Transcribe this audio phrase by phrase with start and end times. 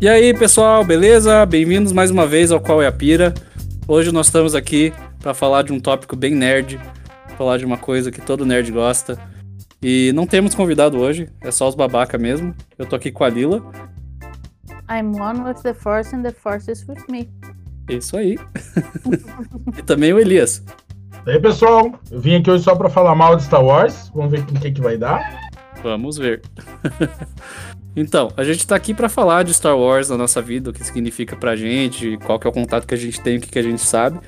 [0.00, 1.44] E aí, pessoal, beleza?
[1.44, 3.34] Bem-vindos mais uma vez ao Qual é a Pira.
[3.86, 6.80] Hoje nós estamos aqui para falar de um tópico bem nerd,
[7.36, 9.18] falar de uma coisa que todo nerd gosta.
[9.82, 12.54] E não temos convidado hoje, é só os babaca mesmo.
[12.78, 13.62] Eu tô aqui com a Lila.
[14.90, 17.28] I'm one with the force and the force is with me.
[17.86, 18.38] Isso aí.
[19.76, 20.64] e também o Elias.
[21.26, 24.10] E aí, pessoal, eu vim aqui hoje só para falar mal de Star Wars.
[24.14, 25.50] Vamos ver o que, que vai dar.
[25.82, 26.40] Vamos ver.
[27.94, 30.84] então, a gente tá aqui para falar de Star Wars na nossa vida, o que
[30.84, 33.58] significa pra gente, qual que é o contato que a gente tem, o que, que
[33.58, 34.20] a gente sabe.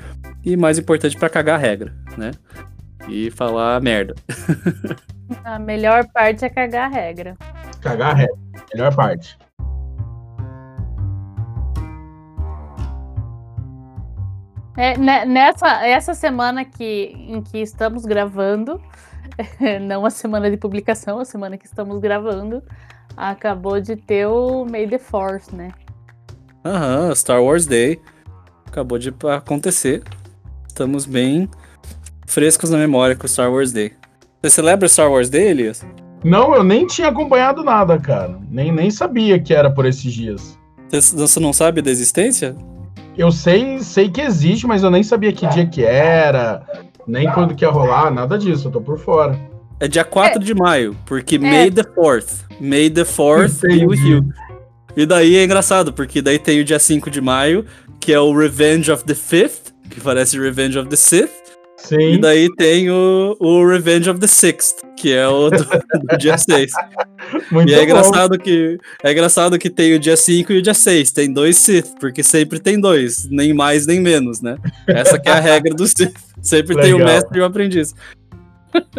[0.45, 2.33] E mais importante, para cagar a regra, né?
[3.09, 4.15] E falar merda.
[5.45, 7.37] A melhor parte é cagar a regra.
[7.81, 8.37] Cagar a regra.
[8.75, 9.39] Melhor parte.
[14.77, 18.81] É, né, nessa essa semana que, em que estamos gravando,
[19.83, 22.63] não a semana de publicação, a semana que estamos gravando,
[23.17, 25.73] acabou de ter o May the Force, né?
[26.65, 28.01] Aham, Star Wars Day.
[28.67, 30.03] Acabou de acontecer.
[30.67, 31.49] Estamos bem
[32.27, 33.93] frescos na memória com o Star Wars Day.
[34.41, 35.85] Você celebra Star Wars Day, Elias?
[36.25, 38.39] Não, eu nem tinha acompanhado nada, cara.
[38.49, 40.59] Nem, nem sabia que era por esses dias.
[40.91, 42.57] Você não sabe da existência?
[43.17, 46.63] Eu sei, sei que existe, mas eu nem sabia que dia que era,
[47.07, 49.39] nem quando que ia rolar, nada disso, eu tô por fora.
[49.83, 50.45] É dia 4 é.
[50.45, 51.39] de maio, porque é.
[51.39, 52.45] May the 4th.
[52.61, 54.23] May the 4th be with you.
[54.97, 57.67] E daí é engraçado, porque daí tem o dia 5 de maio,
[57.99, 61.33] que é o Revenge of the 5th, que parece Revenge of the Sith.
[61.79, 62.13] Sim.
[62.13, 66.39] E daí tem o, o Revenge of the Sixth, que é o do, do dia
[66.39, 66.71] 6.
[67.51, 70.75] Muito e é engraçado que é engraçado que tem o dia 5 e o dia
[70.75, 71.11] 6.
[71.11, 74.59] Tem dois Sith, porque sempre tem dois, nem mais nem menos, né?
[74.87, 76.15] Essa que é a regra do Sith.
[76.41, 76.85] Sempre Legal.
[76.85, 77.93] tem o mestre e o aprendiz.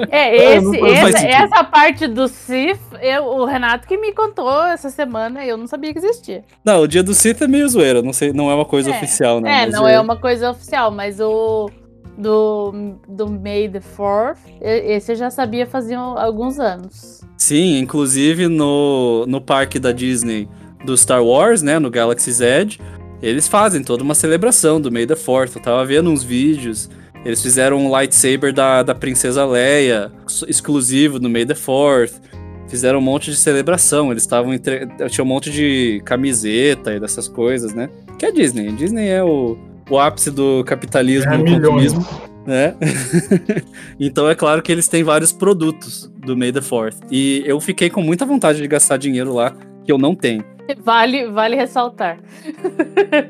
[0.09, 5.45] É, esse, essa, essa, parte do Sith, eu, o Renato que me contou essa semana,
[5.45, 6.43] eu não sabia que existia.
[6.63, 8.97] Não, o dia do Sith é meio zoeira, não sei, não é uma coisa é,
[8.97, 9.63] oficial, né?
[9.63, 11.69] É, não é uma coisa oficial, mas o
[12.17, 17.21] do, do May the 4th, esse eu já sabia fazia alguns anos.
[17.37, 20.47] Sim, inclusive no, no parque da Disney
[20.85, 22.79] do Star Wars, né, no Galaxy's Edge,
[23.21, 25.55] eles fazem toda uma celebração do May the 4th.
[25.55, 26.89] Eu tava vendo uns vídeos,
[27.25, 30.11] eles fizeram um lightsaber da, da Princesa Leia,
[30.47, 32.21] exclusivo no May the 4th.
[32.67, 34.87] Fizeram um monte de celebração, eles estavam entre...
[35.09, 37.89] tinha um monte de camiseta e dessas coisas, né?
[38.17, 39.57] Que é Disney, Disney é o
[39.89, 42.05] o ápice do capitalismo é, e do consumismo.
[42.45, 42.75] Né?
[43.99, 46.97] então é claro que eles têm vários produtos do May the Fourth.
[47.11, 50.43] E eu fiquei com muita vontade de gastar dinheiro lá, que eu não tenho.
[50.83, 52.19] Vale, vale ressaltar.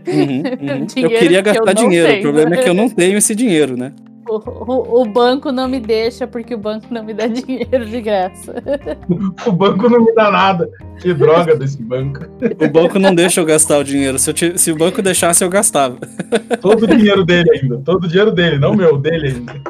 [0.08, 0.88] Uhum, uhum.
[0.98, 2.20] eu queria gastar eu dinheiro, tenho.
[2.20, 3.94] o problema é que eu não tenho esse dinheiro, né?
[4.36, 8.56] O, banco não me deixa porque o banco não me dá dinheiro de graça.
[9.46, 10.70] o banco não me dá nada.
[11.00, 12.22] Que droga desse banco.
[12.60, 14.18] O banco não deixa eu gastar o dinheiro.
[14.18, 15.98] Se, eu se o banco deixasse, eu gastava.
[16.62, 17.82] Todo o dinheiro dele ainda.
[17.84, 19.62] Todo o dinheiro dele, não meu, dele ainda.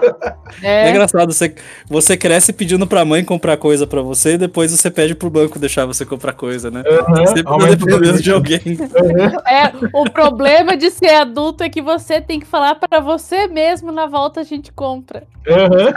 [0.62, 1.32] É, é engraçado.
[1.34, 1.56] Você,
[1.88, 5.58] você cresce pedindo pra mãe comprar coisa pra você e depois você pede pro banco
[5.58, 6.84] deixar você comprar coisa, né?
[6.86, 8.62] Uhum, Sempre dependendo de alguém.
[8.66, 9.40] Uhum.
[9.48, 13.92] É, o problema de ser adulto é que você tem que falar pra você mesmo
[13.92, 15.28] na volta a gente compra.
[15.48, 15.94] Uhum.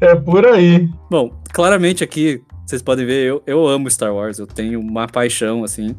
[0.00, 0.88] é por aí.
[1.10, 5.64] Bom, claramente aqui, vocês podem ver, eu, eu amo Star Wars, eu tenho uma paixão,
[5.64, 5.96] assim.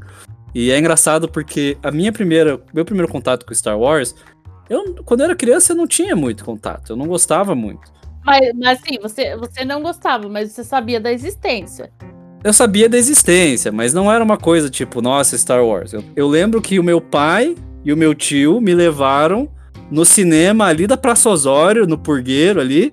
[0.56, 4.16] E é engraçado porque a minha primeira, meu primeiro contato com Star Wars,
[4.70, 7.92] eu, quando eu era criança, eu não tinha muito contato, eu não gostava muito.
[8.24, 11.92] Mas, mas sim, você, você não gostava, mas você sabia da existência.
[12.44, 15.94] Eu sabia da existência, mas não era uma coisa tipo, nossa, Star Wars.
[15.94, 19.50] Eu, eu lembro que o meu pai e o meu tio me levaram
[19.92, 22.92] no cinema ali da Praça Osório, no Purgueiro ali.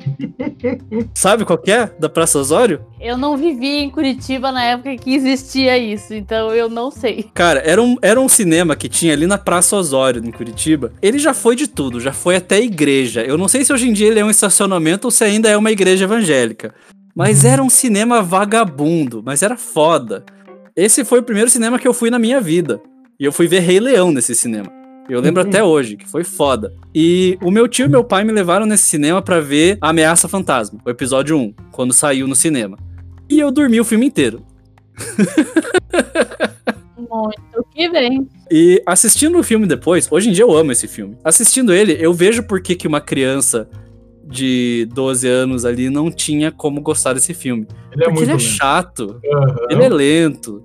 [1.15, 1.91] Sabe qual que é?
[1.99, 2.85] Da Praça Osório?
[3.01, 7.27] Eu não vivi em Curitiba na época que existia isso, então eu não sei.
[7.35, 10.93] Cara, era um, era um cinema que tinha ali na Praça Osório, em Curitiba.
[11.01, 13.23] Ele já foi de tudo, já foi até igreja.
[13.23, 15.57] Eu não sei se hoje em dia ele é um estacionamento ou se ainda é
[15.57, 16.75] uma igreja evangélica.
[17.15, 20.25] Mas era um cinema vagabundo, mas era foda.
[20.77, 22.81] Esse foi o primeiro cinema que eu fui na minha vida.
[23.19, 24.80] E eu fui ver Rei Leão nesse cinema.
[25.09, 26.73] Eu lembro até hoje, que foi foda.
[26.95, 30.79] E o meu tio e meu pai me levaram nesse cinema para ver Ameaça Fantasma,
[30.85, 32.79] o episódio 1, quando saiu no cinema.
[33.29, 34.45] E eu dormi o filme inteiro.
[36.97, 38.29] Muito que bem.
[38.51, 41.17] E assistindo o filme depois, hoje em dia eu amo esse filme.
[41.25, 43.69] Assistindo ele, eu vejo por que, que uma criança
[44.25, 47.67] de 12 anos ali não tinha como gostar desse filme.
[47.93, 49.67] Ele é Porque ele é chato, uhum.
[49.71, 50.65] ele é lento.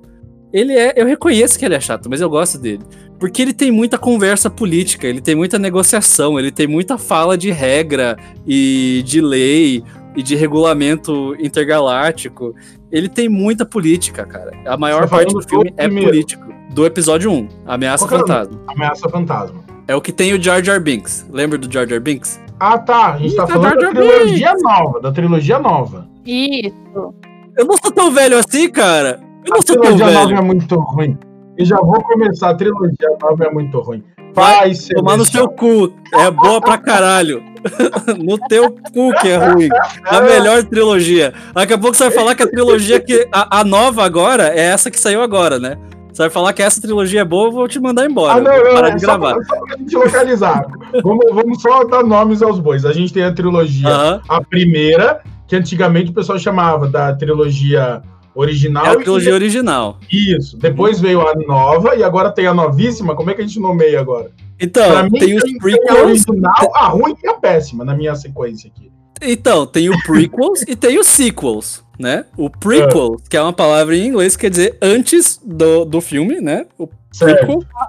[0.53, 0.93] Ele é.
[0.95, 2.83] Eu reconheço que ele é chato, mas eu gosto dele.
[3.19, 7.49] Porque ele tem muita conversa política, ele tem muita negociação, ele tem muita fala de
[7.51, 9.83] regra e de lei.
[10.17, 12.55] e de regulamento intergaláctico.
[12.91, 14.51] Ele tem muita política, cara.
[14.65, 16.09] A maior Você tá parte do filme é primeiro.
[16.09, 16.45] político.
[16.73, 18.59] Do episódio 1, Ameaça Qual Fantasma.
[18.67, 19.59] Ameaça Fantasma.
[19.87, 21.25] É o que tem o Jar Jar Binks.
[21.29, 22.39] Lembra do Jar Jar Binks?
[22.59, 23.13] Ah, tá.
[23.13, 26.07] A gente tá Ih, falando Jar da Jar trilogia nova, da trilogia nova.
[26.25, 27.13] Isso.
[27.57, 29.19] Eu não sou tão velho assim, cara.
[29.45, 30.37] Eu não A sou tão trilogia nova velho.
[30.37, 31.17] é muito ruim.
[31.57, 34.03] E já vou começar, a trilogia nova é muito ruim.
[34.33, 34.73] Vai.
[34.93, 35.93] Tomar no seu cu.
[36.13, 37.41] É boa pra caralho.
[38.21, 39.69] no teu cu que é ruim.
[40.05, 41.33] A melhor trilogia.
[41.53, 43.27] Daqui a pouco você vai falar que a trilogia que.
[43.31, 45.77] A, a nova agora é essa que saiu agora, né?
[46.11, 48.33] Você vai falar que essa trilogia é boa, eu vou te mandar embora.
[48.33, 49.43] Ah, não, não, parar é de só, gravar.
[49.43, 50.65] só pra gente localizar.
[51.03, 52.85] vamos, vamos só dar nomes aos bois.
[52.85, 54.21] A gente tem a trilogia, Aham.
[54.29, 58.01] a primeira, que antigamente o pessoal chamava da trilogia
[58.35, 58.85] original.
[58.85, 59.99] É a e- trilogia original.
[60.11, 60.57] Isso.
[60.57, 63.15] Depois veio a nova e agora tem a novíssima.
[63.15, 64.31] Como é que a gente nomeia agora?
[64.59, 66.01] Então, tem os tem a prequels.
[66.01, 68.91] original, a ruim e a péssima na minha sequência aqui.
[69.21, 72.25] Então, tem o prequels e tem os sequels, né?
[72.37, 76.41] O prequel, que é uma palavra em inglês que quer dizer antes do, do filme,
[76.41, 76.65] né?
[76.77, 76.87] O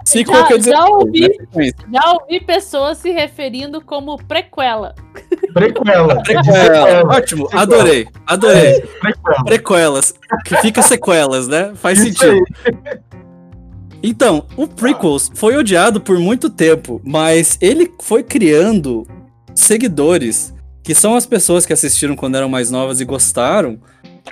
[0.04, 0.70] Sequel Já- quer dizer.
[0.70, 1.20] já ouvi.
[1.54, 1.70] né?
[1.92, 4.94] Já ouvi pessoas se referindo como prequela.
[5.52, 6.22] Prequela.
[6.22, 7.02] Prequela.
[7.16, 8.80] Ótimo, adorei, adorei.
[9.00, 9.44] Prequela.
[9.44, 10.14] Prequelas,
[10.44, 11.72] que fica sequelas, né?
[11.74, 12.44] Faz Isso sentido.
[12.64, 12.98] aí.
[14.02, 19.06] Então, o prequels foi odiado por muito tempo, mas ele foi criando
[19.54, 23.78] seguidores, que são as pessoas que assistiram quando eram mais novas e gostaram,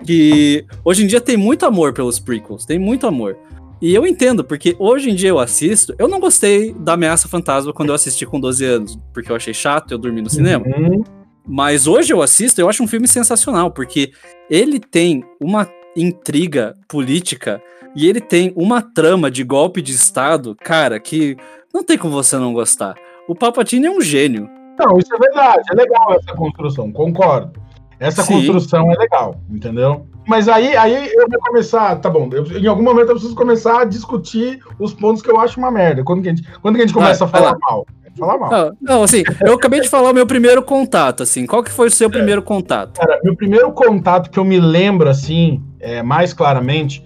[0.05, 3.37] que hoje em dia tem muito amor pelos prequels, tem muito amor.
[3.85, 7.71] E eu entendo, porque hoje em dia eu assisto, eu não gostei da Ameaça Fantasma
[7.71, 10.65] quando eu assisti com 12 anos, porque eu achei chato, eu dormi no cinema.
[10.67, 11.05] Uhum.
[11.47, 14.11] Mas hoje eu assisto, eu acho um filme sensacional, porque
[14.49, 17.63] ele tem uma intriga política
[17.95, 21.37] e ele tem uma trama de golpe de Estado, cara, que
[21.71, 22.95] não tem como você não gostar.
[23.29, 24.49] O Palpatine é um gênio.
[24.79, 25.63] Não, isso é verdade.
[25.71, 27.61] É legal essa construção, concordo.
[28.01, 28.47] Essa Sim.
[28.47, 30.07] construção é legal, entendeu?
[30.27, 33.81] Mas aí, aí eu vou começar, tá bom, eu- em algum momento eu preciso começar
[33.83, 36.03] a discutir os pontos que eu acho uma merda.
[36.03, 37.87] Quando que a gente, quando que a gente começa vai a falar mal?
[38.17, 38.51] Falar mal.
[38.51, 41.47] Não, não, assim, eu acabei de falar o meu primeiro contato, assim.
[41.47, 43.01] Qual que foi o seu primeiro contato?
[43.01, 47.05] Cara, meu primeiro contato que eu me lembro, assim, é, mais claramente,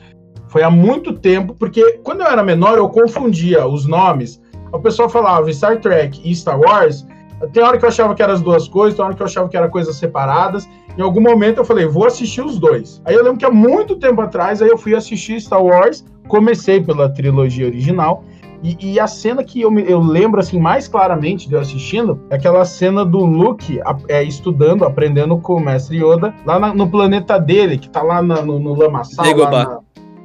[0.48, 4.38] foi há muito tempo, porque quando eu era menor eu confundia os nomes.
[4.70, 7.06] O pessoal falava Star Trek e Star Wars.
[7.54, 9.48] Tem hora que eu achava que eram as duas coisas, tem hora que eu achava
[9.48, 10.68] que eram coisas separadas.
[10.98, 13.00] Em algum momento eu falei, vou assistir os dois.
[13.04, 16.82] Aí eu lembro que há muito tempo atrás, aí eu fui assistir Star Wars, comecei
[16.82, 18.24] pela trilogia original.
[18.64, 22.20] E, e a cena que eu, me- eu lembro assim mais claramente de eu assistindo
[22.28, 26.74] é aquela cena do Luke a- é, estudando, aprendendo com o mestre Yoda, lá na-
[26.74, 29.24] no planeta dele, que tá lá na- no, no lamaçal.
[29.64, 29.78] na-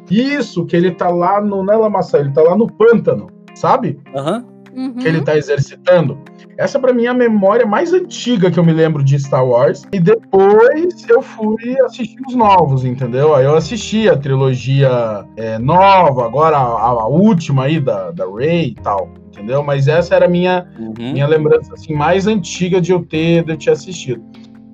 [0.10, 1.64] Isso, que ele tá lá no.
[1.64, 4.00] Não é lamaçal, ele tá lá no pântano, sabe?
[4.16, 4.46] Aham.
[4.76, 4.94] Uhum.
[4.96, 6.18] que ele tá exercitando.
[6.58, 9.84] Essa pra mim é a memória mais antiga que eu me lembro de Star Wars.
[9.92, 13.34] E depois eu fui assistir os novos, entendeu?
[13.36, 18.76] Aí eu assisti a trilogia é, nova, agora a, a última aí da, da Rey
[18.78, 19.64] e tal, entendeu?
[19.64, 21.14] Mas essa era a minha, Uhum.
[21.14, 24.24] minha lembrança assim, mais antiga de eu ter, de eu ter assistido.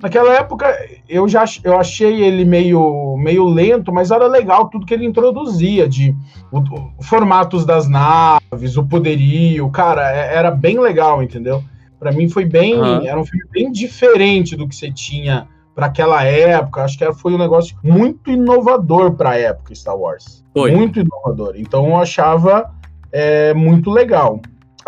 [0.02, 0.74] Naquela época
[1.10, 5.88] eu já eu achei ele meio, meio lento, mas era legal tudo que ele introduzia
[5.90, 6.16] de
[6.52, 11.62] o, o- formatos das naves, o poderio, cara, é- era bem legal, entendeu?
[12.00, 13.06] Pra mim foi bem, Aham.
[13.06, 16.84] era um filme bem diferente do que você tinha para aquela época.
[16.84, 20.72] Acho que foi um negócio muito inovador para a época Star Wars, Foi.
[20.72, 21.56] muito inovador.
[21.58, 22.72] Então eu achava
[23.12, 24.40] é, muito legal.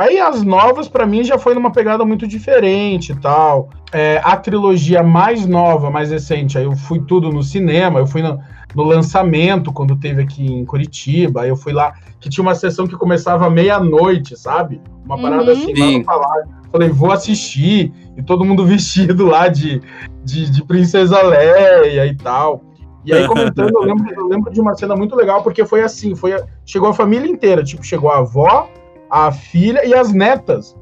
[0.02, 3.70] Aí as novas, pra mim, já foi numa pegada muito diferente e tal.
[3.94, 8.24] É, a trilogia mais nova, mais recente, aí eu fui tudo no cinema, eu fui
[8.24, 8.40] no,
[8.74, 12.88] no lançamento, quando teve aqui em Curitiba, aí eu fui lá, que tinha uma sessão
[12.88, 14.82] que começava meia-noite, sabe?
[15.06, 15.52] Uma parada Uhum.
[15.52, 16.50] assim, lá no palácio.
[16.72, 19.84] Falei, vou assistir, e todo mundo vestido lá de,
[20.24, 22.64] de, de Princesa Leia e tal.
[23.06, 26.16] E aí, comentando, eu lembro, eu lembro de uma cena muito legal, porque foi assim,
[26.16, 28.68] foi chegou a família inteira, tipo, chegou a avó,
[29.12, 30.76] a filha e as netas.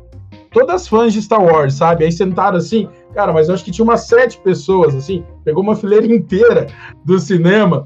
[0.52, 2.06] Todas fãs de Star Wars, sabe?
[2.06, 5.76] Aí sentaram assim, cara, mas eu acho que tinha umas sete pessoas, assim, pegou uma
[5.76, 6.68] fileira inteira
[7.06, 7.84] do cinema,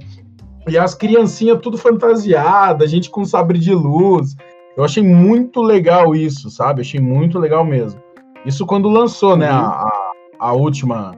[0.68, 4.36] e as criancinhas tudo fantasiada, gente com sabre de luz.
[4.78, 6.82] Eu achei muito legal isso, sabe?
[6.82, 8.02] Achei muito legal mesmo.
[8.46, 9.58] Isso quando lançou, né, Uhum.
[9.58, 11.16] a, a, a última,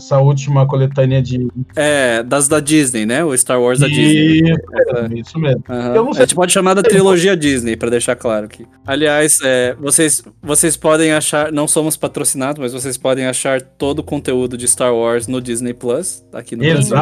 [0.00, 1.46] essa última coletânea de...
[1.76, 3.24] É, das da Disney, né?
[3.24, 4.40] O Star Wars da Disney.
[4.40, 4.54] Isso
[4.92, 5.64] mesmo, isso mesmo.
[5.68, 5.94] Aham.
[5.94, 8.66] Eu não sei A gente pode chamar da trilogia Disney, pra deixar claro aqui.
[8.86, 14.02] Aliás, é, vocês, vocês podem achar, não somos patrocinados, mas vocês podem achar todo o
[14.02, 16.96] conteúdo de Star Wars no Disney Plus, aqui no Brasil.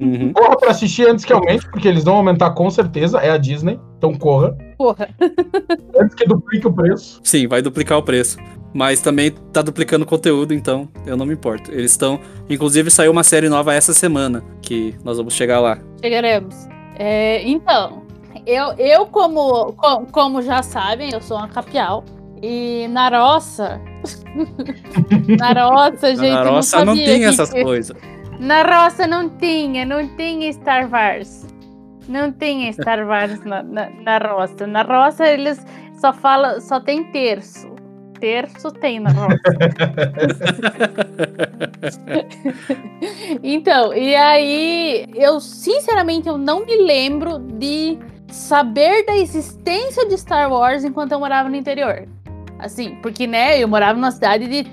[0.00, 0.32] Uhum.
[0.32, 3.18] Corra pra assistir antes que aumente, porque eles vão aumentar com certeza.
[3.18, 4.56] É a Disney, então corra.
[4.78, 5.08] Porra.
[6.00, 7.20] Antes que duplique o preço.
[7.22, 8.38] Sim, vai duplicar o preço.
[8.72, 11.70] Mas também tá duplicando conteúdo, então eu não me importo.
[11.70, 12.18] Eles estão.
[12.50, 15.78] Inclusive, saiu uma série nova essa semana, que nós vamos chegar lá.
[16.02, 16.54] Chegaremos.
[16.98, 18.02] É, então,
[18.44, 22.04] eu, eu como, co- como já sabem, eu sou uma capial.
[22.42, 23.80] E na roça.
[25.38, 26.30] na roça, gente.
[26.30, 27.96] Na eu nossa, não, sabia tem que- essas coisas.
[28.44, 31.46] Na roça não tinha, não tinha Star Wars.
[32.06, 34.66] Não tinha Star Wars na, na, na roça.
[34.66, 35.64] Na roça eles
[35.98, 37.72] só falam, só tem terço.
[38.20, 39.40] Terço tem na roça.
[43.42, 47.98] então, e aí eu sinceramente eu não me lembro de
[48.28, 52.06] saber da existência de Star Wars enquanto eu morava no interior.
[52.58, 54.66] Assim, porque né, eu morava numa cidade de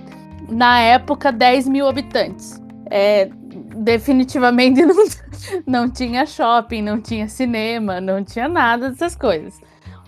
[0.54, 2.62] na época 10 mil habitantes.
[2.90, 3.30] É,
[3.76, 4.96] definitivamente não,
[5.66, 9.60] não tinha shopping, não tinha cinema, não tinha nada dessas coisas.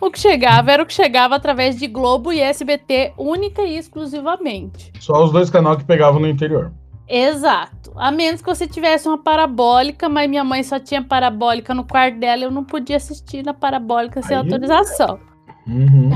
[0.02, 4.92] O que chegava era o que chegava através de Globo e SBT única e exclusivamente.
[5.00, 6.74] Só os dois canais que pegavam no interior.
[7.08, 7.92] Exato.
[7.96, 12.18] A menos que você tivesse uma parabólica, mas minha mãe só tinha parabólica no quarto
[12.18, 15.20] dela, eu não podia assistir na parabólica sem Aí- autorização.
[15.68, 16.10] Uhum.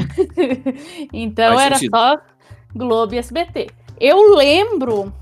[1.14, 1.98] então Faz era sentido.
[1.98, 2.18] só
[2.76, 3.68] Globo e SBT.
[4.00, 5.14] Eu lembro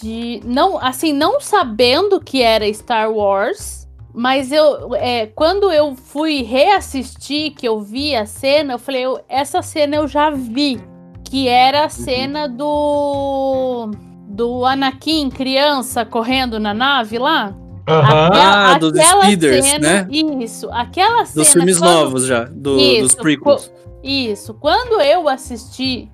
[0.00, 6.42] de não, assim, não sabendo que era Star Wars, mas eu, é, quando eu fui
[6.42, 10.80] reassistir, que eu vi a cena, eu falei, eu- essa cena eu já vi,
[11.24, 13.90] que era a cena do
[14.28, 17.54] do Anakin criança correndo na nave lá.
[17.86, 18.30] Aham.
[18.32, 20.08] Ah, dos speeders, cena, né?
[20.10, 21.44] Isso, aquela cena.
[21.44, 23.72] Dos filmes quando- novos já, do- Isso, dos prequels.
[24.02, 24.54] isso.
[24.54, 26.10] Quando eu assisti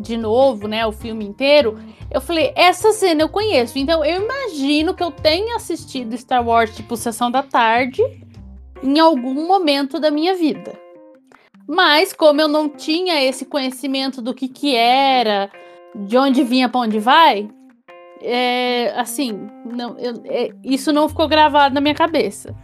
[0.00, 1.78] de novo, né, o filme inteiro,
[2.10, 3.78] eu falei, essa cena eu conheço.
[3.78, 8.02] Então eu imagino que eu tenha assistido Star Wars, tipo, sessão da tarde,
[8.82, 10.72] em algum momento da minha vida.
[11.68, 15.50] Mas como eu não tinha esse conhecimento do que que era,
[15.94, 17.48] de onde vinha para onde vai,
[18.22, 22.54] é, assim, não, eu- é, isso não ficou gravado na minha cabeça.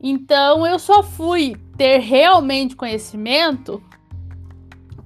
[0.00, 3.82] Então eu só fui ter realmente conhecimento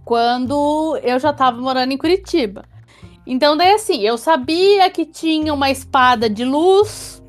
[0.04, 2.64] quando eu já estava morando em Curitiba.
[3.26, 7.22] Então daí assim, eu sabia que tinha uma espada de luz,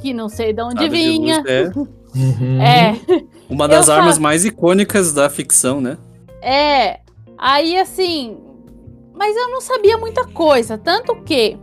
[0.00, 1.38] que não sei de onde de vinha.
[1.38, 1.70] luz, é
[2.14, 2.62] Uhum.
[2.62, 2.94] É,
[3.50, 5.98] uma das Eu armas mais icônicas da ficção, né?
[6.40, 7.00] É,
[7.36, 8.38] aí assim,
[9.12, 11.58] mas eu não sabia muita coisa, tanto que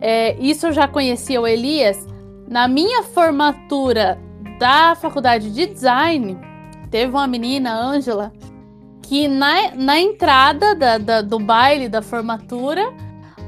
[0.00, 2.06] é, isso eu já conhecia o Elias
[2.48, 4.18] na minha formatura
[4.58, 6.38] da faculdade de design.
[6.90, 8.32] Teve uma menina, Ângela,
[9.08, 12.92] que na, na entrada da- da- do baile da formatura,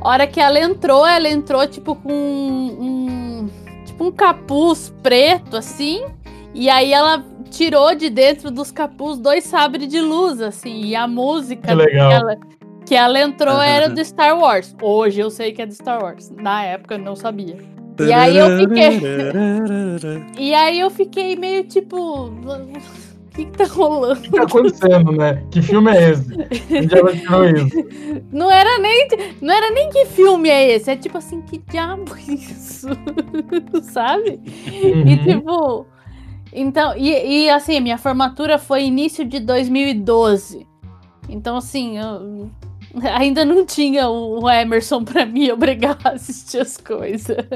[0.01, 3.49] hora que ela entrou, ela entrou tipo com um,
[3.85, 6.05] tipo um capuz preto assim,
[6.55, 11.07] e aí ela tirou de dentro dos capuz dois sabres de luz, assim, e a
[11.07, 12.09] música Que legal.
[12.09, 12.37] que ela,
[12.87, 13.65] que ela entrou Aham.
[13.65, 14.75] era do Star Wars.
[14.81, 16.31] Hoje eu sei que é do Star Wars.
[16.31, 17.57] Na época eu não sabia.
[18.01, 19.01] E aí eu fiquei-
[20.39, 22.33] E aí eu fiquei meio tipo.
[23.31, 24.19] O que, que tá rolando?
[24.19, 25.45] O que tá acontecendo, né?
[25.53, 26.33] Que filme é esse?
[26.75, 27.77] Onde ela tirou isso?
[28.33, 29.09] Não era nem,
[29.41, 30.91] não era nem que filme é esse.
[30.91, 32.89] É tipo assim, que diabo é isso?
[33.83, 34.41] Sabe?
[34.67, 35.23] E Uhum.
[35.23, 35.87] tipo.
[36.53, 40.67] Então, e, e assim, minha formatura foi início de 2012.
[41.29, 42.51] Então, assim, eu
[43.15, 47.37] ainda não tinha o Emerson pra me obrigar a assistir as coisas.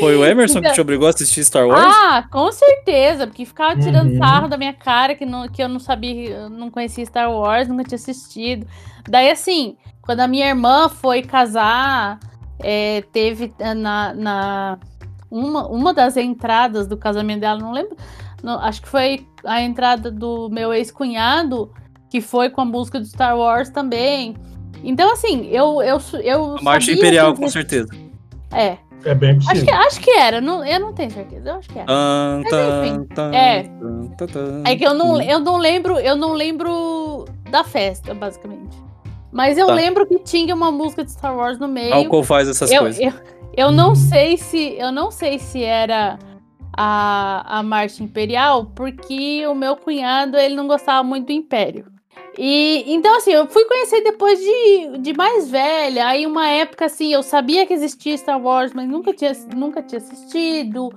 [0.00, 1.80] Foi o Emerson que Então- te obrigou a assistir Star Wars?
[1.84, 4.18] Ah, com certeza, porque ficava tirando Uhum.
[4.18, 7.84] sarro da minha cara que, não, que eu não sabia, não conhecia Star Wars, nunca
[7.84, 8.66] tinha assistido.
[9.08, 12.18] Daí, assim, quando a minha irmã foi casar,
[12.58, 14.78] é, teve eh, na, na
[15.30, 17.96] uma, uma das entradas do casamento dela, não lembro,
[18.42, 21.70] não, acho que foi a entrada do meu ex-cunhado,
[22.14, 24.36] que foi com a música do Star Wars também.
[24.84, 25.82] Então, assim, eu.
[25.82, 27.88] eu, eu A Marcha sabia Imperial, que com certeza.
[28.52, 29.64] É, É bem acho possível.
[29.64, 31.86] que, acho que era, não, eu não tenho certeza, eu acho que era.
[31.88, 33.62] Tan, tan, enfim, tan, é.
[33.64, 34.62] tan, tan, tan.
[34.64, 38.76] É que eu não, eu não lembro, eu não lembro da festa, basicamente.
[39.32, 39.74] Mas eu Tá.
[39.74, 41.92] lembro que tinha uma música de Star Wars no meio.
[41.94, 43.00] Álcool faz essas eu, coisas.
[43.02, 43.12] eu,
[43.56, 43.94] eu não Uhum.
[43.96, 46.16] sei se eu não sei se era
[46.76, 51.92] a, a marcha imperial, porque o meu cunhado ele não gostava muito do Império.
[52.38, 56.06] E então assim, eu fui conhecer depois de, de mais velha.
[56.06, 59.98] Aí uma época assim, eu sabia que existia Star Wars, mas nunca tinha, nunca tinha
[59.98, 60.92] assistido.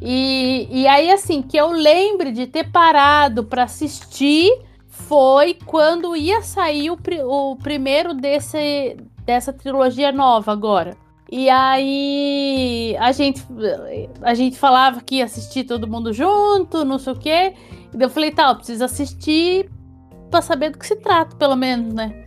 [0.00, 4.50] E, e aí assim, que eu lembre de ter parado para assistir
[4.88, 10.96] foi quando ia sair o, o primeiro desse, dessa trilogia nova agora.
[11.30, 13.44] E aí a gente,
[14.22, 17.54] a gente falava que ia assistir todo mundo junto, não sei o quê.
[17.94, 19.68] E eu falei, tá, eu preciso assistir
[20.28, 22.26] pra saber do que se trata, pelo menos, né?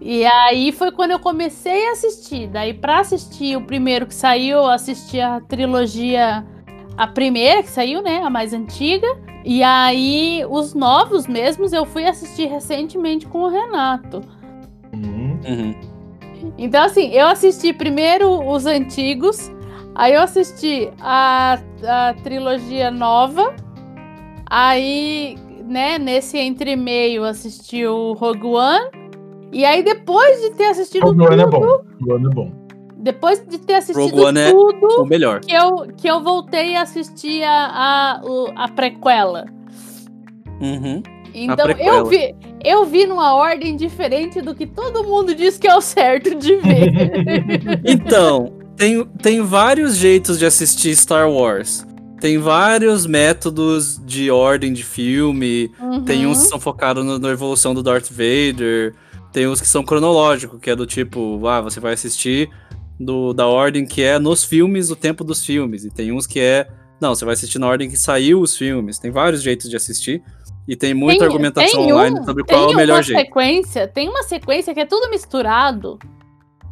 [0.00, 2.48] E aí foi quando eu comecei a assistir.
[2.48, 6.44] Daí, pra assistir o primeiro que saiu, eu assisti a trilogia,
[6.96, 8.20] a primeira que saiu, né?
[8.22, 9.06] A mais antiga.
[9.44, 14.22] E aí, os novos mesmos, eu fui assistir recentemente com o Renato.
[14.92, 15.40] Uhum.
[15.46, 15.74] Uhum.
[16.58, 19.50] Então, assim, eu assisti primeiro os antigos,
[19.94, 23.54] aí eu assisti a, a trilogia nova,
[24.46, 25.36] aí,
[25.72, 28.90] né, nesse entre-meio assisti o Rogue One,
[29.50, 31.60] e aí depois de ter assistido Rogue tudo, One é bom.
[31.60, 32.52] Rogue One é bom.
[32.98, 35.40] depois de ter assistido Rogue One é- tudo, O melhor.
[35.40, 39.46] que, eu, que eu voltei a assistir a, a, o- a prequela.
[40.60, 41.02] Uhum.
[41.34, 45.74] Então eu vi, eu vi numa ordem diferente do que todo mundo diz que é
[45.74, 46.92] o certo de ver.
[47.84, 51.86] Então, tem, tem vários jeitos de assistir Star Wars.
[52.22, 55.72] Tem vários métodos de ordem de filme.
[56.06, 58.94] Tem uns que são focados na evolução do Darth Vader.
[59.32, 62.48] Tem uns que são cronológicos, que é do tipo, ah, você vai assistir
[63.00, 65.84] do, da ordem que é nos filmes, o tempo dos filmes.
[65.84, 66.68] E tem uns que é,
[67.00, 69.00] não, você vai assistir na ordem que saiu os filmes.
[69.00, 70.22] Tem vários jeitos de assistir.
[70.68, 73.18] E tem muita Tem- argumentação tem online um- sobre qual é o melhor uma jeito.
[73.18, 75.98] sequência, tem uma sequência que é tudo misturado.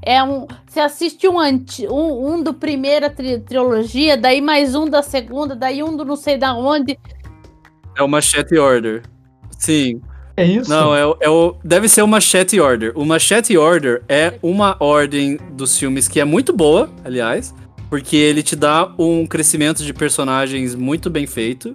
[0.02, 4.88] É um, você assiste um, anti, um, um do primeira tri- trilogia, daí mais um
[4.88, 6.98] da segunda, daí um do não sei da onde.
[7.96, 9.02] É o Machete Order.
[9.58, 10.00] Sim.
[10.36, 10.70] É isso?
[10.70, 11.54] Não, é, é o.
[11.62, 12.92] Deve ser o Machete Order.
[12.94, 17.54] O Machete Order é uma ordem dos filmes que é muito boa, aliás,
[17.90, 21.74] porque ele te dá um crescimento de personagens muito bem feito.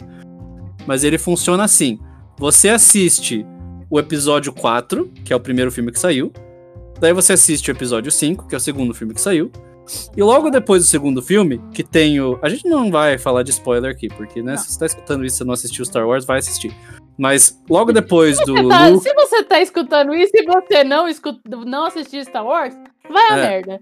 [0.88, 2.00] Mas ele funciona assim:
[2.38, 3.46] você assiste
[3.88, 6.34] o episódio 4, que é o primeiro filme que saiu.
[7.00, 9.52] Daí você assiste o episódio 5, que é o segundo filme que saiu.
[10.18, 12.40] E logo depois do segundo filme, que tem o.
[12.42, 15.44] A gente não vai falar de spoiler aqui, porque, né, se você tá escutando isso
[15.44, 16.76] e não assistiu Star Wars, vai assistir.
[17.18, 19.04] Mas logo depois do Você tá- Luke.
[19.08, 22.74] se você tá escutando isso e você não, escuta, não assistiu Star Wars,
[23.10, 23.50] vai a É.
[23.50, 23.80] merda.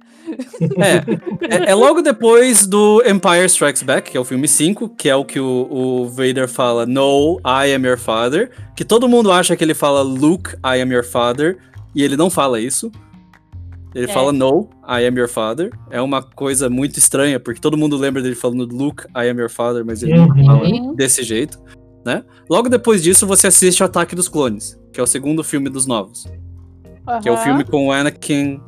[0.77, 5.09] É, é, é logo depois do Empire Strikes Back, que é o filme 5, que
[5.09, 8.51] é o que o, o Vader fala No, I am your father.
[8.75, 11.57] Que todo mundo acha que ele fala Luke, I am your father.
[11.95, 12.91] E ele não fala isso.
[13.95, 14.13] Ele É.
[14.13, 15.69] fala No, I am your father.
[15.91, 19.49] É uma coisa muito estranha, porque todo mundo lembra dele falando Luke, I am your
[19.49, 20.45] father, mas ele não Uhum.
[20.45, 21.59] fala desse jeito.
[22.05, 22.23] Né?
[22.49, 25.85] Logo depois disso, você assiste o Ataque dos Clones, que é o segundo filme dos
[25.85, 26.25] novos.
[27.21, 28.59] Que é o filme com o Anakin.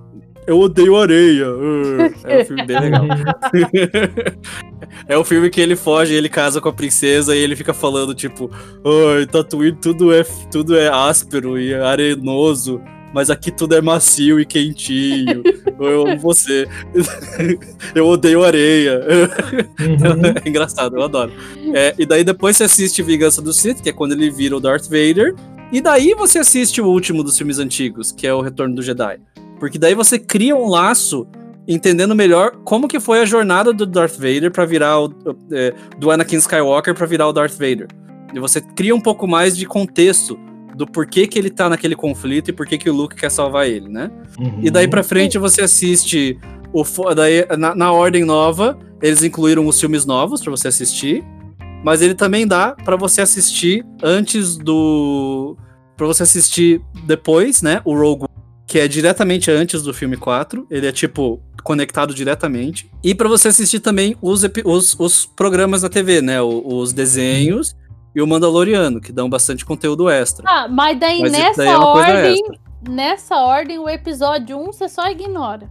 [0.48, 1.50] Eu odeio areia.
[1.50, 3.04] uh, É um filme bem legal.
[5.08, 8.14] é o filme que ele foge, ele casa com a princesa e ele fica falando,
[8.14, 8.50] tipo,
[9.18, 12.80] ai, Tatooine tudo é, tudo é áspero e arenoso,
[13.16, 15.42] mas aqui tudo é macio e quentinho.
[15.80, 16.68] Eu amo você.
[17.96, 19.00] eu odeio areia.
[19.80, 20.36] Uhum.
[20.44, 21.32] É engraçado, eu adoro.
[21.74, 24.60] É, e daí depois você assiste Vingança do Sith, que é quando ele vira o
[24.60, 25.36] Darth Vader.
[25.72, 29.20] E daí você assiste o último dos filmes antigos, que é o Retorno do Jedi.
[29.60, 31.28] Porque daí você cria um laço
[31.68, 35.14] entendendo melhor como que foi a jornada do Darth Vader para virar o
[35.52, 37.88] é, do Anakin Skywalker para virar o Darth Vader.
[38.34, 40.38] E você cria um pouco mais de contexto
[40.76, 43.88] do porquê que ele tá naquele conflito e porquê que o Luke quer salvar ele,
[43.90, 44.12] né?
[44.40, 44.60] Uhum.
[44.62, 46.38] E daí pra frente você assiste
[46.74, 46.84] o
[47.16, 51.24] daí na, na ordem nova, eles incluíram os filmes novos pra você assistir,
[51.84, 55.56] mas ele também dá pra você assistir antes do
[55.98, 58.26] Pra você assistir depois, né, o Rogue
[58.68, 62.90] que é diretamente antes do filme 4, ele é tipo conectado diretamente.
[63.04, 67.76] E pra você assistir também os, os, os programas na TV, né, o- os desenhos
[68.16, 70.46] e o Mandaloriano, que dão bastante conteúdo extra.
[70.48, 72.44] Ah, mas daí Mas nessa daí é ordem,
[72.90, 75.70] nessa ordem, o episódio 1 você só ignora.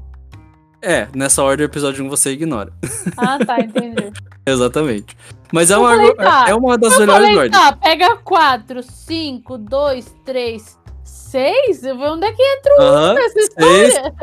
[0.82, 2.72] É, nessa ordem o episódio 1 você ignora.
[3.16, 4.12] Ah, tá, entendi.
[4.46, 5.16] Exatamente.
[5.50, 6.44] Mas é uma, falei, tá.
[6.48, 7.58] é uma das Eu melhores falei, ordens.
[7.58, 10.78] tá, pega 4, 5, 2, 3,
[11.14, 11.84] 6.
[11.84, 13.48] Onde é que entra Aham, essa seis.
[13.48, 14.14] história?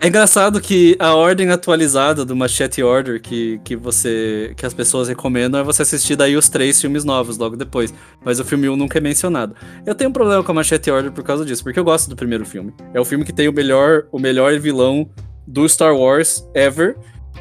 [0.00, 5.08] É engraçado que a ordem atualizada do Machete Order que, que você que as pessoas
[5.08, 7.92] recomendam é você assistir daí os três filmes novos logo depois.
[8.24, 9.54] Mas o filme 1 nunca é mencionado.
[9.84, 12.16] Eu tenho um problema com a Machete Order por causa disso, porque eu gosto do
[12.16, 12.72] primeiro filme.
[12.94, 15.08] É o filme que tem o melhor, o melhor vilão
[15.46, 16.96] do Star Wars ever.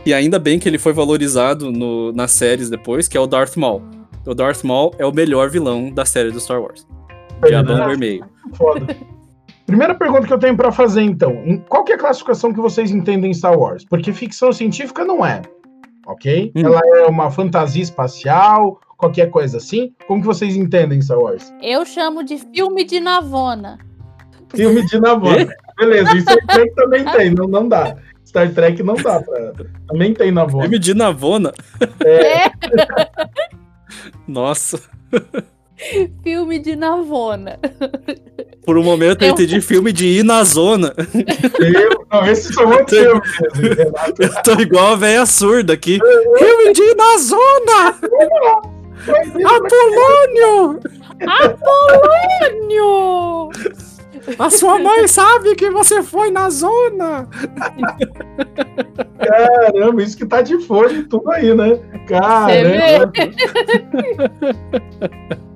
[0.05, 3.57] E ainda bem que ele foi valorizado no, nas séries depois, que é o Darth
[3.57, 3.83] Maul.
[4.25, 6.85] O Darth Maul é o melhor vilão da série do Star Wars.
[7.45, 8.25] Diabão Ah, Vermelho.
[8.53, 8.95] Foda.
[9.65, 11.31] Primeira pergunta que eu tenho pra fazer, então.
[11.45, 13.83] Em- Qual que é a classificação que vocês entendem em Star Wars?
[13.85, 15.41] Porque ficção científica não é,
[16.05, 16.51] ok?
[16.55, 16.61] Hum.
[16.65, 19.93] Ela é uma fantasia espacial, qualquer coisa assim.
[20.07, 21.53] Como que vocês entendem Star Wars?
[21.61, 23.77] Eu chamo de filme de Navona.
[24.55, 25.47] Filme de Navona.
[25.77, 27.97] Beleza, isso aí também tem, não, não dá.
[28.25, 29.51] Star Trek não dá pra.
[29.87, 30.63] Também tem Navona.
[30.63, 31.51] Filme de Navona?
[32.05, 32.49] É.
[34.27, 34.79] Nossa.
[36.23, 37.59] Filme de Navona.
[38.65, 40.93] Por um momento eu Eu- entendi filme de ir na zona.
[41.59, 42.23] Eu, não,
[42.85, 43.21] Tem- filmes
[43.59, 44.21] mesmo, Renato.
[44.21, 45.99] Eu tô igual a velha surda aqui.
[46.37, 47.95] filme de ir na zona!
[49.45, 50.79] Apolônio!
[52.67, 53.49] Nho!
[54.37, 57.29] A sua mãe sabe que você foi na zona!
[59.19, 61.79] Caramba, isso que tá de fone tudo aí, né?
[61.93, 63.11] Você Caramba.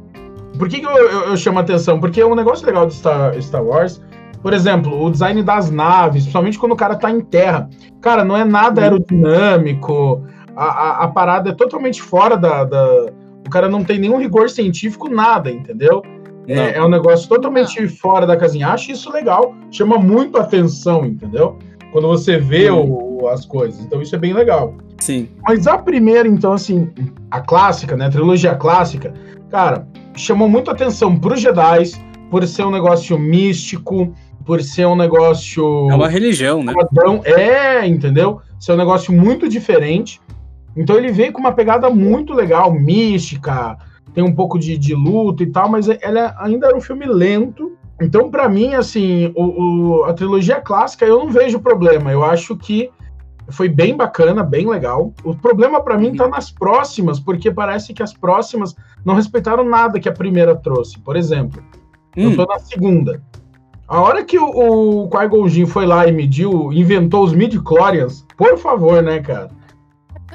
[0.62, 2.00] Por que, que eu, eu- eu chamo a atenção?
[2.00, 4.00] Porque um negócio legal de Star, Star Wars,
[4.44, 7.68] por exemplo, o design das naves, principalmente quando o cara tá em terra.
[8.00, 10.22] Cara, não é nada aerodinâmico,
[10.56, 13.08] a, a, a parada é totalmente fora da, da-
[13.44, 16.04] O cara não tem nenhum rigor científico, nada, entendeu?
[16.48, 18.68] É, é um negócio totalmente fora da casinha.
[18.68, 21.58] Acho isso legal, chama muito atenção, entendeu?
[21.92, 23.80] Quando você vê o- as coisas.
[23.84, 24.76] Então isso é bem legal.
[25.00, 25.28] Sim.
[25.42, 26.88] Mas a primeira, então, assim,
[27.32, 28.06] a clássica, né?
[28.06, 29.12] A trilogia clássica,
[29.52, 29.86] cara,
[30.16, 31.92] chamou muito atenção pros Jedi,
[32.30, 34.14] por ser um negócio místico,
[34.46, 35.90] por ser um negócio.
[35.92, 36.74] É uma religião, né?
[36.74, 37.22] padrão.
[37.26, 38.40] É, entendeu?
[38.60, 40.20] Ser um negócio muito diferente.
[40.76, 43.78] Então ele veio com uma pegada muito legal, mística,
[44.14, 47.74] tem um pouco de, de luta e tal, mas ela ainda era um filme lento.
[48.02, 52.12] Então, pra mim, assim, o, o- a trilogia clássica eu não vejo problema.
[52.12, 52.90] Eu acho que
[53.50, 55.14] foi bem bacana, bem legal.
[55.24, 60.00] O problema pra mim tá nas próximas, porque parece que as próximas não respeitaram nada
[60.00, 61.00] que a primeira trouxe.
[61.00, 61.62] Por exemplo,
[62.16, 63.22] eu Hum, tô na segunda.
[63.88, 69.04] A hora que o, o Jinn foi lá e mediu, inventou os midi-chlorians, por favor,
[69.04, 69.50] né, cara?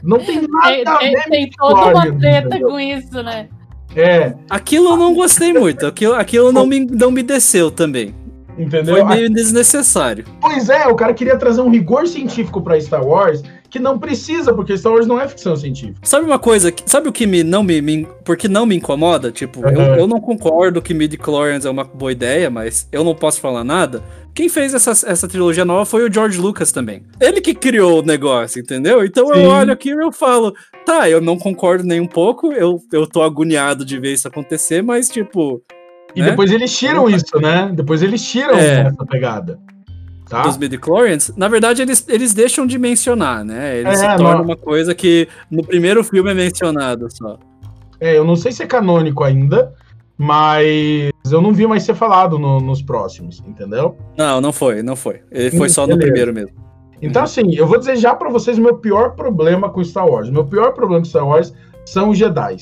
[0.03, 2.69] Não tem nada a tem- ver tem toda uma treta entendeu?
[2.69, 3.49] com isso, né?
[3.95, 5.87] É, aquilo eu não gostei muito.
[5.87, 8.15] Aquilo, aquilo não, me, não me desceu também.
[8.59, 8.97] Entendeu?
[8.97, 10.25] Foi meio desnecessário.
[10.41, 14.55] Pois é, o cara queria trazer um rigor científico pra Star Wars, que não precisa,
[14.55, 15.99] porque Star Wars não é ficção científica.
[16.03, 16.73] Sabe uma coisa?
[16.87, 19.31] Sabe o que me não me, me porque não me incomoda?
[19.33, 19.95] Tipo, eu, Uhum.
[19.97, 24.03] eu não concordo que midi-chlorians é uma boa ideia, mas eu não posso falar nada.
[24.35, 27.03] Quem fez essa, essa trilogia nova foi o George Lucas também.
[27.19, 29.05] Ele que criou o negócio, entendeu?
[29.05, 29.43] Então Sim.
[29.43, 33.07] eu olho aqui e eu falo, tá, eu não concordo nem um pouco, eu, eu
[33.07, 35.63] tô agoniado de ver isso acontecer, mas tipo,
[36.17, 36.31] E Né?
[36.31, 37.71] depois eles tiram isso, né?
[37.75, 38.81] Depois eles tiram É.
[38.89, 39.59] essa pegada.
[40.29, 40.43] Tá?
[40.43, 43.79] dos midi-chlorians, na verdade eles, eles deixam de mencionar, né?
[43.79, 44.43] Eles É, se tornam não.
[44.45, 47.39] uma coisa que no primeiro filme é mencionado só.
[48.01, 49.73] É, eu não sei se é canônico ainda,
[50.19, 53.97] mas eu não vi mais ser falado no- nos próximos, entendeu?
[54.19, 55.21] Não, não foi, não foi.
[55.31, 56.07] Ele foi Hum, só no beleza.
[56.07, 56.57] primeiro mesmo.
[57.01, 60.29] Então, assim, eu vou dizer já pra vocês o meu pior problema com Star Wars.
[60.29, 61.53] O meu pior problema com Star Wars
[61.85, 62.57] são os Jedi.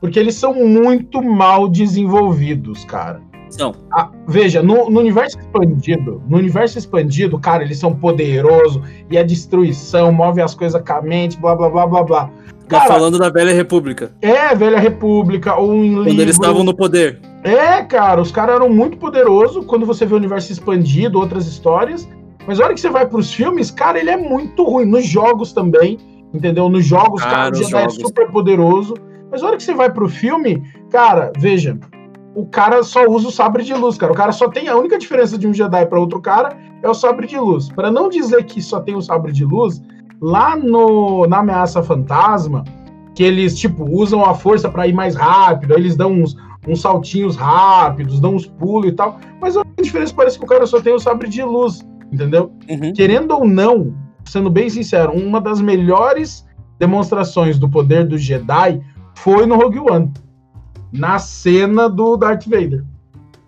[0.00, 3.20] Porque eles são muito mal desenvolvidos, cara.
[3.58, 3.74] Não.
[3.92, 9.24] Ah, veja, no, no universo expandido, no universo expandido, cara, eles são poderosos e a
[9.24, 12.30] destruição move as coisas com a mente, blá blá blá blá blá.
[12.68, 16.22] Tá Cara, falando da Velha República, é Velha República ou em quando livro.
[16.22, 17.18] eles estavam no poder.
[17.42, 22.08] É, cara, os caras eram muito poderosos quando você vê o universo expandido, outras histórias.
[22.46, 24.84] Mas a hora que você vai pros filmes, cara, ele é muito ruim.
[24.84, 25.98] Nos jogos também,
[26.32, 26.68] entendeu?
[26.68, 27.94] Nos jogos, Ah, cara, o nos Jedi é jogos.
[27.96, 28.94] super poderoso.
[29.30, 31.78] Mas a hora que você vai pro filme, cara, veja,
[32.34, 34.12] o cara só usa o sabre de luz, cara.
[34.12, 34.68] O cara só tem.
[34.68, 37.68] A única diferença de um Jedi para outro cara é o sabre de luz.
[37.68, 39.82] Para não dizer que só tem o sabre de luz,
[40.20, 42.64] lá no na ameaça fantasma,
[43.14, 46.80] que eles tipo usam a força para ir mais rápido, aí eles dão uns, uns
[46.80, 49.18] saltinhos rápidos, dão uns pulos e tal.
[49.40, 52.52] Mas a única diferença parece que o cara só tem o sabre de luz, entendeu?
[52.68, 52.92] Uhum.
[52.92, 56.46] Querendo ou não, sendo bem sincero, uma das melhores
[56.78, 58.80] demonstrações do poder do Jedi
[59.22, 60.12] foi no Rogue One,
[60.92, 62.84] na cena do Darth Vader.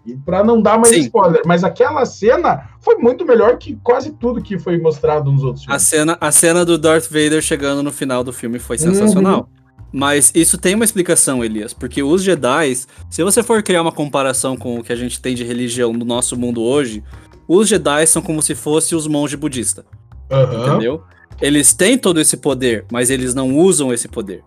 [0.05, 1.01] E para não dar mais Sim.
[1.03, 5.63] spoiler, mas aquela cena foi muito melhor que quase tudo que foi mostrado nos outros
[5.65, 5.83] A filmes.
[5.83, 9.49] cena, a cena do Darth Vader chegando no final do filme foi sensacional.
[9.93, 12.75] Mas isso tem uma explicação, Elias, porque os Jedi,
[13.11, 16.05] se você for criar uma comparação com o que a gente tem de religião no
[16.05, 17.05] nosso mundo hoje,
[17.47, 19.85] os Jedi são como se fossem os monges budistas,
[20.31, 20.67] Aham.
[20.67, 21.03] entendeu?
[21.41, 24.43] Eles têm todo esse poder, mas eles não usam esse poder.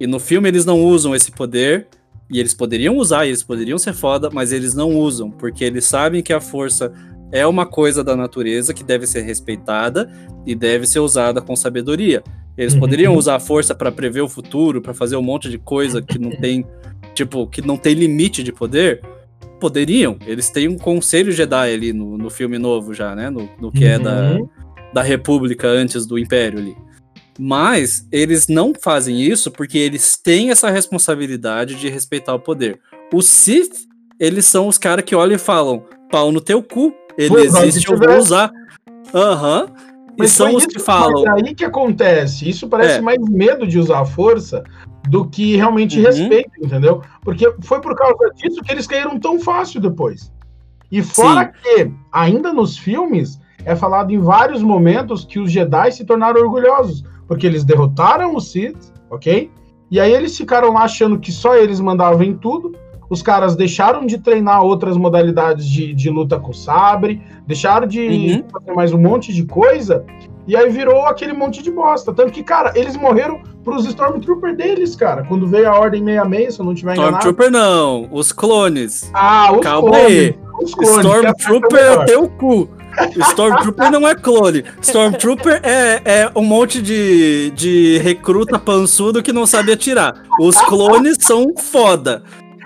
[0.00, 1.86] E no filme eles não usam esse poder,
[2.30, 5.84] e eles poderiam usar, e eles poderiam ser foda, mas eles não usam, porque eles
[5.84, 6.92] sabem que a força
[7.32, 10.10] é uma coisa da natureza que deve ser respeitada
[10.46, 12.22] e deve ser usada com sabedoria.
[12.56, 12.80] Eles Uhum.
[12.80, 16.18] poderiam usar a força pra prever o futuro, pra fazer um monte de coisa que
[16.18, 16.64] não tem,
[17.14, 19.00] tipo, que não tem limite de poder.
[19.60, 20.16] Poderiam.
[20.26, 23.28] Eles têm um conselho Jedi ali no, no filme novo já, né?
[23.28, 24.48] No, no que é da, Uhum.
[24.92, 26.76] da República antes do Império ali.
[27.38, 32.80] Mas eles não fazem isso porque eles têm essa responsabilidade de respeitar o poder.
[33.14, 33.86] Os Sith,
[34.18, 37.88] eles são os caras que olham e falam: pau no teu cu, ele vai existe,
[37.90, 38.26] eu vou tivesse.
[38.26, 38.50] usar.
[39.14, 39.68] Aham.
[40.18, 41.22] Mas são foi os isso- que falam.
[41.24, 42.48] Mas aí que acontece.
[42.48, 43.00] Isso parece É.
[43.00, 44.64] mais medo de usar a força
[45.08, 46.04] do que realmente Uhum.
[46.04, 47.02] respeito, entendeu?
[47.22, 50.32] Porque foi por causa disso que eles caíram tão fácil depois.
[50.90, 56.04] E fora que, ainda nos filmes, é falado em vários momentos que os Jedi se
[56.04, 59.50] tornaram orgulhosos, porque eles derrotaram os Sith, ok?
[59.90, 62.72] E aí eles ficaram lá achando que só eles mandavam em tudo.
[63.08, 68.44] Os caras deixaram de treinar outras modalidades de, de luta com sabre, deixaram de Uhum.
[68.52, 70.04] fazer mais um monte de coisa,
[70.46, 72.12] e aí virou aquele monte de bosta.
[72.12, 76.60] Tanto que, cara, eles morreram pros Stormtrooper deles, cara, quando veio a Ordem 66, se
[76.60, 77.16] eu não tiver enganado.
[77.16, 79.10] Stormtrooper não, os clones.
[79.14, 80.06] Ah, os Calma clones.
[80.06, 80.38] aí.
[80.62, 82.04] Os clones, Stormtrooper que é é melhor.
[82.04, 82.68] teu cu.
[83.30, 84.64] Stormtrooper não é clone.
[84.80, 90.22] Stormtrooper é, é um monte de, de recruta pançudo que não sabe atirar.
[90.40, 92.22] Os clones são foda.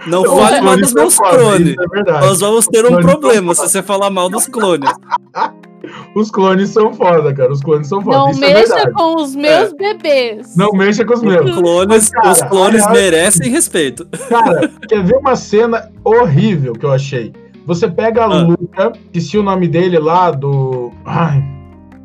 [0.06, 1.76] Não fale mal dos meus clones.
[2.06, 2.10] É.
[2.20, 4.90] Nós vamos ter um problema se você falar mal dos clones.
[6.14, 7.50] Os clones são foda, cara.
[7.52, 8.16] Os clones são foda.
[8.16, 8.92] Não isso é mexa verdade.
[8.94, 10.56] com os meus bebês.
[10.56, 11.50] Não mexa com os meus.
[11.50, 14.06] Os clones, Cara, os clones aliás- merecem respeito.
[14.28, 17.32] Cara, quer ver uma cena horrível que eu achei?
[17.66, 18.42] Você pega a Ah.
[18.42, 20.90] luta, esqueci o nome dele lá, do.
[21.04, 21.42] Ai,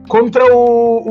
[0.08, 1.02] contra o,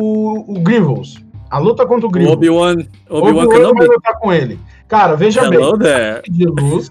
[0.47, 1.25] o, o Grievous.
[1.51, 2.35] A luta contra o Grievous.
[2.35, 2.73] Obi-Wan
[3.09, 3.87] Obi-Wan Obi-Wan vai Kenobi.
[3.87, 4.59] lutar com ele.
[4.89, 5.59] Cara, veja bem.
[5.61, 6.17] Hello there.
[6.25, 6.91] sabre de luz.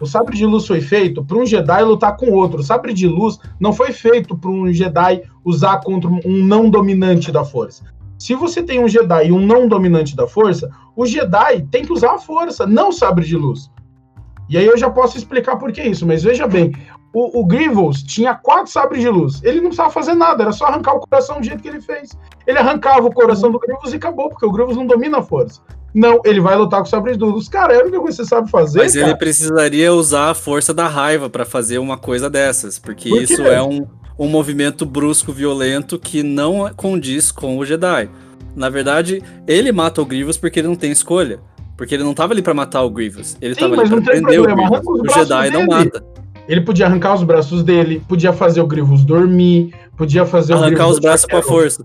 [0.00, 2.60] O sabre de luz foi feito para um Jedi lutar com outro.
[2.60, 7.32] O sabre de luz não foi feito para um Jedi usar contra um não dominante
[7.32, 7.84] da força.
[8.16, 11.92] Se você tem um Jedi e um não dominante da força, o Jedi tem que
[11.92, 13.71] usar a força, não o sabre de luz.
[14.52, 16.72] E aí eu já posso explicar por que isso, mas veja bem,
[17.14, 19.42] o, o Grievous tinha quatro sabres de luz.
[19.42, 22.10] Ele não precisava fazer nada, era só arrancar o coração do jeito que ele fez.
[22.46, 25.62] Ele arrancava o coração do Grievous e acabou, porque o Grievous não domina a força.
[25.94, 27.48] Não, ele vai lutar com o sabre de luz.
[27.48, 28.80] Cara, é a única coisa que você sabe fazer.
[28.80, 29.06] Mas cara.
[29.06, 33.40] ele precisaria usar a força da raiva pra fazer uma coisa dessas, porque Por isso
[33.40, 33.86] é um,
[34.18, 38.10] um movimento brusco, violento, que não condiz com o Jedi.
[38.54, 41.40] Na verdade, ele mata o Grievous porque ele não tem escolha.
[41.82, 43.36] Porque ele não tava ali pra matar o Grievous.
[43.40, 44.86] Ele Sim, tava ali pra não prender o Grievous.
[44.86, 45.66] O Jedi não dele.
[45.66, 46.04] mata.
[46.46, 50.86] Ele podia arrancar os braços dele, podia fazer o Grievous dormir, podia fazer o Arrancar
[50.86, 51.84] os braços com a força.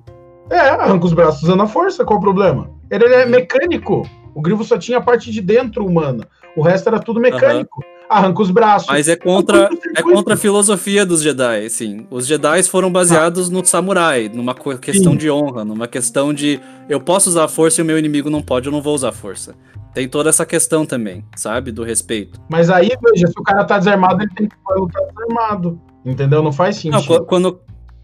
[0.52, 2.70] É, arranca os braços usando a força, qual o problema?
[2.92, 4.08] Ele é mecânico.
[4.36, 6.28] O Grievous só tinha a parte de dentro humana.
[6.56, 7.84] O resto era tudo mecânico.
[8.10, 8.88] Arranca os braços.
[8.88, 12.08] Mas é contra, é contra a filosofia dos Jedi, sim.
[12.10, 15.18] Os Jedi foram baseados no samurai, numa questão Sim.
[15.18, 18.42] de honra, numa questão de eu posso usar a força e o meu inimigo não
[18.42, 19.56] pode, eu não vou usar a força.
[19.94, 21.72] Tem toda essa questão também, sabe?
[21.72, 22.40] Do respeito.
[22.50, 25.82] Mas aí, veja, se o cara tá desarmado, ele tem que lutar desarmado.
[26.06, 26.42] Entendeu?
[26.42, 27.20] Não faz Não, sentido.
[27.20, 27.60] qu- quando.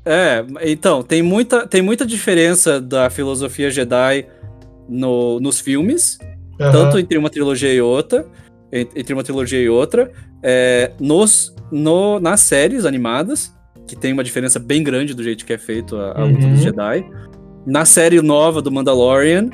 [0.06, 4.26] É, então, tem muita, tem muita diferença da filosofia Jedi
[4.90, 6.18] no, nos filmes,
[6.60, 6.72] Aham.
[6.72, 8.26] tanto entre uma trilogia e outra,
[8.96, 13.54] entre uma trilogia e outra, é, nos, no, nas séries animadas,
[13.88, 16.54] que tem uma diferença bem grande do jeito que é feito a, a luta Uhum.
[16.54, 17.06] dos Jedi.
[17.66, 19.50] Na série nova do Mandalorian,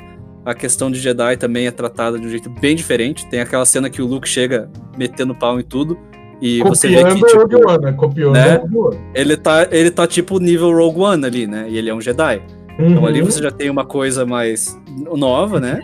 [0.45, 3.27] a questão de Jedi também é tratada de um jeito bem diferente.
[3.29, 5.97] Tem aquela cena que o Luke chega metendo pau em tudo.
[6.41, 7.91] E você vê Copiando que, tipo, Obi-Wan, né?
[7.91, 8.61] Copiando né?
[9.13, 11.65] ele tá, ele tá tipo nível Rogue One ali, né?
[11.69, 12.41] E ele é um Jedi.
[12.79, 13.25] Então ali Uhum.
[13.25, 14.79] você já tem uma coisa mais
[15.13, 15.81] nova, né?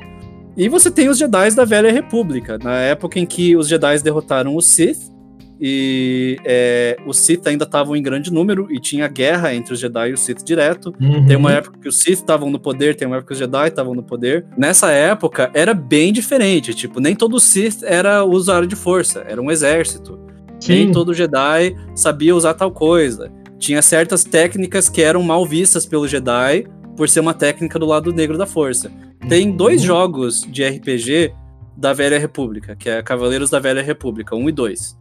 [0.57, 4.55] E você tem os Jedi da Velha República, na época em que os Jedi derrotaram
[4.55, 5.13] os Sith
[5.59, 10.09] e é, os Sith ainda estavam em grande número e tinha guerra entre os Jedi
[10.09, 10.93] e os Sith direto.
[10.99, 11.25] Uhum.
[11.25, 13.67] Tem uma época que os Sith estavam no poder, tem uma época que os Jedi
[13.67, 14.45] estavam no poder.
[14.57, 19.49] Nessa época era bem diferente, tipo, nem todo Sith era usuário de força, era um
[19.49, 20.19] exército.
[20.67, 20.91] Nem Sim.
[20.91, 23.31] todo Jedi sabia usar tal coisa.
[23.57, 26.65] Tinha certas técnicas que eram mal vistas pelo Jedi
[26.95, 28.91] por ser uma técnica do lado negro da força.
[29.27, 29.87] Tem dois Uhum.
[29.87, 31.33] jogos de RPG
[31.77, 34.97] da Velha República, que é Cavaleiros da Velha República, 1 e 2.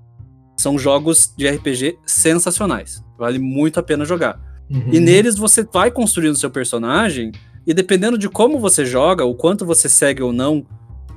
[0.57, 3.05] São jogos de RPG sensacionais.
[3.19, 4.41] Vale muito a pena jogar.
[4.71, 4.89] Uhum.
[4.93, 7.31] E neles você vai construindo seu personagem,
[7.67, 10.67] e dependendo de como você joga, o quanto você segue ou não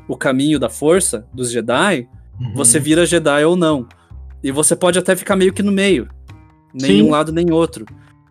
[0.07, 2.07] o caminho da força dos Jedi,
[2.39, 2.53] Uhum.
[2.53, 3.87] você vira Jedi ou não.
[4.43, 6.07] E você pode até ficar meio que no meio.
[6.73, 7.01] Nem Sim.
[7.03, 7.85] um lado nem outro.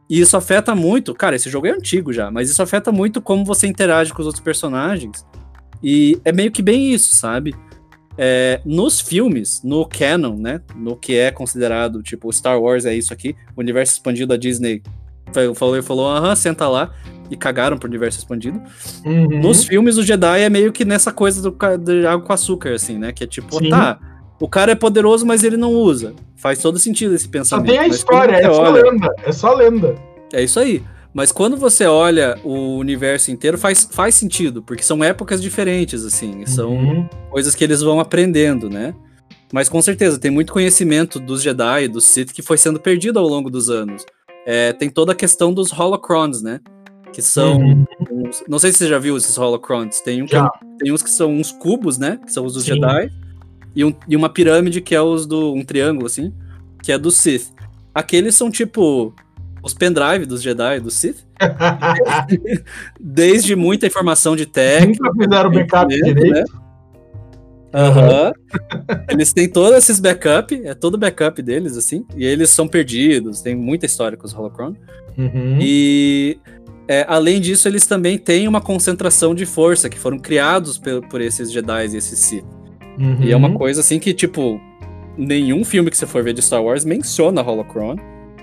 [0.08, 1.14] E isso afeta muito.
[1.14, 4.26] Cara, esse jogo é antigo já, mas isso afeta muito como você interage com os
[4.26, 5.26] outros personagens.
[5.82, 7.54] E é meio que bem isso, sabe?
[8.18, 10.60] É, nos filmes, no canon, né?
[10.74, 14.82] No que é considerado, tipo, Star Wars é isso aqui, o universo expandido da Disney
[15.54, 16.94] falou e falou, aham, senta lá,
[17.30, 18.62] e cagaram pro universo expandido.
[19.04, 19.40] Uhum.
[19.40, 22.96] Nos filmes, o Jedi é meio que nessa coisa do, de água com açúcar, assim,
[22.98, 23.12] né?
[23.12, 23.68] Que é tipo, Sim.
[23.68, 23.98] tá,
[24.40, 26.14] o cara é poderoso, mas ele não usa.
[26.36, 27.68] Faz todo sentido esse Só pensamento.
[27.70, 29.14] tem a história, é só olha- lenda.
[29.24, 29.94] É só lenda.
[30.32, 30.82] é isso aí.
[31.14, 36.44] Mas quando você olha o universo inteiro, faz, faz sentido, porque são épocas diferentes, assim.
[36.44, 37.08] São Uhum.
[37.30, 38.94] coisas que eles vão aprendendo, né?
[39.50, 43.26] Mas com certeza, tem muito conhecimento dos Jedi, dos Sith, que foi sendo perdido ao
[43.26, 44.04] longo dos anos.
[44.44, 46.60] É, tem toda a questão dos holocrons, né?
[47.12, 47.84] que são Uhum.
[48.26, 50.02] uns- não sei se você já viu esses holocrons.
[50.02, 50.50] Tem, um que Já.
[50.78, 52.18] tem uns que são uns cubos, né?
[52.26, 52.74] Que são os dos Sim.
[52.74, 53.08] Jedi.
[53.76, 55.52] E, um- e uma pirâmide que é os do.
[55.54, 56.32] um triângulo, assim,
[56.82, 57.52] que é do Sith.
[57.94, 59.14] Aqueles são tipo
[59.62, 61.24] os pendrive dos Jedi, do Sith.
[63.00, 65.02] Desde muita informação de técnica.
[65.04, 66.52] Nunca fizeram backup conhecimento, direito.
[66.52, 66.60] né?
[67.74, 68.32] Aham.
[69.10, 72.06] eles têm todos esses backup, é todo backup deles, assim.
[72.16, 74.74] E eles são perdidos, tem muita história com os Holocron.
[75.18, 75.58] Uhum.
[75.60, 76.38] E
[76.88, 81.20] é, além disso, eles também têm uma concentração de força que foram criados pe- por
[81.20, 82.44] esses Jedi e esses Sith.
[82.98, 83.18] Uhum.
[83.20, 84.60] E é uma coisa assim que, tipo,
[85.16, 87.96] nenhum filme que você for ver de Star Wars menciona Holocron.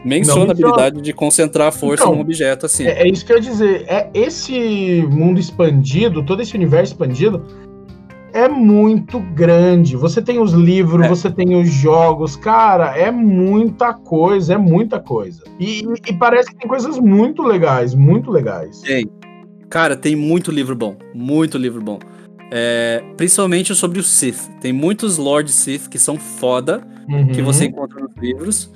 [0.05, 2.85] Menciona a habilidade de concentrar a força Então, num objeto assim.
[2.85, 3.85] É, é isso que eu ia dizer.
[3.87, 7.41] É esse mundo expandido, todo esse universo expandido,
[8.33, 9.95] é muito grande.
[9.95, 11.07] Você tem os livros, É.
[11.07, 15.41] você tem os jogos, cara, é muita coisa, é muita coisa.
[15.57, 18.81] E, e parece que tem coisas muito legais, muito legais.
[18.81, 19.05] Tem.
[19.69, 20.97] Cara, tem muito livro bom.
[21.13, 21.99] Muito livro bom.
[22.55, 24.47] É, principalmente sobre o Sith.
[24.61, 26.85] Tem muitos Lord Sith que são foda,
[27.33, 27.45] que Uhum.
[27.45, 28.71] você encontra nos livros.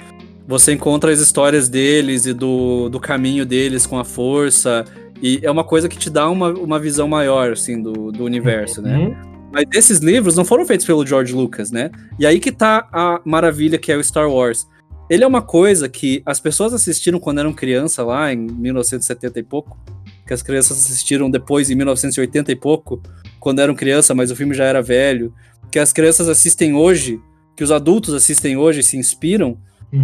[0.47, 4.83] Você encontra as histórias deles e do, do caminho deles com a força.
[5.21, 8.81] E é uma coisa que te dá uma, uma visão maior, assim, do, do universo,
[8.81, 8.97] né?
[8.97, 9.15] Uhum.
[9.51, 11.91] Mas esses livros não foram feitos pelo George Lucas, né?
[12.17, 14.67] E aí que tá a maravilha que é o Star Wars.
[15.09, 19.43] Ele é uma coisa que as pessoas assistiram quando eram criança lá em 1970 e
[19.43, 19.77] pouco,
[20.25, 23.01] que as crianças assistiram depois em 1980 e pouco,
[23.39, 25.33] quando eram criança, mas o filme já era velho,
[25.71, 27.21] que as crianças assistem hoje,
[27.55, 29.57] que os adultos assistem hoje e se inspiram,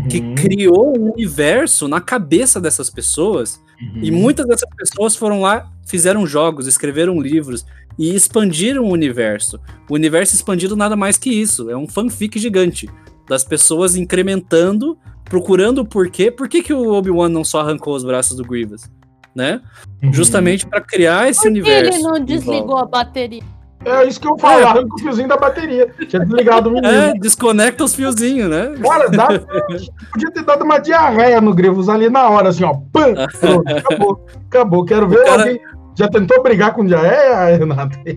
[0.09, 0.35] que Uhum.
[0.35, 3.59] criou um universo na cabeça dessas pessoas
[4.01, 4.17] e Uhum.
[4.17, 7.65] muitas dessas pessoas foram lá, fizeram jogos, escreveram livros
[7.99, 9.59] e expandiram o universo.
[9.89, 12.87] O universo expandido nada mais que isso, é um fanfic gigante
[13.27, 16.29] das pessoas incrementando, procurando o porquê.
[16.31, 18.89] Por que, que o Obi-Wan não só arrancou os braços do Grievous?
[19.35, 19.61] Né?
[20.03, 20.13] Uhum.
[20.13, 21.91] Justamente para criar esse Por que universo.
[21.99, 23.41] ele não desligou a bateria?
[23.85, 25.87] É isso que eu falo, arranca o fiozinho da bateria.
[26.07, 26.87] Tinha desligado o menino.
[26.93, 28.73] É, desconecta os fiozinhos, né?
[28.81, 29.27] Cara, dá...
[29.27, 32.75] podia ter dado uma diarreia no Grevos ali na hora, assim, ó.
[32.93, 33.13] Pam!
[33.41, 34.25] Pronto, acabou.
[34.47, 34.85] Acabou.
[34.85, 35.59] Quero ver O cara- alguém.
[35.95, 37.97] Já tentou brigar com diarreia, Renato?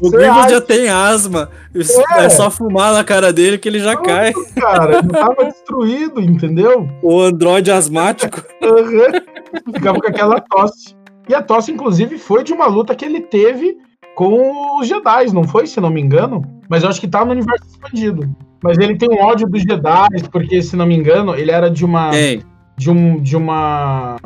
[0.00, 1.50] O acha, já tem asma.
[1.74, 2.24] É.
[2.24, 2.28] É.
[2.28, 4.32] só fumar na cara dele que ele já cai.
[4.54, 6.88] cara, ele tava destruído, entendeu?
[7.02, 8.42] O androide asmático.
[8.62, 9.72] Uhum.
[9.74, 10.96] Ficava com aquela tosse.
[11.28, 13.76] E a tosse, inclusive, foi de uma luta que ele teve
[14.14, 16.42] com os Jedi, não foi, se não me engano?
[16.68, 18.28] Mas eu acho que tá no universo expandido.
[18.62, 21.84] Mas ele tem um ódio dos Jedi, porque, se não me engano, ele era de
[21.84, 22.10] uma.
[22.10, 22.42] Tem.
[22.76, 24.16] de um de uma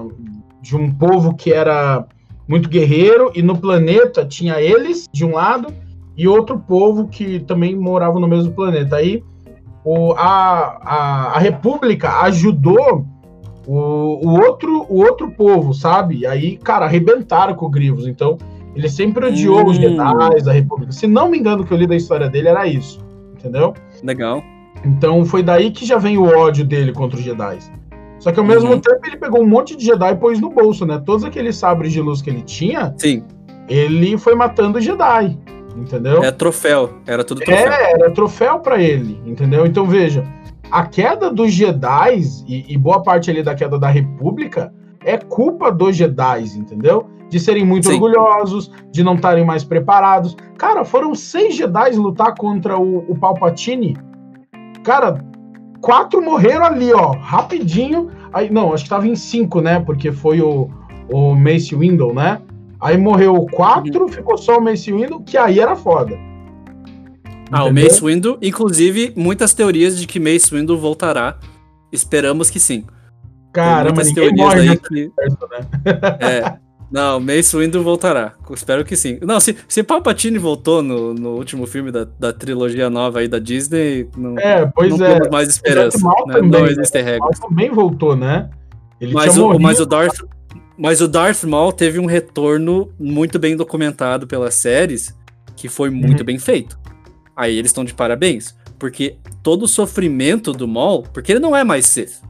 [0.62, 2.06] de um povo que era
[2.48, 5.68] muito guerreiro e no planeta tinha eles de um lado
[6.16, 8.96] e outro povo que também morava no mesmo planeta.
[8.96, 9.22] Aí
[9.84, 13.04] o, a, a, a República ajudou
[13.66, 16.18] o, o outro o outro povo, sabe?
[16.18, 18.06] E aí, cara, arrebentaram com o Grivos.
[18.06, 18.38] Então,
[18.74, 19.70] ele sempre odiou Hum.
[19.70, 20.92] os Jedi da República.
[20.92, 23.00] Se não me engano, o que eu li da história dele era isso,
[23.34, 23.74] entendeu?
[24.02, 24.42] Legal.
[24.84, 27.58] Então foi daí que já vem o ódio dele contra os Jedi.
[28.22, 28.78] Só que ao mesmo Uhum.
[28.78, 31.02] tempo ele pegou um monte de Jedi e pôs no bolso, né?
[31.04, 33.24] Todos aqueles sabres de luz que ele tinha, Sim.
[33.68, 35.36] ele foi matando Jedi,
[35.76, 36.22] entendeu?
[36.22, 36.90] É troféu.
[37.04, 37.72] Era tudo troféu.
[37.72, 39.66] É, era troféu pra ele, entendeu?
[39.66, 40.22] Então veja,
[40.70, 44.72] a queda dos Jedi e, e boa parte ali da queda da República
[45.04, 47.08] é culpa dos Jedi, entendeu?
[47.28, 47.94] De serem muito Sim.
[47.94, 50.36] orgulhosos, de não estarem mais preparados.
[50.56, 53.96] Cara, foram seis Jedi lutar contra o, o Palpatine.
[54.84, 55.24] Cara,
[55.82, 58.10] quatro morreram ali, ó, rapidinho.
[58.32, 59.80] Aí, não, acho que tava em cinco, né?
[59.80, 60.70] Porque foi o,
[61.10, 62.40] o Mace Windu, né?
[62.80, 66.16] Aí morreu quatro, ficou só o Mace Windu, que aí era foda.
[67.50, 67.84] Ah, o Entendeu?
[67.84, 71.38] Mace Windu, inclusive, muitas teorias de que Mace Windu voltará.
[71.92, 72.84] Esperamos que sim.
[73.52, 74.94] Caramba, ninguém teorias morre aí que.
[74.94, 75.60] universo, né?
[76.20, 76.62] É.
[76.92, 78.34] Não, Mace Windu voltará.
[78.50, 79.18] Espero que sim.
[79.22, 83.38] Não, se, se Palpatine voltou no, no último filme da, da trilogia nova aí da
[83.38, 85.14] Disney, não, É, pois não é.
[85.14, 85.98] temos mais esperança.
[85.98, 86.34] Darth Maul né?
[86.34, 86.70] também, Não né?
[86.72, 87.38] existem Ele regras.
[87.38, 88.50] também voltou, né?
[89.00, 90.18] Ele Mas o, mas, o Darth,
[90.76, 95.16] mas o Darth Maul teve um retorno muito bem documentado pelas séries,
[95.56, 96.26] que foi muito Uhum.
[96.26, 96.78] bem feito.
[97.34, 101.64] Aí eles estão de parabéns, porque todo o sofrimento do Maul, porque ele não é
[101.64, 102.20] mais Sith.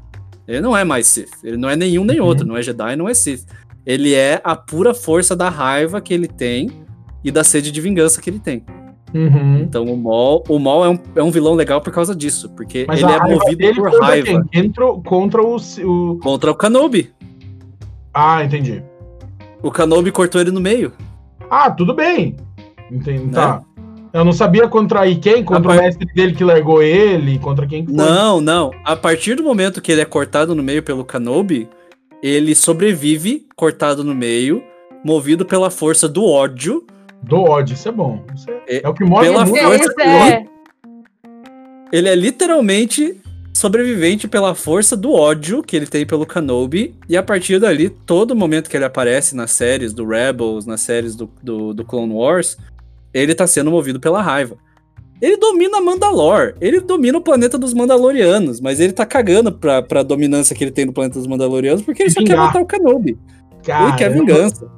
[0.47, 1.31] Ele não é mais Sith.
[1.45, 2.27] Ele não é nenhum nem Uhum.
[2.27, 3.45] outro, não é Jedi, não é Sith.
[3.85, 6.71] Ele é a pura força da raiva que ele tem
[7.25, 8.65] e da sede de vingança que ele tem.
[9.15, 9.59] Uhum.
[9.59, 12.87] Então o Maul, o Maul é, um, é um vilão legal por causa disso, porque
[12.89, 14.73] Mas ele é movido por contra raiva quem?
[14.73, 16.19] Contra, contra o, o.
[16.19, 17.11] contra o Kenobi.
[18.15, 18.83] Ah, entendi.
[19.63, 20.93] O Kenobi cortou ele no meio.
[21.51, 22.37] Ah, tudo bem.
[22.91, 23.25] Entendi.
[23.27, 23.33] Né?
[23.33, 23.63] Tá.
[24.13, 27.67] Eu não sabia contra quem, contra A o par- mestre dele que largou ele, contra
[27.67, 27.97] quem que foi.
[27.97, 28.71] Não, não.
[28.85, 31.69] A partir do momento que ele é cortado no meio pelo Kenobi,
[32.23, 34.63] ele sobrevive cortado no meio,
[35.05, 36.87] movido pela força do ódio.
[37.23, 38.25] Do ódio, isso é bom.
[38.35, 39.61] Isso é, É, é o que move pela muito.
[39.63, 40.45] força- é,
[41.93, 43.21] Ele é literalmente
[43.55, 46.95] sobrevivente pela força do ódio que ele tem pelo Kenobi.
[47.09, 51.15] E a partir dali, todo momento que ele aparece nas séries do Rebels, nas séries
[51.15, 52.57] do, do, do Clone Wars,
[53.13, 54.57] ele tá sendo movido pela raiva.
[55.23, 60.03] Ele domina Mandalor, ele domina o planeta dos Mandalorianos, mas ele tá cagando pra, pra
[60.03, 63.17] dominância que ele tem no planeta dos Mandalorianos porque ele só quer matar o Kenobi.
[63.67, 64.69] Ele quer vingança.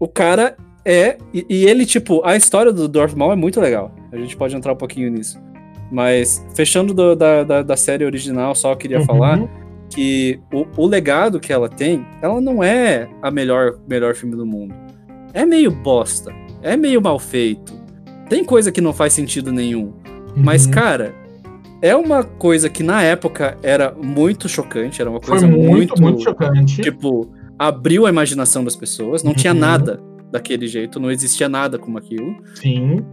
[0.00, 1.18] O cara é.
[1.34, 3.94] E, e ele, tipo, a história do Darth Maul é muito legal.
[4.10, 5.38] A gente pode entrar um pouquinho nisso.
[5.90, 9.04] Mas, fechando do- da, da, da série original, só queria Uhum.
[9.04, 9.46] falar
[9.90, 14.46] que o, o legado que ela tem, ela não é a melhor, melhor filme do
[14.46, 14.74] mundo.
[15.34, 16.32] É meio bosta.
[16.62, 17.74] É meio mal feito.
[18.32, 19.92] Tem coisa que não faz sentido nenhum.
[20.34, 20.70] Mas, Uhum.
[20.70, 21.14] cara,
[21.82, 26.80] é uma coisa que na época era muito chocante, era uma coisa muito, muito chocante.
[26.80, 29.58] tipo, abriu a imaginação das pessoas, não tinha Uhum.
[29.58, 32.34] nada daquele jeito, não existia nada como aquilo.
[32.54, 33.04] Sim.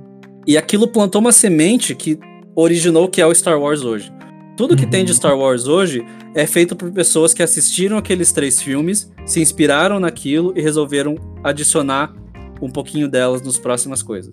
[0.47, 2.17] E aquilo plantou uma semente que
[2.55, 4.09] originou o que é o Star Wars hoje.
[4.55, 4.89] Tudo que Uhum.
[4.89, 6.01] tem de Star Wars hoje
[6.34, 12.13] é feito por pessoas que assistiram aqueles três filmes, se inspiraram naquilo e resolveram adicionar
[12.61, 14.32] um pouquinho delas nas próximas coisas.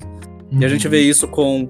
[0.51, 1.68] E a gente vê isso com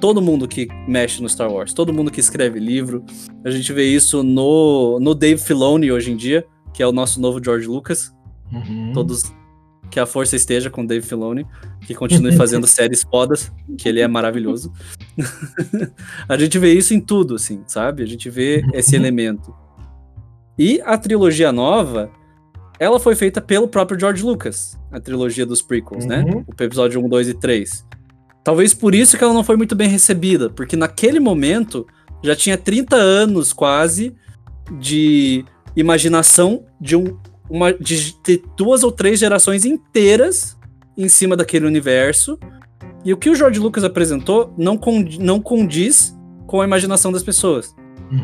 [0.00, 3.04] todo mundo que mexe no Star Wars, todo mundo que escreve livro.
[3.44, 7.20] A gente vê isso no, no Dave Filoni hoje em dia, que é o nosso
[7.20, 8.14] novo George Lucas.
[8.52, 8.92] Uhum.
[8.92, 9.32] Todos
[9.90, 11.46] que a força esteja com o Dave Filoni,
[11.86, 14.72] que continue fazendo séries fodas, que ele é maravilhoso.
[16.28, 18.02] a gente vê isso em tudo, assim, sabe?
[18.02, 19.54] A gente vê esse elemento.
[20.58, 22.10] E a trilogia nova,
[22.78, 26.24] ela foi feita pelo próprio George Lucas, a trilogia dos prequels, né?
[26.26, 26.44] Uhum.
[26.46, 27.84] O episódio 1, 2 e 3.
[28.44, 31.86] Talvez por isso que ela não foi muito bem recebida, porque naquele momento
[32.22, 34.14] já tinha 30 anos quase
[34.78, 35.44] de
[35.76, 37.16] imaginação de um
[37.48, 40.56] uma de ter duas ou três gerações inteiras
[40.98, 42.36] em cima daquele universo.
[43.04, 46.12] E o que o George Lucas apresentou não, condi- não condiz
[46.48, 47.72] com a imaginação das pessoas.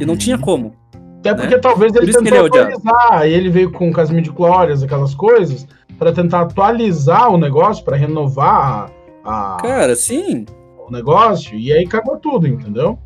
[0.00, 0.74] E não tinha como.
[1.22, 3.12] Até porque talvez Por ele que tentou ele é atualizar.
[3.12, 5.66] Aí ele veio com o Casimiro de Glórias, aquelas coisas,
[5.98, 8.90] para tentar atualizar o negócio, para renovar
[9.24, 10.44] a- Cara, sim.
[10.88, 11.56] o negócio.
[11.56, 12.98] E aí cagou tudo, entendeu?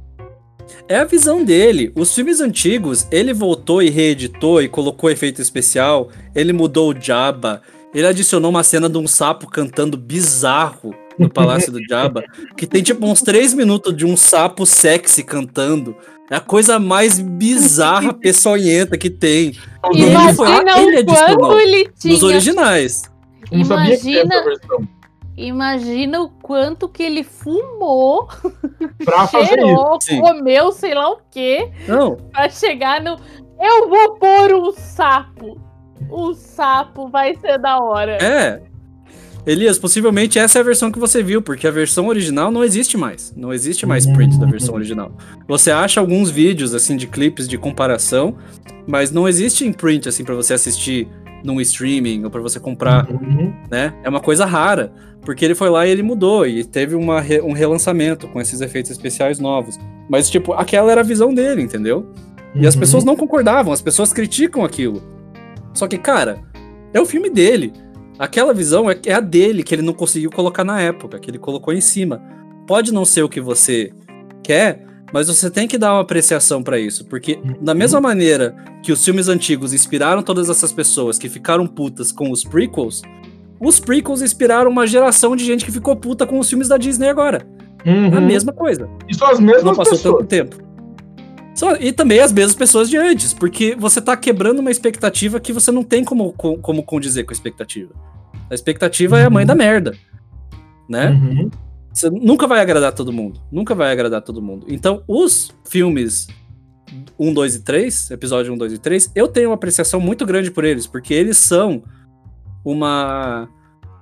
[0.88, 1.92] É a visão dele.
[1.94, 6.08] Os filmes antigos, ele voltou e reeditou e colocou efeito especial.
[6.34, 7.60] Ele mudou o Jabba.
[7.94, 12.24] Ele adicionou uma cena de um sapo cantando bizarro no Palácio do Jabba.
[12.56, 15.94] Que tem tipo uns três minutos de um sapo sexy cantando.
[16.30, 19.52] É a coisa mais bizarra, peçonhenta que tem.
[19.92, 22.14] E ele foi ele o adicionou quanto ele tinha.
[22.14, 23.02] Nos originais.
[23.52, 24.34] Imagina,
[25.36, 28.28] imagina o quanto que ele fumou,
[29.04, 33.16] Pra cheirou, comeu, sei lá o quê, Não, pra chegar no.
[33.60, 35.60] Eu vou pôr um sapo.
[36.10, 38.18] O sapo vai ser da hora.
[38.20, 38.62] é.
[39.46, 42.96] Elias, possivelmente essa é a versão que você viu, porque a versão original não existe
[42.96, 43.32] mais.
[43.36, 45.12] Não existe mais print da versão original.
[45.46, 48.36] Você acha alguns vídeos, assim, de clipes de comparação,
[48.88, 51.06] mas não existe em print, assim, pra você assistir
[51.44, 53.54] num streaming ou pra você comprar, Uhum.
[53.70, 53.94] né?
[54.02, 54.92] É uma coisa rara,
[55.24, 58.90] porque ele foi lá e ele mudou, e teve uma um relançamento com esses efeitos
[58.90, 59.78] especiais novos.
[60.10, 62.10] Mas, tipo, aquela era a visão dele, entendeu?
[62.52, 62.80] E as Uhum.
[62.80, 65.00] pessoas não concordavam, as pessoas criticam aquilo.
[65.72, 66.38] Só que, cara,
[66.92, 67.72] é o filme dele.
[68.18, 71.38] Aquela visão é, é a dele, que ele não conseguiu colocar na época, que ele
[71.38, 72.22] colocou em cima.
[72.66, 73.92] Pode não ser o que você
[74.42, 77.04] quer, mas você tem que dar uma apreciação pra isso.
[77.04, 82.10] Porque, da mesma maneira que os filmes antigos inspiraram todas essas pessoas que ficaram putas
[82.10, 83.02] com os prequels,
[83.60, 87.08] os prequels inspiraram uma geração de gente que ficou puta com os filmes da Disney
[87.08, 87.46] agora.
[87.84, 88.16] Uhum.
[88.16, 90.16] A mesma coisa E são as não mesmas passou pessoas.
[90.18, 90.65] tanto tempo.
[91.56, 95.52] Só- e também as mesmas pessoas de antes, porque você tá quebrando uma expectativa que
[95.52, 97.92] você não tem como, co- como condizer com a expectativa.
[98.50, 99.96] A expectativa é a mãe da merda,
[100.88, 101.10] né?
[101.10, 101.50] Uhum.
[101.92, 104.66] Você nunca vai agradar todo mundo, nunca vai agradar todo mundo.
[104.68, 106.26] Então, os filmes
[107.18, 110.50] 1, 2 e 3, episódio 1, 2 e 3, eu tenho uma apreciação muito grande
[110.50, 111.82] por eles, porque eles são
[112.62, 113.48] uma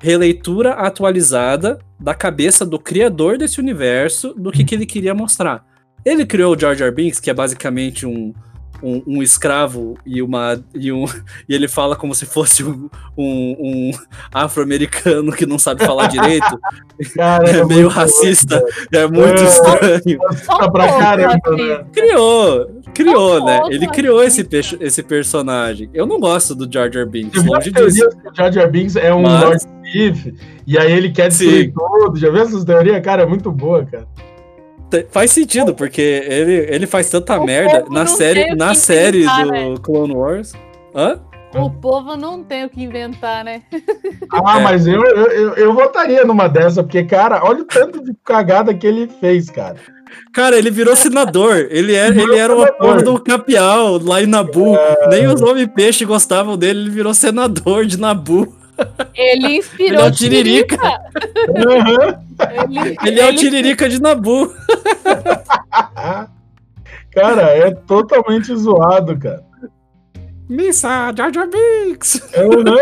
[0.01, 5.65] releitura atualizada da cabeça do criador desse universo do que, que ele queria mostrar.
[6.05, 8.33] Ele criou o Jar Jar Binks, que é basicamente um,
[8.83, 11.05] um, um escravo e uma e, um,
[11.49, 13.91] e ele fala como se fosse um, um- um
[14.33, 16.45] afro-americano que não sabe falar direito,
[17.15, 19.45] Cara, é meio muito racista, louco, é muito É.
[19.45, 20.19] estranho.
[20.73, 21.85] Pra caramba, né?
[21.93, 23.61] Criou, criou, né?
[23.71, 25.89] Ele criou esse, pe- esse personagem.
[25.95, 28.09] Eu não gosto do Jar Jar Binks, longe disso.
[28.31, 30.35] o Jar Jar Binks é um Mas- Lord Sith,
[30.67, 31.73] e aí ele quer destruir Sim.
[31.73, 32.17] tudo.
[32.19, 33.01] Já viu essas teorias?
[33.03, 34.07] Cara, é muito boa, cara.
[35.11, 39.45] Faz sentido, porque ele, ele faz tanta O merda na série, o na série inventar,
[39.45, 39.75] do né?
[39.83, 40.53] Clone Wars.
[40.95, 41.21] Hã?
[41.57, 43.63] O povo não tem o que inventar, né?
[44.33, 44.63] Ah, É.
[44.65, 48.75] mas eu, eu, eu, eu votaria numa dessa, porque, cara, olha o tanto de cagada
[48.75, 49.77] que ele fez, cara.
[50.33, 51.69] Cara, ele virou senador.
[51.71, 52.77] Ele era, Virou ele era senador.
[52.77, 54.77] porra do capial lá em Nabu.
[55.11, 58.53] Nem os homem-peixe gostavam dele, ele virou senador de Nabu.
[59.15, 60.77] Ele inspirou Ele é o o Tiririca.
[60.77, 62.21] Aham.
[62.65, 64.53] Ele, Ele é o Tiririca de Nabu.
[67.13, 69.45] Cara, é totalmente zoado, cara.
[70.49, 72.21] Missa, Jar Jar Binks.
[72.37, 72.77] Aham.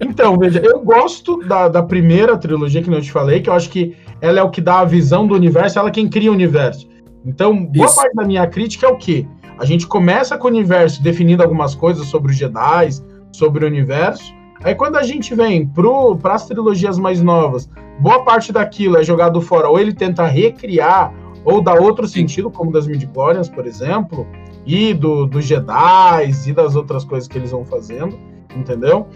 [0.00, 3.70] Então, veja, eu gosto da, da primeira trilogia que eu te falei, que eu acho
[3.70, 6.34] que ela é o que dá a visão do universo, ela é quem cria o
[6.34, 6.88] universo.
[7.24, 7.96] Então, boa Isso.
[7.96, 9.26] parte da minha crítica é o quê?
[9.58, 12.90] A gente começa com o universo definindo algumas coisas sobre os Jedi,
[13.32, 14.34] sobre o universo.
[14.62, 17.68] Aí quando a gente vem para as trilogias mais novas,
[17.98, 21.12] boa parte daquilo é jogado fora, ou ele tenta recriar,
[21.44, 24.26] ou dar outro sentido, como das midichlorians, por exemplo,
[24.64, 28.16] e do, dos Jedi e das outras coisas que eles vão fazendo,
[28.54, 29.08] entendeu?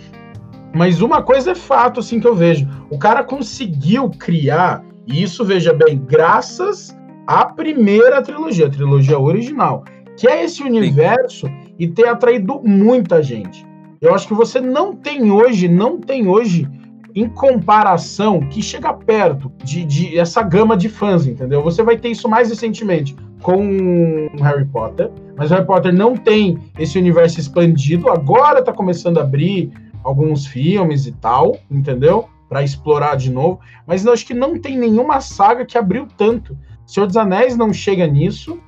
[0.74, 2.68] Mas uma coisa é fato, assim, que eu vejo.
[2.90, 6.96] O cara conseguiu criar, e isso, veja bem, graças
[7.26, 9.84] à primeira trilogia, a trilogia original,
[10.16, 11.46] que é esse universo
[11.78, 13.65] e ter atraído muita gente.
[14.00, 16.68] Eu acho que você não tem hoje, não tem hoje,
[17.14, 21.62] em comparação, que chega perto de, de essa gama de fãs, entendeu?
[21.62, 26.98] Você vai ter isso mais recentemente com Harry Potter, mas Harry Potter não tem esse
[26.98, 29.72] universo expandido, agora tá começando a abrir
[30.04, 32.28] alguns filmes e tal, entendeu?
[32.50, 36.56] Para explorar de novo, mas eu acho que não tem nenhuma saga que abriu tanto.
[36.84, 38.60] Senhor dos Anéis não chega nisso.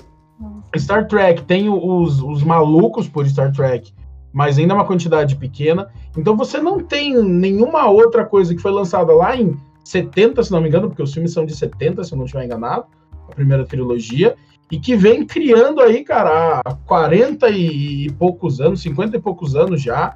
[0.76, 3.92] Star Trek tem os, os malucos por Star Trek,
[4.38, 5.88] mas ainda é uma quantidade pequena.
[6.16, 10.60] Então você não tem nenhuma outra coisa que foi lançada lá em 70, se não
[10.60, 12.84] me engano, porque os filmes são de 70, se eu não estiver enganado,
[13.28, 14.36] a primeira trilogia,
[14.70, 19.82] e que vem criando aí, cara, há 40 e poucos anos, 50 e poucos anos
[19.82, 20.14] já,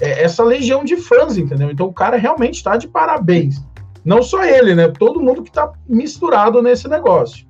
[0.00, 1.70] é, essa legião de fãs, entendeu?
[1.70, 3.64] Então o cara realmente tá de parabéns.
[4.04, 4.88] Não só ele, né?
[4.88, 7.46] Todo mundo que tá misturado nesse negócio.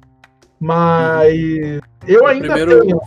[0.61, 3.01] Mas eu ainda primeiro- tenho.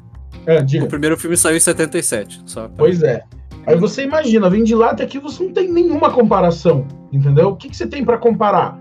[0.66, 0.86] Diga.
[0.86, 2.42] O primeiro filme saiu em 77.
[2.46, 3.24] Só pra- Pois é.
[3.66, 7.50] Aí você imagina, vem de lá até aqui, você não tem nenhuma comparação, entendeu?
[7.50, 8.78] O que, que você tem para comparar?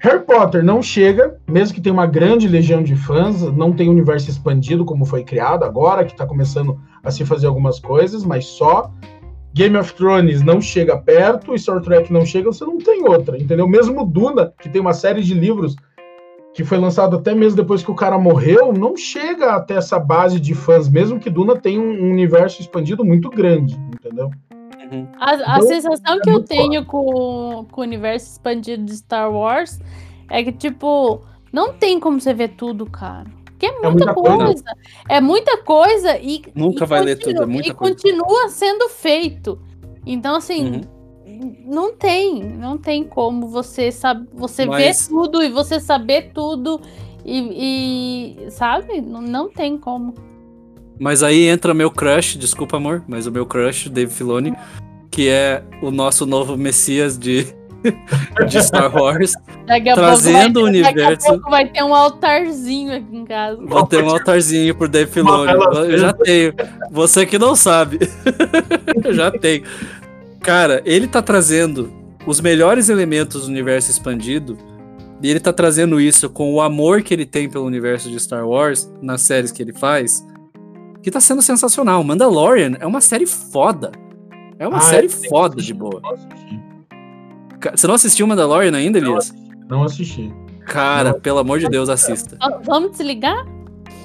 [0.00, 4.28] Harry Potter não chega, mesmo que tenha uma grande legião de fãs, não tem universo
[4.30, 8.90] expandido como foi criado agora, que tá começando a se fazer algumas coisas, mas só.
[9.54, 13.68] Game of Thrones não chega perto, Star Trek não chega, você não tem outra, entendeu?
[13.68, 15.76] Mesmo Duna, que tem uma série de livros
[16.54, 20.38] que foi lançado até mesmo depois que o cara morreu, não chega até essa base
[20.38, 24.30] de fãs, mesmo que Duna tenha um universo expandido muito grande, entendeu?
[24.90, 25.08] Uhum.
[25.18, 29.30] A, a Então, sensação é que eu tenho com, com o universo expandido de Star
[29.32, 29.80] Wars
[30.30, 31.20] é que, tipo,
[31.52, 33.26] não tem como você ver tudo, cara.
[33.44, 34.44] Porque é muita, muita coisa.
[34.44, 34.64] coisa.
[35.08, 36.42] É muita coisa e.
[36.54, 37.94] Nunca e vai ler continua- tudo, é muita E coisa.
[37.94, 39.58] continua sendo feito.
[40.06, 40.66] Então, assim.
[40.76, 40.80] Uhum.
[41.64, 46.80] Não tem, não tem como você sabe, você Mas- ver tudo e você saber tudo
[47.24, 49.00] e, e, sabe?
[49.00, 50.14] Não, não tem como.
[50.98, 54.54] Mas aí entra meu crush, desculpa amor, mas o meu crush, Dave Filoni,
[55.10, 57.46] que é o nosso novo Messias de,
[58.48, 59.32] de Star Wars.
[59.94, 63.60] Trazendo o Daqui a universo- pouco vai ter um altarzinho aqui em casa.
[63.64, 65.52] Vou ter um altarzinho pro Dave Filoni.
[65.90, 66.52] Eu já tenho.
[66.90, 67.98] Você que não sabe.
[69.02, 69.64] Eu já tenho.
[70.44, 71.90] Cara, ele tá trazendo
[72.26, 74.56] os melhores elementos do universo expandido.
[75.22, 78.46] E ele tá trazendo isso com o amor que ele tem pelo universo de Star
[78.46, 80.24] Wars nas séries que ele faz.
[81.02, 82.04] Que tá sendo sensacional.
[82.04, 83.90] Mandalorian é uma série foda.
[84.58, 86.00] É uma Ah, série foda de boa.
[86.02, 89.30] Não Você não assistiu Mandalorian ainda, Não Elias?
[89.30, 89.50] assisti.
[89.68, 90.34] Não assisti.
[90.66, 91.20] Cara, Não.
[91.20, 92.36] pelo amor de Deus, assista.
[92.64, 93.46] Vamos desligar?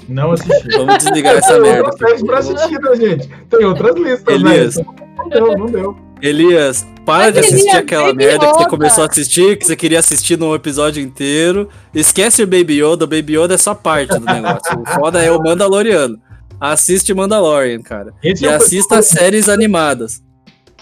[0.08, 0.70] Não assisti.
[0.78, 1.90] Vamos desligar essa Tem merda.
[1.90, 3.30] outras séries pra assistir, né, gente?
[3.50, 4.78] Tem outras listas, Elias.
[4.78, 4.86] né?
[5.18, 5.98] Não deu, não deu.
[6.22, 9.66] Elias, para Mas, de assistir Elias, aquela Baby merda que você começou a assistir, que
[9.66, 11.70] você queria assistir num episódio inteiro.
[11.94, 14.80] Esquece o Baby Yoda, o Baby Yoda é só parte do negócio.
[14.80, 16.20] O foda é o Mandaloriano.
[16.60, 18.14] Assiste Mandalorian, cara.
[18.22, 20.22] Esse E é assista as séries animadas.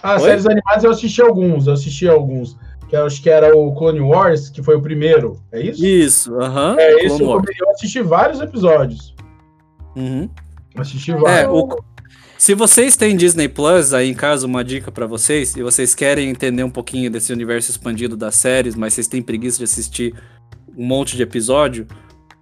[0.02, 0.22] Ah, Oi?
[0.22, 2.58] séries animadas eu assisti alguns, eu assisti alguns.
[2.90, 5.40] Que eu acho que era o Clone Wars, que foi o primeiro.
[5.52, 5.86] É isso?
[5.86, 6.76] Isso, aham.
[6.80, 7.46] é, Clone esse eu, Wars.
[7.60, 9.14] eu assisti vários episódios.
[9.96, 10.30] Uhum.
[10.78, 11.52] Assisti É, vários.
[11.54, 11.78] o-
[12.38, 16.30] se vocês têm Disney Plus aí em casa, uma dica pra vocês, e vocês querem
[16.30, 20.14] entender um pouquinho desse universo expandido das séries, mas vocês têm preguiça de assistir
[20.78, 21.88] um monte de episódio,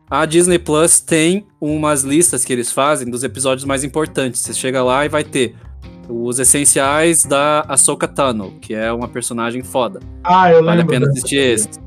[0.09, 4.41] a Disney Plus tem umas listas que eles fazem dos episódios mais importantes.
[4.41, 5.55] Você chega lá e vai ter
[6.07, 9.99] os essenciais da Ahsoka Tano, que é uma personagem foda.
[10.23, 10.65] Ah, eu lembro.
[10.65, 11.79] Vale a pena assistir esses.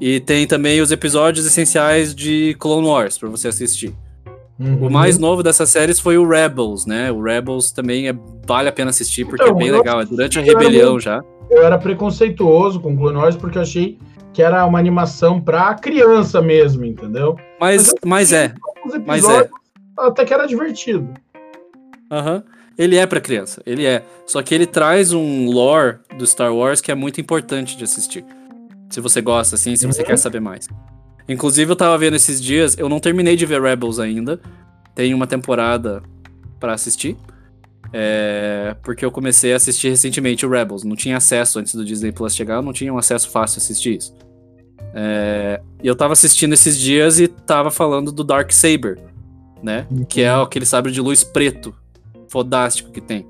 [0.00, 3.94] E tem também os episódios essenciais de Clone Wars pra você assistir.
[4.58, 4.86] Uhum.
[4.86, 7.10] O mais novo dessas séries foi o Rebels, né?
[7.10, 8.14] O Rebels também é,
[8.46, 10.00] vale a pena assistir porque Então, é bem eu legal.
[10.00, 11.20] É durante a rebelião já.
[11.50, 13.98] Eu era preconceituoso com Clone Wars porque eu achei
[14.32, 17.36] que era uma animação pra criança mesmo, entendeu?
[17.60, 18.54] Mas, mas é.
[18.86, 19.50] Os Mas episódios
[19.96, 21.08] até que era divertido.
[22.10, 22.42] Aham.
[22.76, 24.02] Ele é pra criança, ele é.
[24.26, 28.24] Só que ele traz um lore do Star Wars que é muito importante de assistir.
[28.90, 30.06] Se você gosta, assim, se você Uhum.
[30.08, 30.66] quer saber mais.
[31.28, 34.40] Inclusive, eu tava vendo esses dias, eu não terminei de ver Rebels ainda.
[34.94, 36.02] Tem uma temporada
[36.60, 37.16] pra assistir.
[37.92, 40.82] É, porque eu comecei a assistir recentemente o Rebels.
[40.82, 43.98] Não tinha acesso antes do Disney Plus chegar, não tinha um acesso fácil a assistir
[43.98, 44.14] isso.
[44.92, 48.98] É, e eu tava assistindo esses dias e tava falando do Dark Saber,
[49.62, 49.86] né?
[50.08, 51.74] Que é aquele sabre de luz preto,
[52.28, 53.26] fodástico que tem.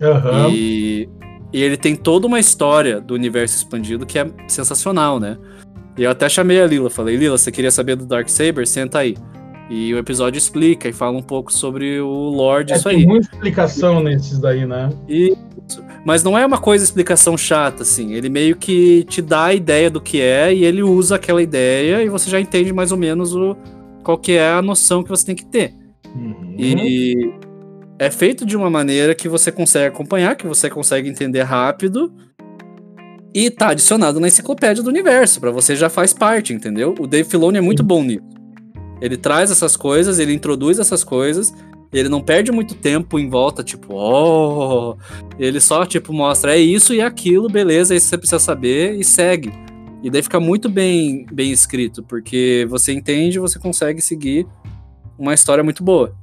[0.00, 0.48] Aham.
[0.50, 1.08] E,
[1.52, 5.36] e ele tem toda uma história do universo expandido que é sensacional, né?
[5.96, 8.66] E eu até chamei a Lila, falei, Lila, você queria saber do Dark Saber?
[8.66, 9.16] Senta aí.
[9.70, 13.06] E o episódio explica e fala um pouco sobre o lore É, disso tem aí.
[13.06, 14.90] muita explicação nesses daí, né?
[15.08, 15.82] Isso.
[16.04, 18.12] Mas não é uma coisa explicação chata, assim.
[18.12, 22.02] Ele meio que te dá a ideia do que é e ele usa aquela ideia
[22.02, 23.56] e você já entende mais ou menos o,
[24.02, 25.72] qual que é a noção que você tem que ter.
[26.14, 26.56] Uhum.
[26.58, 27.32] E
[27.98, 32.12] é feito de uma maneira que você consegue acompanhar, que você consegue entender rápido.
[33.34, 36.94] E tá adicionado na enciclopédia do universo, pra você já faz parte, entendeu?
[36.98, 38.22] O Dave Filoni é muito bom nisso.
[39.00, 41.52] Ele traz essas coisas, ele introduz essas coisas,
[41.92, 44.96] ele não perde muito tempo em volta, tipo, oh,
[45.38, 48.94] ele só tipo mostra é isso e aquilo, beleza, é isso que você precisa saber
[48.94, 49.52] e segue.
[50.02, 54.46] E daí fica muito bem bem escrito, porque você entende, você consegue seguir
[55.18, 56.14] uma história muito boa.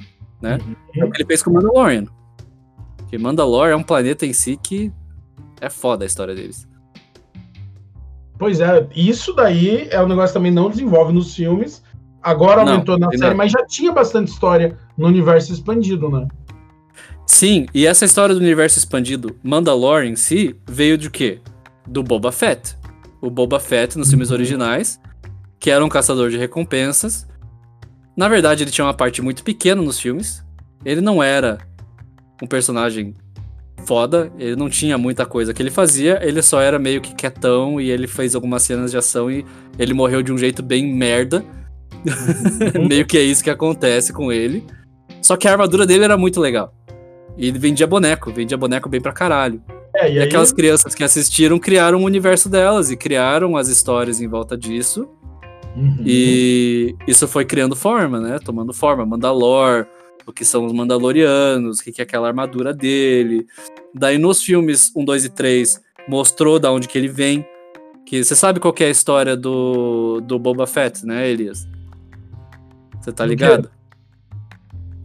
[0.44, 0.56] É
[1.04, 2.06] o que ele fez com o Mandalorian.
[2.98, 4.92] Porque Mandalore é um planeta em si que
[5.60, 6.69] é foda a história deles.
[8.40, 11.84] Pois é, isso daí é um negócio que também não desenvolve nos filmes.
[12.24, 13.36] Agora Não, aumentou na série, nada.
[13.36, 16.28] mas já tinha bastante história no universo expandido, né?
[17.26, 21.40] Sim, e essa história do universo expandido Mandalore em si veio de quê?
[21.88, 22.76] Do Boba Fett.
[23.22, 24.36] O Boba Fett nos filmes Uhum.
[24.36, 25.00] originais,
[25.60, 27.28] que era um caçador de recompensas.
[28.18, 30.44] Na verdade, ele tinha uma parte muito pequena nos filmes.
[30.84, 31.58] Ele não era
[32.42, 33.14] um personagem
[33.80, 37.80] foda, ele não tinha muita coisa que ele fazia, ele só era meio que quietão
[37.80, 39.46] e ele fez algumas cenas de ação e
[39.78, 41.44] ele morreu de um jeito bem merda.
[42.88, 44.64] meio que é isso que acontece com ele.
[45.22, 46.74] Só que a armadura dele era muito legal.
[47.38, 49.62] E ele vendia boneco, vendia boneco bem pra caralho.
[49.96, 53.68] É, e E aí, aquelas crianças que assistiram criaram o universo delas e criaram as
[53.68, 55.08] histórias em volta disso.
[55.76, 56.04] Uhum.
[56.06, 58.40] E isso foi criando forma, né?
[58.44, 59.06] Tomando forma.
[59.06, 59.86] Mandalor,
[60.30, 63.48] o que são os Mandalorianos, o que que é aquela armadura dele.
[63.94, 67.46] Daí nos filmes 1, 2 e 3 mostrou da onde que ele vem.
[68.06, 71.68] Que você sabe qual que é a história do, do Boba Fett, né, Elias?
[73.00, 73.70] Você tá ligado?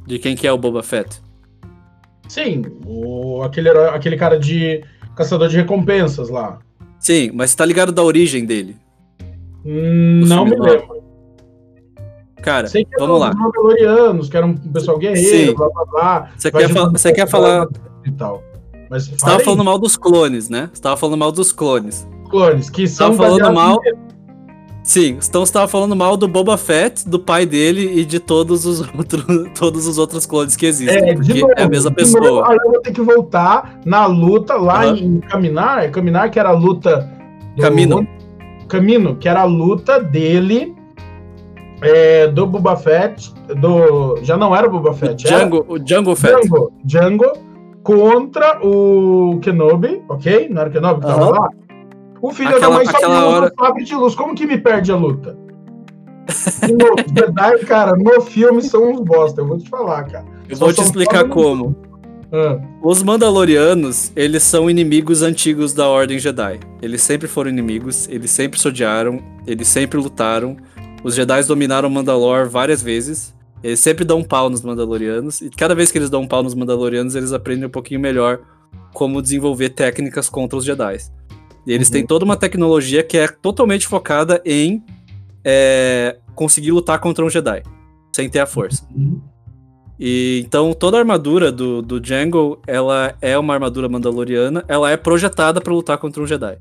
[0.07, 1.23] De quem que é o Boba Fett?
[2.29, 4.83] Sim, o, aquele, aquele cara de
[5.17, 6.59] caçador de recompensas lá.
[6.99, 8.77] Sim, mas você tá ligado da origem dele?
[9.65, 11.04] Hum, não me lembro.
[12.45, 13.31] Cara, Sei que vamos lá.
[13.31, 15.55] os Mandalorianos, que eram um pessoal guerreiro, Sim.
[15.57, 16.29] blá blá blá.
[16.37, 17.67] Você quer, fa- juntando você quer falar.
[18.07, 18.43] e tal.
[18.91, 20.69] Mas Você tava fala aí, falando mal dos clones, né?
[20.73, 22.07] Você tava falando mal dos clones.
[22.31, 24.05] clones, que são Tava falando mal- em-
[24.83, 28.67] Sim, então você tava falando mal do Boba Fett, do pai dele e de todos
[28.67, 29.25] os outros,
[29.59, 31.11] todos os outros clones que existem.
[31.11, 32.51] É, porque novo, é a mesma pessoa.
[32.51, 34.97] aí eu vou ter que voltar na luta lá Aham.
[34.99, 37.11] em Caminar, Caminar que era a luta
[37.57, 38.07] do Camino.
[38.69, 40.75] Camino, que era a luta dele
[41.85, 46.17] é, do Boba Fett, do já não era o Boba Fett, era Django, o Django
[46.17, 46.41] Fett.
[46.49, 47.33] Django, Django
[47.83, 50.49] contra o Kenobi, ok?
[50.51, 51.31] Não era o Kenobi que tava Aham.
[51.31, 51.49] lá?
[52.23, 54.15] O filho Aquela- da mãe só hora- o sabre de luz.
[54.15, 55.37] Como que me perde a luta?
[56.27, 60.25] Os Jedi, cara, no filme são uns bosta, eu vou te falar, cara.
[60.49, 61.77] Eu Só vou te explicar no- como.
[62.33, 66.59] Ah, Os Mandalorianos, eles são inimigos antigos da Ordem Jedi.
[66.83, 70.57] Eles sempre foram inimigos, eles sempre se odiaram, eles sempre lutaram.
[71.05, 73.35] Os Jedi dominaram Mandalor várias vezes.
[73.63, 75.41] Eles sempre dão um pau nos Mandalorianos.
[75.41, 78.41] E cada vez que eles dão um pau nos Mandalorianos, eles aprendem um pouquinho melhor
[78.93, 80.97] como desenvolver técnicas contra os Jedi.
[81.67, 81.93] E eles Uhum.
[81.93, 84.83] têm toda uma tecnologia que é totalmente focada em
[85.45, 87.63] é, conseguir lutar contra um Jedi,
[88.15, 88.87] sem ter a força.
[88.95, 89.21] uhum.
[90.01, 94.97] E então toda a armadura do, do Django, ela é uma armadura mandaloriana, ela é
[94.97, 96.59] projetada pra lutar contra um Jedi.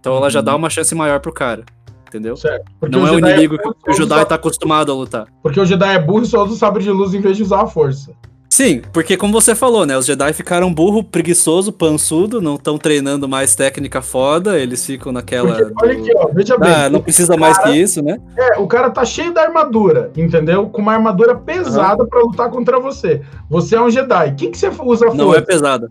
[0.00, 0.44] Então ela já Uhum.
[0.44, 1.64] dá uma chance maior pro cara,
[2.12, 2.36] entendeu?
[2.36, 2.64] certo.
[2.78, 4.94] Porque Não o é um Jedi inimigo burro, que o Jedi usa- tá acostumado a
[4.94, 5.26] lutar.
[5.42, 7.42] Porque o Jedi é burro e só usa o sabre de luz em vez de
[7.42, 8.12] usar a força.
[8.50, 9.96] Sim, porque como você falou, né?
[9.96, 15.54] Os Jedi ficaram burro, preguiçoso, pançudo, não estão treinando mais técnica foda, eles ficam naquela.
[15.56, 16.70] Porque, olha aqui, ó, veja bem.
[16.70, 18.18] Ah, não precisa mais que isso, né?
[18.36, 20.66] É, o cara tá cheio da armadura, entendeu?
[20.66, 23.22] Com uma armadura pesada pra lutar contra você.
[23.48, 24.32] Você é um Jedi.
[24.32, 25.38] O que, que você usa a Não força?
[25.40, 25.88] é pesada.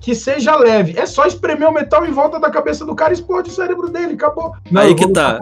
[0.00, 0.98] Que seja leve.
[0.98, 3.88] É só espremer o metal em volta da cabeça do cara e explode o cérebro
[3.90, 4.14] dele.
[4.14, 4.52] Acabou.
[4.74, 5.38] Aí eu que tá.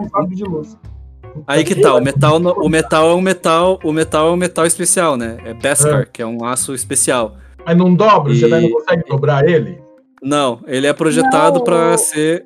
[1.47, 4.65] Aí que tá, o metal, o metal é um metal, o metal é um metal
[4.65, 5.37] especial, né?
[5.45, 6.05] É Beskar, É.
[6.05, 7.35] que é um aço especial.
[7.65, 9.79] Mas não dobra, o E- Jedi não consegue dobrar ele?
[10.21, 12.45] Não, ele é projetado Não, pra o- ser.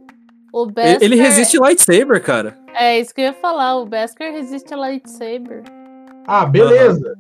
[0.54, 2.56] O Ele, Beskar, ele resiste lightsaber, cara.
[2.76, 3.76] É isso que eu ia falar.
[3.78, 5.64] O Beskar resiste a lightsaber.
[6.28, 7.16] Ah, beleza.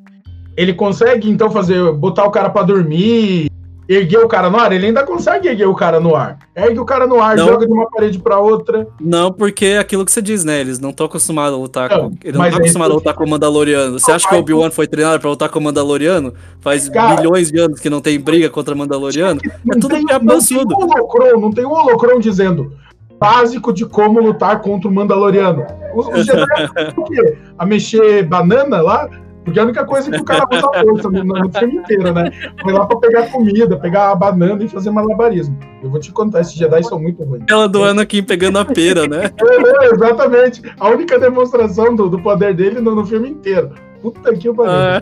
[0.55, 3.49] Ele consegue, então, fazer, botar o cara pra dormir,
[3.87, 4.71] erguer o cara no ar?
[4.71, 6.37] Ele ainda consegue erguer o cara no ar.
[6.55, 7.45] Ergue o cara no ar, Não.
[7.47, 8.87] joga de uma parede pra outra.
[8.99, 10.59] Não, porque é aquilo que você diz, né?
[10.61, 12.17] Eles não estão acostumados a lutar Não, com.
[12.23, 13.99] Eles não acostumados a lutar com o Mandaloriano.
[13.99, 16.33] Você acha que o Obi-Wan foi treinado pra lutar com o Mandaloriano?
[16.61, 19.39] Faz Cara- milhões de anos que não tem briga contra Mandaloriano?
[19.43, 22.71] É tudo tem, piá não tem um holocron, não tem um holocron dizendo
[23.19, 25.65] básico de como lutar contra o Mandaloriano.
[26.25, 27.37] Jedi aprendem o quê?
[27.57, 29.09] A mexer banana lá?
[29.43, 32.31] Porque é a única coisa que o cara usa força no, no filme inteiro, né?
[32.61, 35.57] Foi lá pra pegar comida, pegar a banana e fazer malabarismo.
[35.81, 37.43] Eu vou te contar, esses Jedi são muito ruins.
[37.43, 39.31] Aquela do Anakin pegando a pera, né?
[39.43, 40.61] É, é, exatamente.
[40.79, 43.71] A única demonstração do, do poder dele no, no filme inteiro.
[44.01, 44.71] Puta que pariu.
[44.71, 45.01] Ah.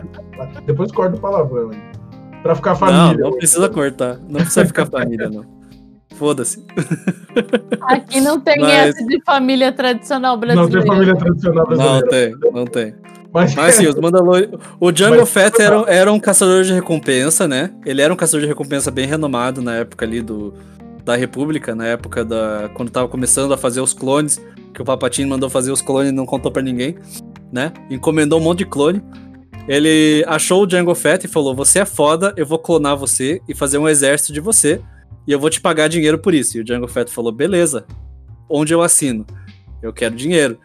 [0.66, 1.78] Depois corta o palavrão aí.
[2.42, 3.24] Pra ficar Não, família.
[3.24, 4.18] não precisa cortar.
[4.28, 5.44] Não precisa ficar família, não.
[6.14, 6.64] Foda-se.
[7.82, 10.80] Aqui não tem Mas- essa de família tradicional Não brasileira.
[10.80, 12.08] tem família tradicional Não brasileira.
[12.08, 12.94] tem, não tem.
[13.32, 14.60] Mas, Mas sim, os Mandalorianos.
[14.78, 17.70] O Django Mas- Fett era, era um caçador de recompensa, né?
[17.86, 20.52] Ele era um caçador de recompensa bem renomado na época ali do,
[21.02, 22.68] da República, na época da.
[22.74, 24.38] Quando tava começando a fazer os clones,
[24.74, 26.94] que o Papatini mandou fazer os clones e não contou pra ninguém,
[27.50, 27.72] né?
[27.88, 29.02] Encomendou um monte de clone.
[29.66, 33.54] Ele achou o Django Fett e falou: Você é foda, eu vou clonar você e
[33.54, 34.78] fazer um exército de você,
[35.26, 36.56] e eu vou te pagar dinheiro por isso.
[36.56, 37.86] E o Django Fett falou: Beleza,
[38.48, 39.26] onde eu assino?
[39.82, 40.58] Eu quero dinheiro.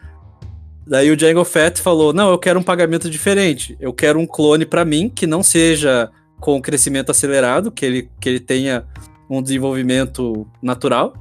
[0.85, 3.77] Daí o Django Fett falou: Não, eu quero um pagamento diferente.
[3.79, 8.29] Eu quero um clone pra mim que não seja com crescimento acelerado, que ele, que
[8.29, 8.85] ele tenha
[9.29, 11.13] um desenvolvimento natural,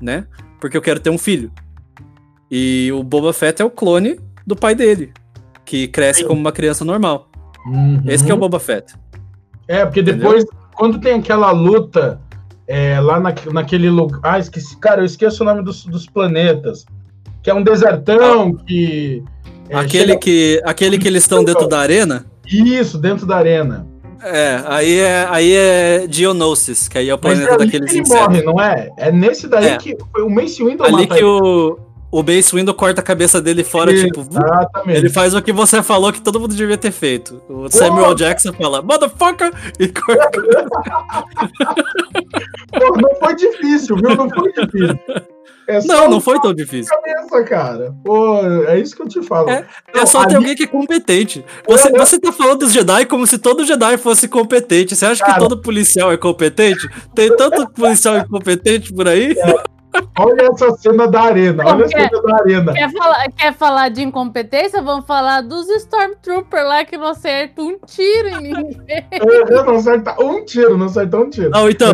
[0.00, 0.26] né?
[0.60, 1.52] Porque eu quero ter um filho.
[2.50, 5.12] E o Boba Fett é o clone do pai dele,
[5.64, 7.30] que cresce como uma criança normal.
[7.66, 8.02] Uhum.
[8.06, 8.94] Esse que é o Boba Fett.
[9.68, 12.20] É, porque depois, quando tem aquela luta
[12.66, 14.20] é, lá na, naquele lugar.
[14.22, 14.76] Ah, esqueci.
[14.78, 16.84] Cara, eu esqueço o nome dos, dos planetas.
[17.42, 19.22] Que é um desertão que.
[19.68, 22.24] é, aquele, chega- que, aquele que eles estão dentro da arena.
[22.46, 23.86] Isso, dentro da arena.
[24.24, 27.90] É, aí é, aí é Geonosis, que aí é o Mas planeta é ali daqueles
[27.90, 28.22] que ele insetos.
[28.28, 28.88] morre, não é?
[28.96, 29.76] É nesse daí É.
[29.78, 31.24] que o Mace Windu Ali mata que ele.
[31.24, 31.78] o,
[32.12, 34.98] o Mace Windu corta a cabeça dele fora, tipo, Exatamente.
[34.98, 37.40] ele faz o que você falou que todo mundo devia ter feito.
[37.48, 39.50] O Samuel Jackson fala, motherfucker,
[39.80, 40.30] e corta.
[42.72, 44.14] Pô, não foi difícil, viu?
[44.14, 44.98] Não foi difícil.
[45.68, 46.92] É Não, não foi tão difícil.
[46.94, 47.94] cabeça, cara.
[48.04, 49.48] Pô, é isso que eu te falo.
[49.48, 51.44] É, Não, É só ter alguém que é competente.
[51.66, 51.98] Você, É, é.
[51.98, 54.96] você tá falando dos Jedi como se todo Jedi fosse competente.
[54.96, 55.34] Você acha Cara.
[55.34, 56.88] que todo policial é competente?
[57.14, 59.36] Tem tanto policial incompetente por aí?
[60.18, 61.64] Olha essa cena da arena.
[61.66, 62.72] Olha a Quer- cena da arena.
[62.72, 64.82] Quer falar, quer falar de incompetência?
[64.82, 68.76] Vamos falar dos Stormtroopers lá que não acertam um tiro em ninguém.
[68.86, 71.50] É, não acerta um tiro, não acerta um tiro.
[71.50, 71.92] Não, então.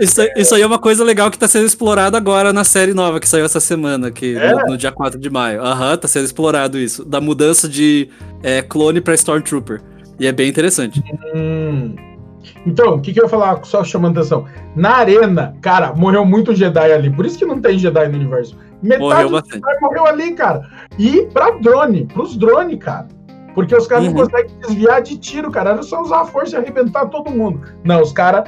[0.00, 3.20] Isso, isso aí é uma coisa legal que tá sendo explorado agora na série nova
[3.20, 4.52] que saiu essa semana, que É?
[4.52, 5.62] no, no dia 4 de maio.
[5.62, 7.04] Aham, tá sendo explorado isso.
[7.04, 8.08] Da mudança de
[8.42, 9.80] é, clone pra Stormtrooper.
[10.18, 11.00] E é bem interessante.
[11.34, 11.94] Hum.
[12.66, 14.44] Então, o que, que eu ia falar, só chamando atenção?
[14.74, 17.10] Na arena, cara, morreu muito Jedi ali.
[17.10, 18.56] Por isso que não tem Jedi no universo.
[18.82, 19.48] Metade Morreu do.
[19.50, 20.62] Jedi morreu ali, cara.
[20.98, 23.08] E pra drone, pros drones, cara.
[23.54, 24.12] Porque os caras Uhum.
[24.12, 25.70] não conseguem desviar de tiro, cara.
[25.70, 27.62] Era só usar a força e arrebentar todo mundo.
[27.82, 28.44] Não, os caras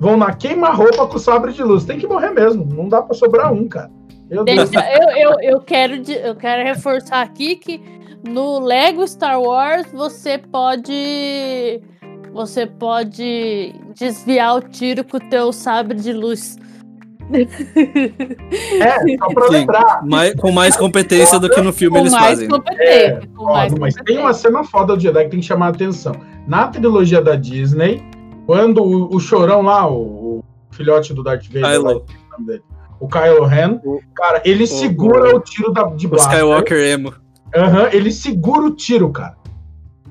[0.00, 1.84] vão na queima-roupa com o sabre de luz.
[1.84, 2.64] Tem que morrer mesmo.
[2.64, 3.90] Não dá pra sobrar um, cara.
[4.28, 4.44] Deus.
[4.44, 7.80] Deixa, eu, eu, eu, quero, eu quero reforçar aqui que
[8.26, 11.80] no Lego Star Wars você pode.
[12.32, 16.56] Você pode desviar o tiro com o teu sabre de luz.
[17.32, 19.52] É, só pra Sim.
[19.52, 20.02] lembrar.
[20.04, 22.48] Mais- com mais competência do que no filme com eles mais fazem.
[22.48, 22.54] né?
[22.54, 23.28] competência.
[23.34, 25.70] com Ó, mais mas tem uma cena foda do Jedi que tem que chamar a
[25.70, 26.14] atenção.
[26.46, 28.02] Na trilogia da Disney,
[28.46, 32.62] quando o, o chorão lá, o, o filhote do Darth Vader, lá, o nome dele,
[33.00, 36.32] o Kylo Ren, O- cara, ele segura o, tiro da, de o blaster.
[36.32, 37.14] Skywalker emo.
[37.54, 39.36] Aham, ele segura o tiro, cara.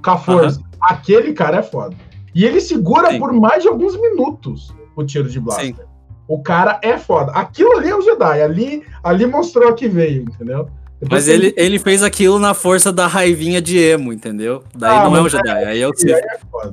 [0.04, 0.62] Com a força.
[0.82, 1.96] Aquele cara é foda.
[2.34, 3.20] E ele segura Sim.
[3.20, 5.76] por mais de alguns minutos o tiro de blaster.
[5.76, 5.82] Sim.
[6.28, 7.32] O cara é foda.
[7.34, 8.42] Aquilo ali é o Jedi.
[8.42, 10.68] Ali, ali mostrou que veio, entendeu?
[11.10, 14.62] Mas ele, ele fez aquilo na força da raivinha de emo, entendeu?
[14.76, 16.12] Daí Ah, não é um Jedi, aí é o Aí Sith.
[16.12, 16.22] é.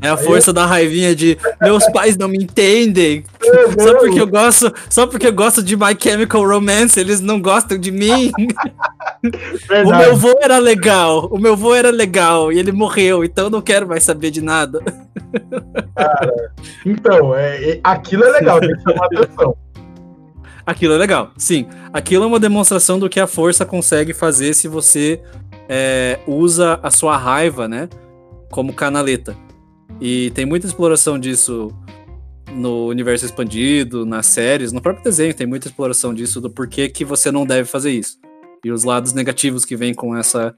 [0.02, 3.24] É a força da raivinha de meus pais não me entendem.
[3.42, 7.40] é- Só porque eu gosto, só porque eu gosto de My Chemical Romance, eles não
[7.40, 8.30] gostam de mim.
[9.84, 13.50] O meu vô era legal, o meu vô era legal e ele morreu, então eu
[13.50, 14.80] não quero mais saber de nada.
[16.84, 19.56] Então, é, é- aquilo é legal, tem que chamar atenção.
[20.64, 21.66] Aquilo é legal, sim.
[21.92, 25.20] Aquilo é uma demonstração do que a força consegue fazer se você
[25.68, 27.88] é, usa a sua raiva, né,
[28.50, 29.36] como canaleta.
[30.00, 31.68] E tem muita exploração disso
[32.52, 37.04] no universo expandido, nas séries, no próprio desenho tem muita exploração disso do porquê que
[37.04, 38.18] você não deve fazer isso.
[38.64, 40.54] E os lados negativos que vêm com essa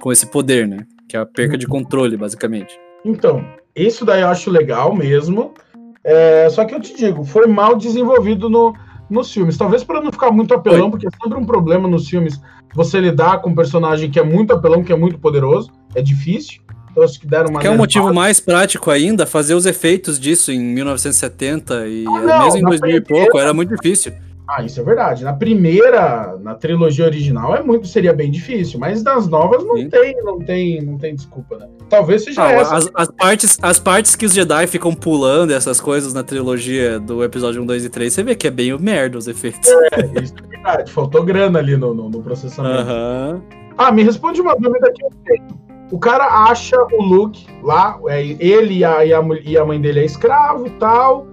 [0.00, 0.86] com esse poder, né?
[1.08, 2.78] Que é a perca de controle, basicamente.
[3.04, 3.44] Então,
[3.74, 5.54] isso daí eu acho legal mesmo.
[6.02, 8.74] É, só que eu te digo, foi mal desenvolvido no,
[9.10, 9.56] nos filmes.
[9.56, 12.40] Talvez para não ficar muito apelão, porque é sempre um problema nos filmes
[12.74, 15.70] você lidar com um personagem que é muito apelão, que é muito poderoso.
[15.94, 16.60] É difícil.
[16.90, 17.60] Então acho que deram uma.
[17.60, 22.10] Que é um motivo mais prático ainda, fazer os efeitos disso em 1970 e Ah,
[22.10, 24.12] não, mesmo em na 2000 e pouco, era muito difícil.
[24.48, 25.24] Ah, isso é verdade.
[25.24, 29.90] Na primeira, na trilogia original, é muito, seria bem difícil, mas nas novas não Sim.
[29.90, 31.66] tem, não tem, não tem desculpa, né?
[31.88, 32.76] Talvez seja Ah, essa.
[32.76, 37.24] as, as partes, as partes que os Jedi ficam pulando essas coisas na trilogia do
[37.24, 39.68] episódio 1, 2 e 3, você vê que é bem merda os efeitos.
[39.68, 40.92] É, isso é verdade.
[40.92, 42.82] Faltou grana ali no, no, no processamento.
[42.88, 43.42] Aham.
[43.76, 45.66] Ah, me responde uma dúvida que eu tenho.
[45.90, 49.80] O cara acha o Luke lá, é, ele e a, e, a, e a mãe
[49.80, 51.26] dele é escravo e tal,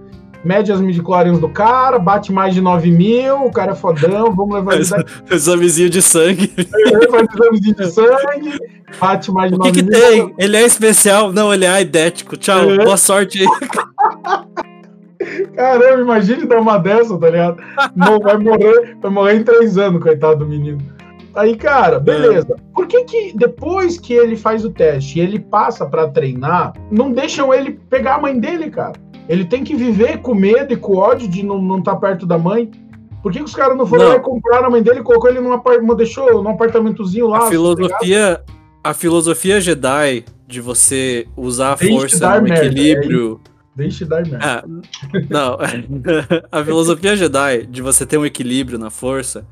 [0.44, 4.54] mede as midichlorians do cara, bate mais de 9 mil, o cara é fodão, vamos
[4.54, 6.48] levar ele daqui, Examezinho de sangue.
[7.10, 8.58] faz exame de sangue,
[9.00, 10.00] bate mais de O que 9 que mil.
[10.00, 10.34] tem?
[10.38, 11.32] Ele é especial?
[11.32, 12.36] Não, ele é aidético.
[12.36, 12.84] Tchau, É.
[12.84, 13.46] boa sorte aí.
[15.56, 17.56] Caramba, imagine dar uma dessa, tá ligado?
[17.96, 20.78] Não, vai morrer, vai morrer em três anos, coitado do menino.
[21.34, 22.54] Aí, cara, beleza.
[22.74, 27.10] Por que que depois que ele faz o teste e ele passa pra treinar, não
[27.10, 28.92] deixam ele pegar a mãe dele, cara?
[29.28, 32.36] Ele tem que viver com medo e com ódio de não estar tá perto da
[32.38, 32.70] mãe.
[33.22, 34.12] Por que, que os caras não foram Não.
[34.12, 37.46] lá compraram a mãe dele e colocou ele num apartamento, deixou num apartamentozinho lá?
[37.46, 38.42] A filosofia,
[38.82, 43.40] a filosofia Jedi de você usar a Deixe força no merda, é equilíbrio.
[43.74, 44.38] Deixa dar merda.
[44.42, 44.64] Ah,
[45.30, 45.56] não,
[46.52, 49.46] a filosofia Jedi de você ter um equilíbrio na força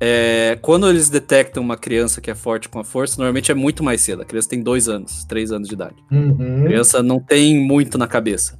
[0.00, 3.84] é quando eles detectam uma criança que é forte com a força, normalmente é muito
[3.84, 4.22] mais cedo.
[4.22, 5.94] A criança tem dois anos, três anos de idade.
[6.10, 6.64] A Uhum.
[6.64, 8.58] criança não tem muito na cabeça.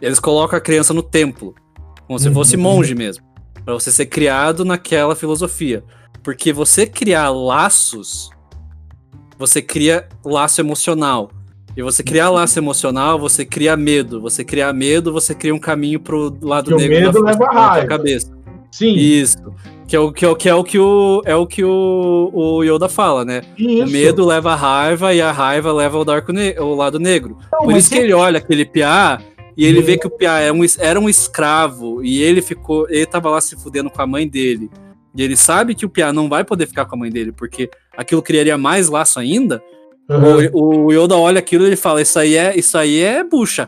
[0.00, 1.54] Eles colocam a criança no templo,
[2.06, 2.34] como se Uhum.
[2.34, 3.24] fosse monge mesmo,
[3.64, 5.84] Pra você ser criado naquela filosofia.
[6.22, 8.30] Porque você criar laços,
[9.38, 11.30] você cria laço emocional.
[11.76, 14.20] E você criar laço emocional, você cria medo.
[14.20, 17.52] Você cria medo, você cria um caminho pro lado o negro da medo força leva
[17.52, 17.86] raiva.
[17.86, 18.36] cabeça.
[18.72, 19.36] Sim, Isso.
[19.86, 22.30] Que é o que, é o- que, é o, que o, é o que o,
[22.34, 23.42] o Yoda fala, né?
[23.56, 23.84] isso.
[23.86, 27.38] O medo leva a raiva e a raiva leva o, dark ne o lado negro.
[27.52, 29.18] Não, Por isso que ele olha aquele piá
[29.58, 33.04] e ele vê que o piá era um, era um escravo e ele ficou, ele
[33.04, 34.70] tava lá se fudendo com a mãe dele.
[35.16, 37.68] E ele sabe que o piá não vai poder ficar com a mãe dele, porque
[37.96, 39.60] aquilo criaria mais laço ainda.
[40.08, 40.48] Uhum.
[40.52, 43.66] O, o Yoda olha aquilo e ele fala: Isso aí é, isso aí é bucha.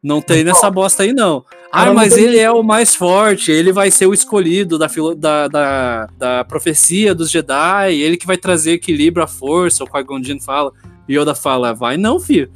[0.00, 1.44] Não tem nessa bosta aí, não.
[1.72, 5.14] Ah, não mas ele é o mais forte, ele vai ser o escolhido da, filo-
[5.14, 10.20] da, da, da profecia dos Jedi, ele que vai trazer equilíbrio à força, o Qui-Gon
[10.40, 10.72] fala.
[11.08, 12.50] E Yoda fala, vai não, filho.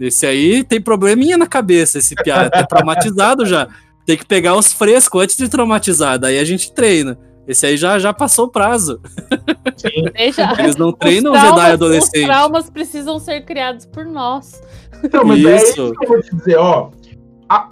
[0.00, 3.68] Esse aí tem probleminha na cabeça, esse piada, tá traumatizado já.
[4.06, 7.18] Tem que pegar os frescos antes de traumatizar, daí a gente treina.
[7.46, 9.00] Esse aí já, já passou o prazo.
[9.76, 10.04] Sim.
[10.58, 12.24] Eles não Os treinam traumas- Jedi Os adolescente.
[12.26, 14.60] traumas precisam ser criados por nós.
[15.04, 15.66] Então, mas é Isso.
[15.66, 16.90] isso que eu vou te dizer, ó.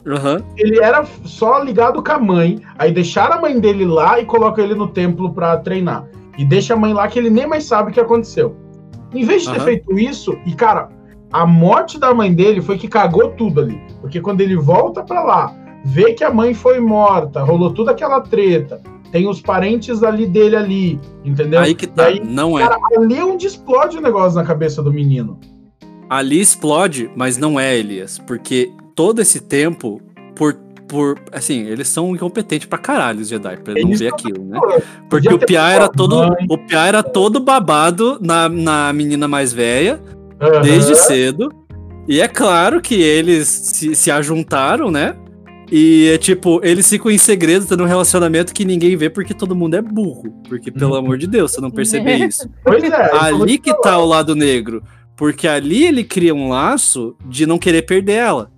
[0.07, 0.43] Aham.
[0.57, 4.65] Ele era só ligado com a mãe, aí deixaram a mãe dele lá e colocam
[4.65, 6.05] ele no templo pra treinar.
[6.37, 8.57] E deixa a mãe lá que ele nem mais sabe o que aconteceu.
[9.15, 9.65] Em vez de ter Aham.
[9.65, 10.89] feito isso, e cara,
[11.33, 13.81] a morte da mãe dele foi que cagou tudo ali.
[14.01, 15.55] Porque quando ele volta pra lá,
[15.85, 20.57] vê que a mãe foi morta, rolou toda aquela treta, tem os parentes ali dele
[20.57, 21.61] ali, entendeu?
[21.61, 22.63] Aí que tá, Aí, não é.
[22.63, 25.39] Cara, ali é onde explode o negócio na cabeça do menino.
[26.09, 28.19] Ali explode, mas não é, Elias.
[28.19, 30.01] Porque todo esse tempo,
[30.35, 30.55] por.
[30.87, 34.59] por assim, eles são incompetentes pra caralho, os Jedi, pra não Eles ver aquilo, né?
[35.09, 36.17] Porque o Pia era todo.
[36.17, 36.47] mãe.
[36.49, 40.01] O Pia era todo babado na, na menina mais velha,
[40.63, 41.53] Desde cedo.
[42.07, 45.15] E é claro que eles se, se ajuntaram, né?
[45.71, 49.55] E é tipo, eles ficam em segredo, tendo um relacionamento que ninguém vê porque todo
[49.55, 50.33] mundo é burro.
[50.49, 50.99] Porque, pelo Uhum.
[50.99, 52.49] amor de Deus, você não perceber isso.
[52.65, 53.11] Pois é.
[53.19, 54.83] ali que tá o lado negro.
[55.15, 58.51] Porque ali ele cria um laço de não querer perder ela.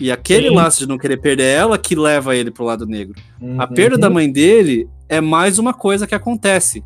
[0.00, 0.54] E aquele Sim.
[0.54, 3.14] laço de não querer perder ela que leva ele pro lado negro.
[3.58, 3.74] A Uhum.
[3.74, 6.82] perda da mãe dele é mais uma coisa que acontece.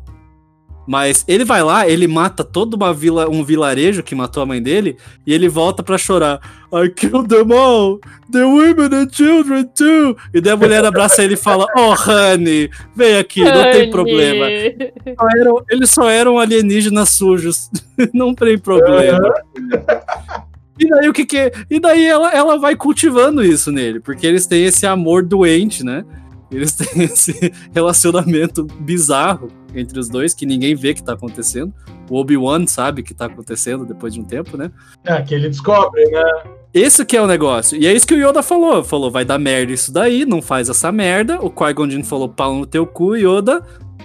[0.85, 4.61] Mas ele vai lá, ele mata toda uma vila, um vilarejo que matou a mãe
[4.61, 6.39] dele, e ele volta pra chorar.
[6.73, 7.99] I killed them all,
[8.31, 10.17] the women and children too.
[10.33, 14.45] E daí a mulher abraça ele e fala: Oh, honey, vem aqui, não tem problema.
[15.17, 17.69] Só eram- eles só eram alienígenas sujos,
[18.13, 19.31] não tem problema.
[20.79, 24.45] E daí o que que E daí ela, ela vai cultivando isso nele, porque eles
[24.47, 26.03] têm esse amor doente, né?
[26.55, 31.73] Eles têm esse relacionamento bizarro entre os dois que ninguém vê que tá acontecendo.
[32.09, 34.71] O Obi-Wan sabe que tá acontecendo depois de um tempo, né?
[35.03, 36.23] É, que ele descobre, né?
[36.73, 37.77] Esse que é o negócio.
[37.77, 38.83] E é isso que o Yoda falou.
[38.83, 41.39] Falou, vai dar merda isso daí, não faz essa merda.
[41.41, 43.63] O Qui-Gon Jinn falou, pau no teu cu, Yoda.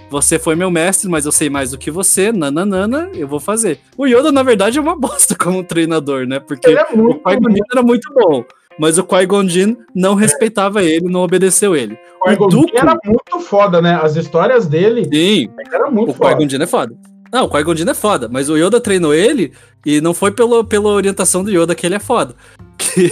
[0.09, 2.31] Você foi meu mestre, mas eu sei mais do que você.
[2.31, 3.79] Nananana, eu vou fazer.
[3.95, 6.39] O Yoda, na verdade, é uma bosta como treinador, né?
[6.39, 8.43] Porque é o Qui-Gon Jinn era muito bom.
[8.77, 11.97] Mas o Qui-Gon Jinn não respeitava ele, não obedeceu ele.
[12.21, 13.99] O Qui-Gon Dooku- era muito foda, né?
[14.01, 16.35] As histórias dele Sim, eram muito o foda.
[16.35, 16.95] Qui-Gon Jinn é foda.
[17.31, 19.53] Não, o Qui-Gon Jinn é foda, mas o Yoda treinou ele
[19.85, 22.35] e não foi pelo, pela orientação do Yoda que ele é foda.
[22.79, 23.11] Que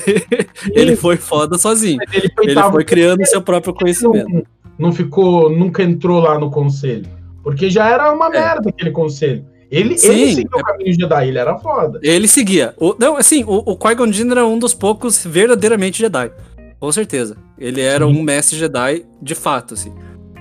[0.74, 2.00] ele foi foda sozinho.
[2.14, 4.28] Ele, Ele foi criando seu próprio conhecimento.
[4.30, 4.44] não,
[4.80, 7.06] não ficou, nunca entrou lá no conselho.
[7.44, 8.30] Porque já era uma É.
[8.32, 9.46] merda aquele conselho.
[9.70, 12.00] Ele, Sim, ele é- o caminho Jedi, ele era foda.
[12.02, 12.74] Ele seguia.
[12.78, 16.32] O, não, assim, o, o Qui-Gon Jinn era um dos poucos verdadeiramente Jedi.
[16.80, 17.36] Com certeza.
[17.58, 18.12] Ele era Sim.
[18.12, 19.94] um mestre Jedi de fato, assim.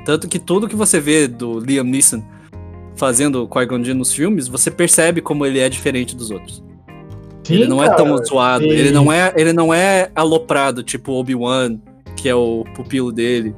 [0.04, 2.22] Tanto que tudo que você vê do Liam Neeson
[2.94, 6.62] fazendo o Qui-Gon Jinn nos filmes, você percebe como ele é diferente dos outros.
[7.48, 7.96] ele Sim, não é cara.
[8.02, 11.78] tão zoado, ele não é, ele não é aloprado, tipo Obi-Wan,
[12.16, 13.54] que é o pupilo dele,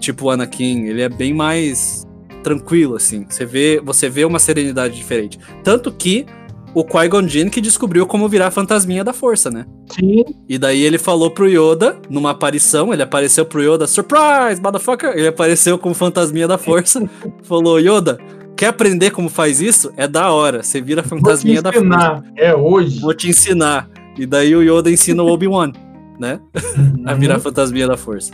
[0.00, 2.04] tipo o Anakin, ele é bem mais
[2.44, 3.26] tranquilo assim.
[3.28, 5.38] Você vê, você vê uma serenidade diferente.
[5.64, 6.26] Tanto que
[6.74, 9.64] o Qui-Gon Jinn que descobriu como virar a fantasminha da força, né?
[9.92, 15.10] Sim, E daí ele falou pro Yoda, numa aparição, ele apareceu pro Yoda, surprise, motherfucker!
[15.10, 17.08] Ele apareceu como fantasminha da força,
[17.44, 18.18] falou, Yoda,
[18.56, 19.92] quer aprender como faz isso?
[19.96, 21.86] É da hora, você vira vou te fantasminha da força.
[21.86, 22.24] ensinar.
[22.36, 23.00] É hoje.
[23.00, 23.88] Vou te ensinar.
[24.18, 25.72] E daí o Yoda ensina o Obi-Wan,
[26.18, 26.40] né?
[27.06, 28.32] A virar a fantasminha da força.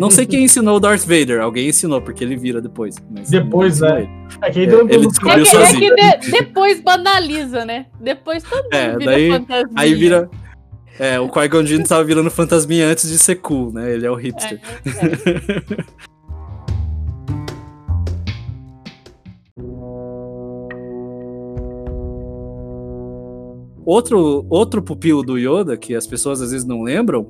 [0.00, 2.96] Não sei quem ensinou o Darth Vader, alguém ensinou, porque ele vira depois.
[3.10, 4.08] mas Depois, né?
[4.42, 5.94] É que aí É, ele descobriu É que, é sozinho.
[5.94, 7.86] que de- depois banaliza, né?
[8.00, 9.72] Depois todo mundo É, vira daí- fantasminha.
[9.76, 10.28] Aí vira.
[10.98, 13.92] É, o Qui-Gon Jinn tava virando fantasminha antes de ser cool, né?
[13.94, 14.60] Ele é o hipster.
[23.84, 27.26] Outro, outro pupilo do Yoda, que as pessoas às vezes não lembram,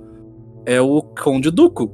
[0.66, 1.90] é o Conde Dooku.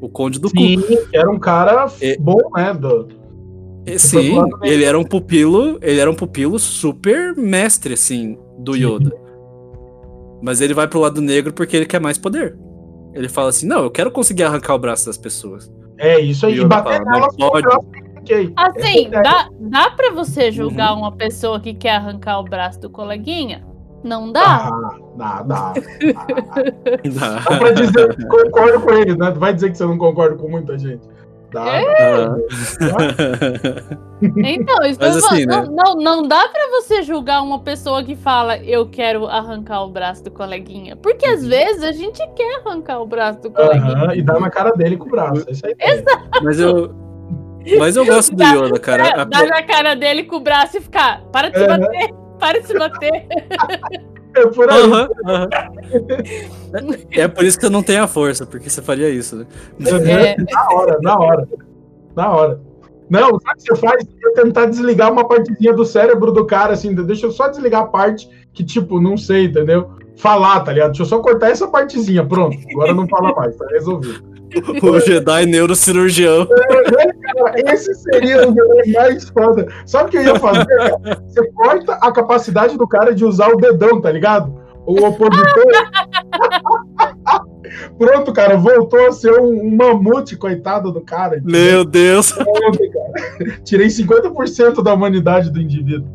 [0.00, 0.56] O Conde Dooku.
[0.58, 2.16] Sim, que era um cara É.
[2.18, 2.74] bom, né?
[2.74, 3.08] Do...
[3.86, 8.80] E- Sim, ele era um pupilo, ele era um pupilo super mestre, assim, do Sim.
[8.84, 9.12] Yoda.
[10.42, 12.58] Mas ele vai pro lado negro porque ele quer mais poder.
[13.14, 15.72] Ele fala assim, não, eu quero conseguir arrancar o braço das pessoas.
[15.96, 16.58] É isso aí.
[16.58, 17.66] E bater o pode.
[18.56, 20.98] Assim, É, dá, dá pra você julgar Uhum.
[20.98, 23.64] uma pessoa que quer arrancar o braço do coleguinha?
[24.06, 24.70] Não dá?
[25.16, 25.72] Dá, dá, dá.
[25.74, 27.40] Dá.
[27.50, 29.32] Dá pra dizer que concordo com ele, né?
[29.32, 31.00] Vai dizer que você não concorda com muita gente.
[31.52, 31.84] Dá, É?
[32.18, 32.36] dá.
[34.22, 35.68] Então, isso Mas assim, falo, né?
[35.74, 39.90] não, não, não dá pra você julgar uma pessoa que fala eu quero arrancar o
[39.90, 40.96] braço do coleguinha.
[40.96, 43.92] Porque às vezes a gente quer arrancar o braço do coleguinha.
[43.92, 45.44] Aham, e dá na cara dele com o braço.
[45.48, 45.74] É isso aí.
[46.42, 46.94] Mas eu.
[47.78, 49.22] Mas eu gosto do Dá- Yoda, cara.
[49.22, 51.22] A- Dá na cara dele com o braço e ficar.
[51.32, 51.78] Para de se Aham.
[51.78, 53.26] bater, para de se bater.
[54.34, 54.82] É por aí.
[57.14, 59.46] É é por isso que eu não tenho a força, porque você faria isso, né?
[59.80, 60.36] É.
[60.52, 61.48] Na hora, na hora.
[62.14, 62.60] Na hora.
[63.08, 64.04] Não, sabe o que você faz?
[64.04, 67.86] É tentar desligar uma partezinha do cérebro do cara, assim, deixa eu só desligar a
[67.86, 69.90] parte que, tipo, não sei, entendeu?
[70.16, 70.88] Falar, tá ligado?
[70.88, 72.58] Deixa eu só cortar essa partezinha, pronto.
[72.72, 74.35] Agora não fala mais, tá resolvido.
[74.82, 76.46] O Jedi neurocirurgião.
[76.46, 79.68] Cara, Esse seria o Jedi mais foda.
[79.84, 80.66] Sabe o que eu ia fazer?
[80.66, 81.22] cara?
[81.26, 84.54] Você corta a capacidade do cara de usar o dedão, tá ligado?
[84.86, 85.66] O opositor.
[87.98, 91.40] Pronto, cara, voltou a ser um, um mamute, coitado do cara.
[91.44, 92.32] Meu Deus.
[93.64, 96.08] Tirei 50% da humanidade do indivíduo.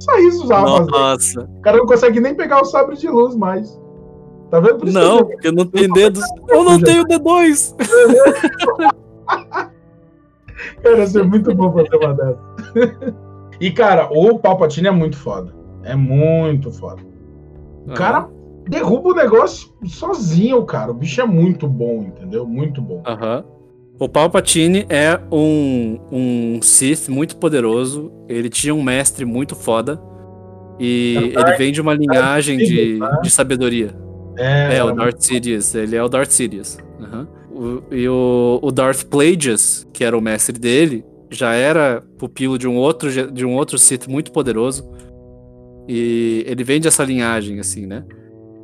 [0.00, 0.90] Só isso fazer.
[0.90, 1.40] Nossa.
[1.42, 3.78] O cara não consegue nem pegar o sabre de luz mais.
[4.50, 4.78] Tá vendo?
[4.78, 6.22] Por isso que Não, eu- porque não tem dedos.
[6.48, 7.74] Eu não tenho D2.
[10.82, 12.38] Cara, ia ser muito bom fazer uma dessa.
[13.60, 15.54] e, cara, o Palpatine é muito foda.
[15.82, 17.02] É muito foda.
[17.86, 18.28] O cara
[18.68, 20.90] derruba o negócio sozinho, cara.
[20.90, 22.46] O bicho é muito bom, entendeu?
[22.46, 23.02] Muito bom.
[23.06, 23.44] Aham.
[23.98, 28.10] O Palpatine é um, um Sith muito poderoso.
[28.28, 30.00] Ele tinha um mestre muito foda.
[30.80, 33.94] E É ele vem de uma linhagem de, de sabedoria.
[34.36, 35.74] É, É, o Darth Sidious.
[35.74, 36.78] Ele é o Darth Sidious.
[37.00, 37.28] Aham.
[37.50, 42.66] O- e o, o Darth Plagueis, que era o mestre dele, já era pupilo de
[42.68, 44.84] um outro de um outro Sith muito poderoso.
[45.88, 48.04] E ele vem dessa linhagem, assim, né?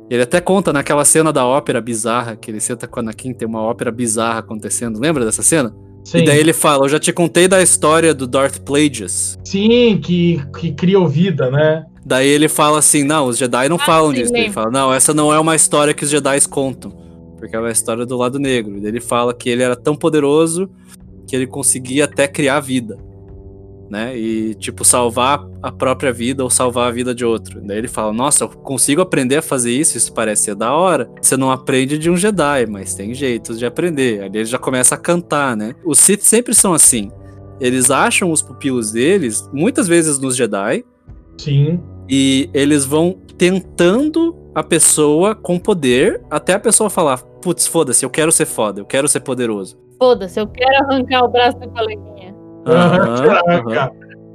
[0.09, 3.47] Ele até conta naquela cena da ópera bizarra, que ele senta com a Anakin, tem
[3.47, 4.99] uma ópera bizarra acontecendo.
[4.99, 5.73] Lembra dessa cena?
[6.03, 9.37] Sim, E daí ele fala, eu já te contei da história do Darth Plagueis.
[9.45, 11.85] sim que, que criou vida, né?
[12.05, 14.33] Daí ele fala assim, não, os Jedi não Ah, falam sim, disso.
[14.33, 14.53] Ele lembro.
[14.53, 16.91] fala, não, essa não é uma história que os Jedi contam.
[17.37, 18.79] Porque é uma história do lado negro.
[18.79, 20.69] Daí ele fala que ele era tão poderoso
[21.27, 22.97] que ele conseguia até criar vida.
[23.89, 24.17] Né?
[24.17, 27.59] E, tipo, salvar a própria vida ou salvar a vida de outro.
[27.61, 31.09] Daí ele fala, nossa, eu consigo aprender a fazer isso, isso parece ser da hora.
[31.21, 34.21] Você não aprende de um Jedi, mas tem jeitos de aprender.
[34.21, 35.75] Aí ele já começa a cantar, né?
[35.85, 37.11] Os Sith sempre são assim.
[37.59, 40.83] Eles acham os pupilos deles, muitas vezes nos Jedi,
[41.37, 41.79] Sim.
[42.09, 48.09] e eles vão tentando a pessoa com poder até a pessoa falar: putz, foda-se, eu
[48.09, 49.77] quero ser foda, eu quero ser poderoso.
[49.97, 52.35] Foda-se, eu quero arrancar o braço do coleguinha.
[52.67, 53.91] Aham, Caraca, aham.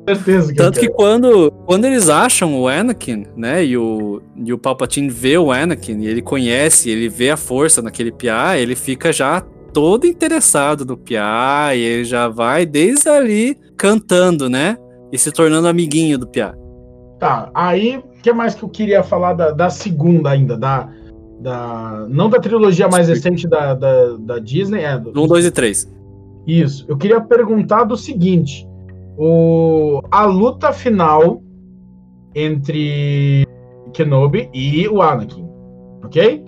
[0.08, 4.52] certeza que Tanto eu que quando, quando eles acham o Anakin, né, e o, e
[4.52, 8.74] o Palpatine vê o Anakin, e ele conhece, ele vê a força naquele piá, ele
[8.74, 9.40] fica já
[9.72, 14.76] todo interessado no piá, e ele já vai desde ali cantando, né,
[15.12, 16.54] e se tornando amiguinho do piá.
[17.18, 20.88] Tá, aí, o que mais que eu queria falar da, da segunda ainda, da,
[21.40, 22.06] da...
[22.08, 24.98] Não da trilogia mais recente da, da, da Disney, é...
[24.98, 25.96] Do, 1, 2 Um, e 3.
[26.46, 26.84] Isso.
[26.88, 28.66] Eu queria perguntar do seguinte:
[29.18, 31.42] o, a luta final
[32.34, 33.46] entre
[33.92, 35.48] Kenobi e o Anakin,
[36.04, 36.44] ok?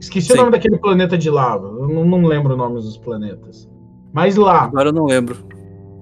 [0.00, 0.34] Esqueci Sim.
[0.34, 1.66] o nome daquele planeta de lava.
[1.66, 3.68] Eu não, não lembro o nome dos planetas.
[4.12, 5.36] Mas lá, Agora eu não lembro.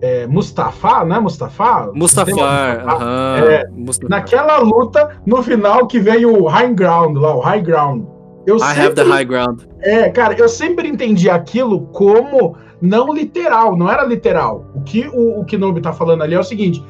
[0.01, 1.19] É Mustafa, né?
[1.19, 1.91] Mustafa?
[1.95, 3.37] Mustafar, aham.
[3.49, 3.65] É.
[4.09, 8.05] Naquela luta, no final, que vem o High Ground lá, o High Ground.
[8.47, 9.61] Eu I have the sempre- high ground.
[9.81, 14.67] É, cara, eu sempre entendi aquilo como não literal, não era literal.
[14.75, 16.81] O que o, o Kenobi tá falando ali é o seguinte: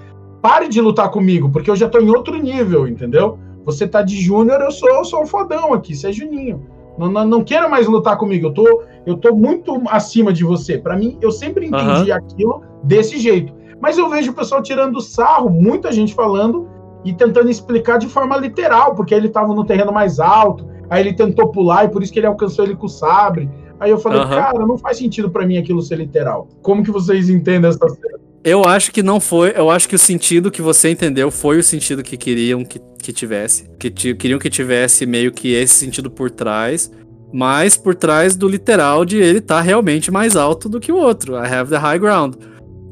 [0.42, 3.38] pare de lutar comigo, porque eu já tô em outro nível, entendeu?
[3.64, 6.66] Você tá de júnior, eu sou, eu sou um fodão aqui, você é juninho.
[6.98, 10.78] Não, não, não queira mais lutar comigo, eu tô, eu tô muito acima de você.
[10.78, 13.52] Pra mim, eu sempre entendi aquilo desse jeito.
[13.80, 16.68] Mas eu vejo o pessoal tirando sarro, muita gente falando
[17.04, 21.12] e tentando explicar de forma literal, porque ele tava no terreno mais alto, aí ele
[21.12, 23.48] tentou pular e por isso que ele alcançou ele com o sabre.
[23.78, 24.34] Aí eu falei, Aham.
[24.34, 26.48] cara, não faz sentido pra mim aquilo ser literal.
[26.62, 28.25] Como que vocês entendem essa cena?
[28.46, 29.52] Eu acho que não foi.
[29.56, 33.12] Eu acho que o sentido que você entendeu foi o sentido que queriam que, que
[33.12, 33.68] tivesse.
[33.76, 36.88] Que queriam que tivesse meio que esse sentido por trás.
[37.32, 41.34] Mas por trás do literal de ele estar realmente mais alto do que o outro.
[41.34, 42.34] I have the high ground.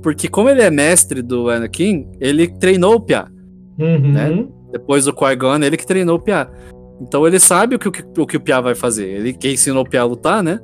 [0.02, 3.28] Porque como ele é mestre do Anakin, ele treinou o Piá.
[3.78, 4.12] Uhum.
[4.12, 4.46] Né?
[4.72, 6.50] Depois do Qui-Gon, ele que treinou o Piá.
[7.00, 9.06] Então ele sabe o que o, que- o que o Piá vai fazer.
[9.08, 10.58] Ele que ensinou o Piá a lutar, né?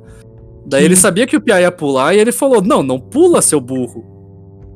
[0.67, 0.85] Daí Sim.
[0.87, 4.10] ele sabia que o Piá ia pular e ele falou: Não, não pula, seu burro.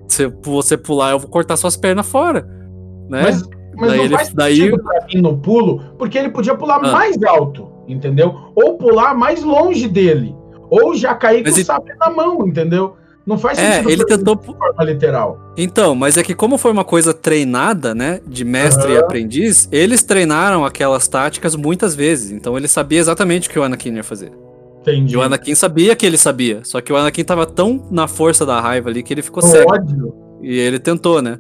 [0.08, 2.42] Se você pular, eu vou cortar suas pernas fora.
[3.10, 3.22] Né?
[3.24, 3.44] Mas,
[3.78, 6.92] mas Daí não ele- faz daí- pra mim no pulo, porque ele podia pular Ah.
[6.92, 8.34] mais alto, entendeu?
[8.56, 10.36] Ou pular mais longe dele.
[10.70, 12.96] Ou já cair Mas com e- o sabre na mão, entendeu?
[13.26, 14.36] Não faz É, sentido ele pra mim tentou.
[14.36, 15.40] de forma literal.
[15.58, 18.20] Então, mas é que como foi uma coisa treinada, né?
[18.28, 19.04] De mestre e Aham.
[19.06, 22.32] aprendiz, eles treinaram aquelas táticas muitas vezes.
[22.32, 24.32] Então ele sabia exatamente o que o Anakin ia fazer.
[24.86, 25.14] Entendi.
[25.14, 26.62] E o Anakin sabia que ele sabia.
[26.64, 29.48] Só que o Anakin tava tão na força da raiva ali que ele ficou O
[29.48, 29.72] cego.
[29.72, 30.14] ódio.
[30.42, 31.40] E ele tentou, né?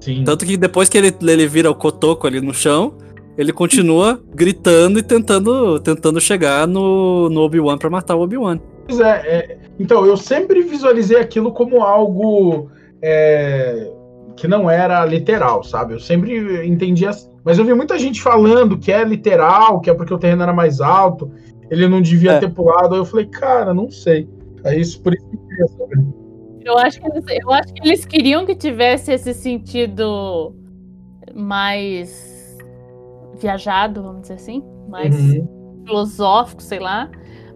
[0.00, 0.24] Sim.
[0.24, 2.94] Tanto que depois que ele, ele vira o cotoco ali no chão,
[3.36, 8.58] ele continua gritando e tentando, tentando chegar no, no Obi-Wan pra matar o Obi-Wan.
[8.86, 12.70] Pois é, é, então, eu sempre visualizei aquilo como algo
[13.02, 13.90] é,
[14.36, 15.94] que não era literal, sabe?
[15.94, 17.28] Eu sempre entendi assim.
[17.44, 20.52] Mas eu vi muita gente falando que é literal, que é porque o terreno era
[20.52, 21.30] mais alto,
[21.70, 22.38] ele não devia É.
[22.40, 22.94] ter pulado.
[22.94, 24.28] Aí eu falei, cara, não sei.
[24.64, 26.04] Aí isso por isso que eu queria saber.
[26.64, 30.54] Eu acho, que eles, eu acho que eles queriam que tivesse esse sentido
[31.34, 32.58] mais
[33.40, 35.82] viajado, vamos dizer assim, mais Uhum.
[35.86, 37.08] filosófico, sei lá.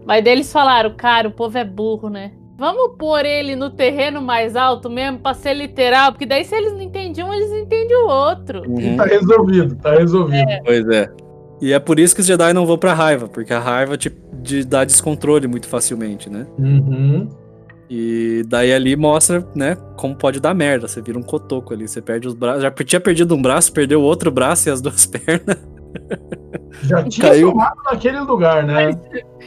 [0.05, 2.31] Mas daí eles falaram, cara, o povo é burro, né?
[2.57, 6.71] Vamos pôr ele no terreno mais alto mesmo pra ser literal, porque daí se eles
[6.73, 8.61] não entendiam, eles entendem o outro.
[8.67, 8.95] Uhum.
[8.95, 10.47] Tá resolvido, tá resolvido.
[10.63, 11.09] Pois é.
[11.61, 14.11] E é por isso que os Jedi não vão pra raiva, porque a raiva te,
[14.43, 16.45] te dá descontrole muito facilmente, né?
[16.57, 17.29] Uhum.
[17.89, 20.87] E daí ali mostra, né, como pode dar merda.
[20.87, 22.63] Você vira um cotoco ali, você perde os braços.
[22.63, 25.57] Já tinha perdido um braço, perdeu o outro braço e as duas pernas.
[26.83, 27.49] Já tinha Caiu.
[27.49, 28.89] somado naquele lugar, né?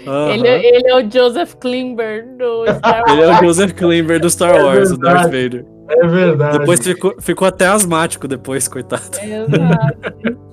[0.06, 0.30] Aham.
[0.30, 3.12] Ele, ele é o Joseph Klimber do Star Wars.
[3.12, 5.58] Ele é o Joseph Klimber do Star É Wars, o Darth verdade.
[5.58, 5.78] Vader.
[5.90, 6.58] É verdade.
[6.58, 9.02] Depois ficou, ficou até asmático depois, coitado.
[9.20, 10.38] Exato.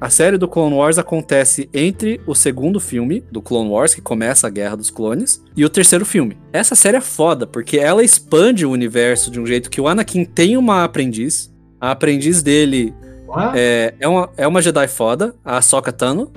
[0.00, 4.46] a série do Clone Wars acontece entre o segundo filme do Clone Wars, que começa
[4.46, 6.36] a Guerra dos Clones, e o terceiro filme.
[6.52, 10.24] Essa série é foda, porque ela expande o universo de um jeito que o Anakin
[10.24, 11.52] tem uma aprendiz.
[11.80, 12.94] A aprendiz dele
[13.34, 16.30] Ah, é, é, uma, é uma Jedi foda, a Ahsoka Tano,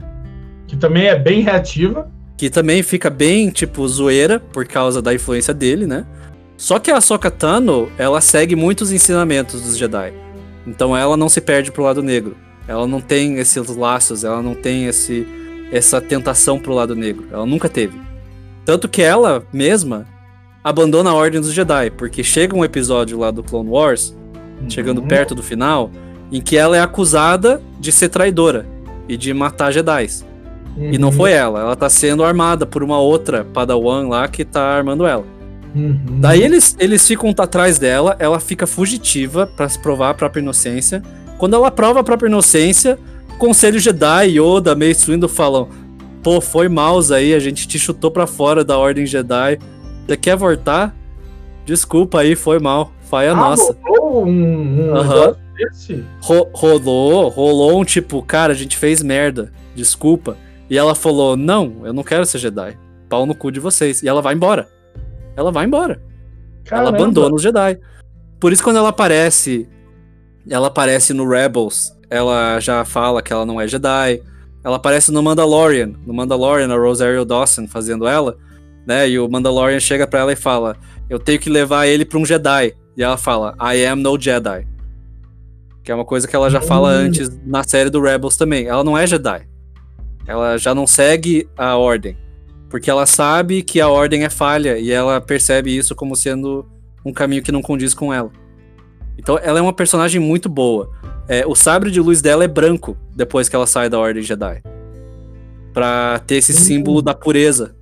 [0.67, 2.11] Que também é bem reativa.
[2.37, 6.05] que também fica bem, tipo, zoeira por causa da influência dele, né?
[6.57, 10.13] Só que a Ahsoka Tano, ela segue muitos ensinamentos dos Jedi.
[10.65, 12.35] Então ela não se perde pro lado negro.
[12.67, 15.27] Ela não tem esses laços, ela não tem esse,
[15.71, 17.25] essa tentação pro lado negro.
[17.31, 17.99] Ela nunca teve.
[18.65, 20.05] Tanto que ela mesma
[20.63, 24.15] abandona a Ordem dos Jedi, porque chega um episódio lá do Clone Wars,
[24.69, 25.07] chegando Uhum.
[25.07, 25.89] perto do final,
[26.31, 28.65] em que ela é acusada de ser traidora
[29.09, 30.07] e de matar Jedi.
[30.77, 31.13] E não Uhum.
[31.15, 35.25] foi ela, ela tá sendo armada por uma outra Padawan lá que tá armando ela.
[35.75, 35.99] Uhum.
[36.19, 41.01] Daí eles, eles ficam atrás dela, ela fica fugitiva pra se provar a própria inocência.
[41.41, 42.99] Quando ela prova a própria inocência,
[43.33, 45.67] o Conselho Jedi, Yoda, Mace Windu falam:
[46.21, 49.57] Pô, foi mouse aí, a gente te chutou pra fora da Ordem Jedi.
[50.05, 50.95] Você quer voltar?
[51.65, 52.91] Desculpa aí, foi mal.
[53.09, 53.75] Faia Ah, nossa.
[53.83, 56.05] rolou um, um desse?
[56.21, 60.37] Ro- rolou, rolou um tipo, cara, a gente fez merda, desculpa.
[60.69, 62.77] E ela falou: Não, eu não quero ser Jedi.
[63.09, 64.03] Pau no cu de vocês.
[64.03, 64.67] E ela vai embora.
[65.35, 65.93] Ela vai embora.
[66.69, 66.97] Ela Caramba.
[66.97, 67.79] abandona os Jedi.
[68.39, 69.67] Por isso, quando ela aparece,
[70.49, 74.21] ela aparece no Rebels, ela já fala que ela não é Jedi.
[74.63, 78.37] Ela aparece no Mandalorian, no Mandalorian, a Rosario Dawson fazendo ela,
[78.85, 79.09] né?
[79.09, 80.75] E o Mandalorian chega pra ela e fala:
[81.09, 82.73] Eu tenho que levar ele pra um Jedi.
[82.95, 84.67] E ela fala: I am no Jedi.
[85.83, 87.05] Que é uma coisa que ela já fala Hum.
[87.05, 88.67] antes na série do Rebels também.
[88.67, 89.47] Ela não é Jedi.
[90.27, 92.15] Ela já não segue a ordem.
[92.69, 96.65] Porque ela sabe que a ordem é falha e ela percebe isso como sendo
[97.03, 98.31] um caminho que não condiz com ela.
[99.17, 100.89] Então ela é uma personagem muito boa.
[101.27, 104.61] É, o sabre de luz dela é branco depois que ela sai da Ordem Jedi.
[105.73, 106.55] Pra ter esse Hum.
[106.55, 107.75] símbolo da pureza.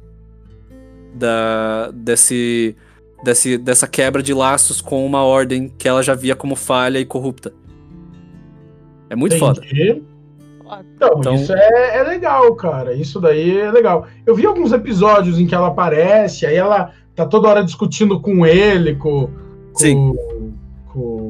[1.13, 2.75] Da, desse,
[3.23, 7.05] desse, dessa quebra de laços com uma ordem que ela já via como falha e
[7.05, 7.51] corrupta.
[9.09, 9.59] É muito foda.
[9.65, 10.03] Entendi.
[10.95, 12.93] Então, Então- isso é, é legal, cara.
[12.93, 14.05] Isso daí é legal.
[14.25, 18.45] Eu vi alguns episódios em que ela aparece, aí ela tá toda hora discutindo com
[18.45, 19.27] ele, com,
[19.73, 20.13] com, Sim.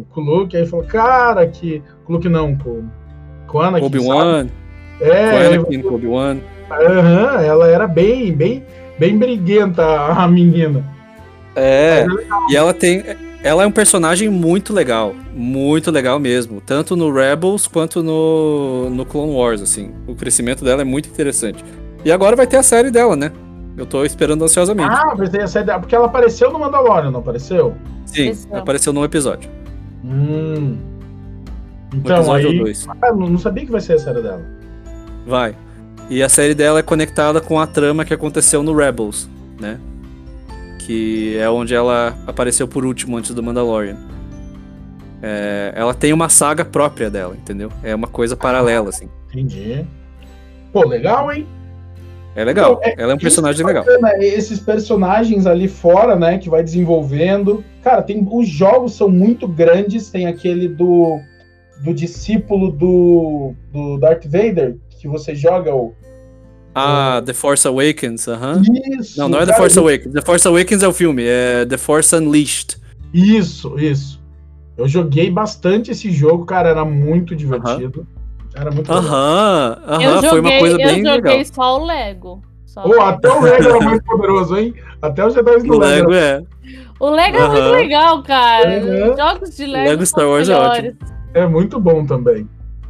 [0.09, 1.81] Com, com o Luke, aí falou, cara, que.
[2.05, 2.83] Com o Luke não, com,
[3.47, 3.85] com o Anakin.
[3.85, 4.47] Obi-Wan,
[4.99, 6.37] É, com Anakin, com Obi-Wan.
[6.71, 8.63] Aham, ela era bem, bem,
[8.99, 10.83] bem briguenta, a menina.
[11.55, 12.05] É,
[12.49, 13.03] e ela tem.
[13.41, 15.15] Ela é um personagem muito legal.
[15.33, 16.59] Muito legal mesmo.
[16.59, 19.91] Tanto no Rebels quanto no, no Clone Wars, assim.
[20.05, 21.63] O crescimento dela é muito interessante.
[22.03, 23.31] E agora vai ter a série dela, né?
[23.77, 24.89] Eu tô esperando ansiosamente.
[24.91, 27.75] Ah, pensei essa ideia, porque ela apareceu no Mandalorian, não apareceu?
[28.05, 28.47] Sim, Isso.
[28.53, 29.49] apareceu num episódio.
[30.03, 30.77] Hum.
[31.93, 32.59] Um Então, aí.
[32.59, 32.87] dois.
[33.01, 34.41] Ah, não não sabia que vai ser a série dela.
[35.25, 35.55] Vai.
[36.09, 39.79] E a série dela é conectada com a trama que aconteceu no Rebels, né?
[40.79, 43.97] Que é onde ela apareceu por último antes do Mandalorian.
[45.21, 47.71] É, ela tem uma saga própria dela, entendeu?
[47.83, 49.09] É uma coisa paralela, assim.
[49.27, 49.85] Entendi.
[50.71, 51.45] Pô, legal, hein?
[52.35, 52.75] É legal.
[52.75, 53.83] Não, é- Ela é um personagem é legal.
[53.83, 57.63] bacana, Esses personagens ali fora, né, que vai desenvolvendo.
[57.83, 60.09] Cara, tem os jogos são muito grandes.
[60.09, 61.19] Tem aquele do,
[61.83, 65.93] do discípulo do, do Darth Vader, que você joga o.
[66.75, 68.61] Ah, The Force Awakens, aham.
[68.99, 69.19] Isso!
[69.19, 70.13] Não, não é The Force Awakens.
[70.13, 72.77] The Force Awakens é o filme, é The Force Unleashed.
[73.13, 74.19] Isso, isso.
[74.77, 78.07] Eu joguei bastante esse jogo, cara, era muito divertido.
[78.59, 78.91] Era muito.
[78.91, 81.45] Aham, eu aham, joguei, foi uma coisa eu bem joguei legal.
[81.45, 82.41] só o Lego.
[82.65, 84.73] Só Pô, até o Lego era mais poderoso, hein?
[85.01, 86.09] Até os Jedi do O Lego.
[86.09, 86.43] Lego é.
[86.99, 88.77] O Lego é muito legal, cara.
[88.79, 89.15] Aham.
[89.15, 90.95] Jogos de Lego, Lego Star Wars é melhores.
[91.33, 92.47] É muito bom também.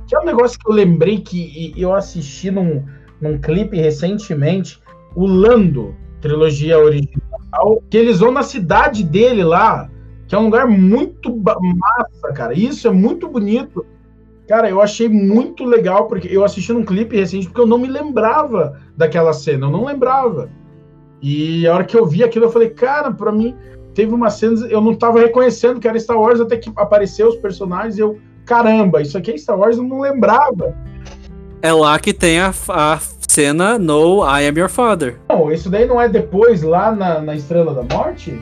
[0.08, 2.84] Tinha um negócio que eu lembrei que eu assisti num,
[3.22, 4.82] num clipe recentemente,
[5.16, 9.88] o Lando, trilogia original, que eles vão na cidade dele lá,
[10.28, 12.54] que é um lugar muito massa, cara.
[12.58, 13.86] Isso é muito bonito.
[14.50, 17.88] Cara, eu achei muito legal, porque eu assisti num clipe recente, porque eu não me
[17.88, 20.50] lembrava daquela cena, eu não lembrava.
[21.22, 23.56] E a hora que eu vi aquilo, eu falei, cara, pra mim,
[23.94, 27.36] teve uma cena, eu não tava reconhecendo que era Star Wars, até que apareceu os
[27.36, 30.76] personagens, e eu, caramba, isso aqui é Star Wars, eu não lembrava.
[31.62, 35.20] É lá que tem a, a cena no I Am Your Father.
[35.30, 38.42] Não, isso daí não é depois, lá na, na Estrela da Morte?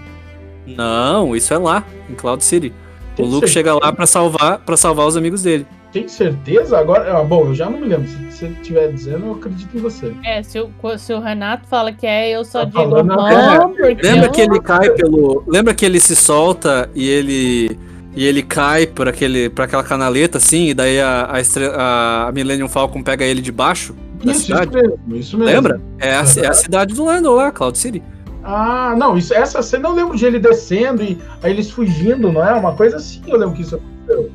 [0.66, 2.74] Não, isso é lá, em Cloud City.
[3.20, 5.68] O Luke chega lá pra salvar, para salvar os amigos dele.
[5.92, 6.78] Tem certeza?
[6.78, 8.08] Agora, ah, bom, eu já não me lembro.
[8.08, 10.14] Se você estiver dizendo, eu acredito em você.
[10.24, 13.28] É, se o, se o Renato fala que é, eu só Tá digo falando, não,
[13.28, 13.58] é.
[14.02, 15.44] Lembra eu- que ele cai pelo.
[15.48, 17.80] Lembra que ele se solta e ele.
[18.16, 22.32] E ele cai por, aquele, por aquela canaleta, assim, e daí a, a, estre- a
[22.34, 23.94] Millennium Falcon pega ele de baixo
[24.24, 24.72] da Isso, isso cidade.
[24.74, 25.44] mesmo, isso mesmo.
[25.54, 25.82] Lembra?
[26.00, 28.02] É a, é a cidade do Lando lá, Cloud City.
[28.44, 32.44] Ah, não, isso, essa cena eu lembro de ele descendo e aí eles fugindo, não
[32.44, 32.54] é?
[32.54, 34.32] Uma coisa assim, eu lembro que isso aconteceu.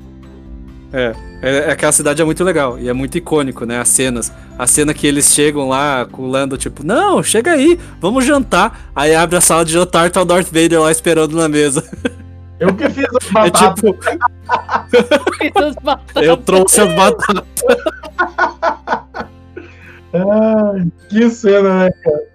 [0.93, 3.81] É, é aquela cidade é muito legal e é muito icônico, né?
[3.81, 4.31] As cenas.
[4.59, 8.91] A cena que eles chegam lá com o Lando, tipo, não, chega aí, vamos jantar.
[8.95, 11.83] Aí abre a sala de jantar, tá o Darth Vader lá esperando na mesa.
[12.61, 13.75] Eu que fiz as É batatas.
[13.75, 13.97] tipo,
[15.59, 16.23] Essas batatas.
[16.23, 17.45] eu trouxe as batatas.
[20.15, 22.32] Ai, que cena, né, cara?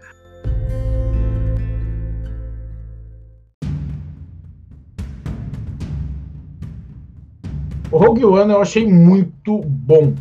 [7.92, 10.14] O Rogue One eu achei muito bom.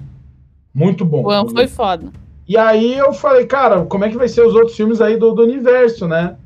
[0.75, 1.23] Muito bom.
[1.25, 2.07] O One foi foda.
[2.49, 5.33] E aí eu falei, cara, como é que vai ser os outros filmes aí do,
[5.33, 6.37] do universo, né?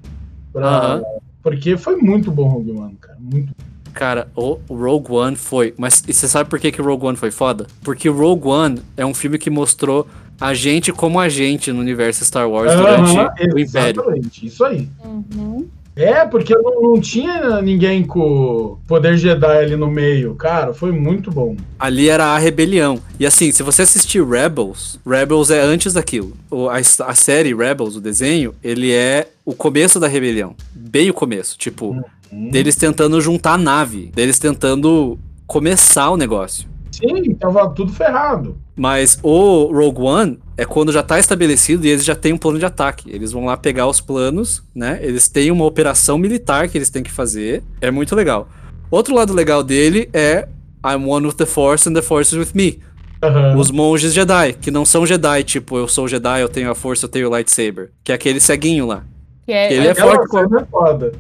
[0.53, 1.03] Pra- Aham.
[1.43, 3.17] Porque foi muito bom Rogue One, cara.
[3.19, 3.55] Muito
[3.93, 5.75] Cara, o o Rogue One foi.
[5.77, 7.67] Mas e você sabe por que, que o Rogue One foi foda?
[7.83, 10.07] Porque o Rogue One é um filme que mostrou
[10.41, 14.01] a gente como a gente no universo Star Wars durante Aham, o Império.
[14.01, 14.89] Exatamente, isso aí.
[15.05, 15.67] Uhum.
[16.01, 20.35] É, porque não, não tinha ninguém com poder Jedi ali no meio.
[20.35, 21.57] Cara, foi muito bom.
[21.79, 22.99] Ali era a rebelião.
[23.19, 26.33] E assim, se você assistir Rebels, Rebels é antes daquilo.
[26.51, 30.55] O- a, a série Rebels, o desenho, ele é o começo da rebelião.
[30.75, 31.59] Bem o começo.
[31.59, 32.03] Tipo,
[32.51, 34.11] deles tentando juntar a nave.
[34.15, 36.67] Deles tentando começar o negócio.
[37.01, 38.57] Sim, tava tudo ferrado.
[38.77, 42.59] Mas o Rogue One é quando já tá estabelecido e eles já têm um plano
[42.59, 43.11] de ataque.
[43.11, 44.99] Eles vão lá pegar os planos, né?
[45.03, 47.63] Eles têm uma operação militar que eles têm que fazer.
[47.81, 48.49] É muito legal.
[48.91, 50.47] Outro lado legal dele é
[50.85, 52.81] I'm one with the Force and the Force is with me.
[53.23, 53.57] Aham.
[53.57, 57.05] Os monges Jedi, que não são Jedi, tipo, eu sou Jedi, eu tenho a força,
[57.05, 57.91] eu tenho o lightsaber.
[58.03, 59.05] Que é aquele ceguinho lá.
[59.45, 61.13] Que é, Ele é Aquela forte é foda.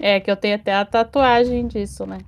[0.00, 2.18] é, que eu tenho até a tatuagem disso, né?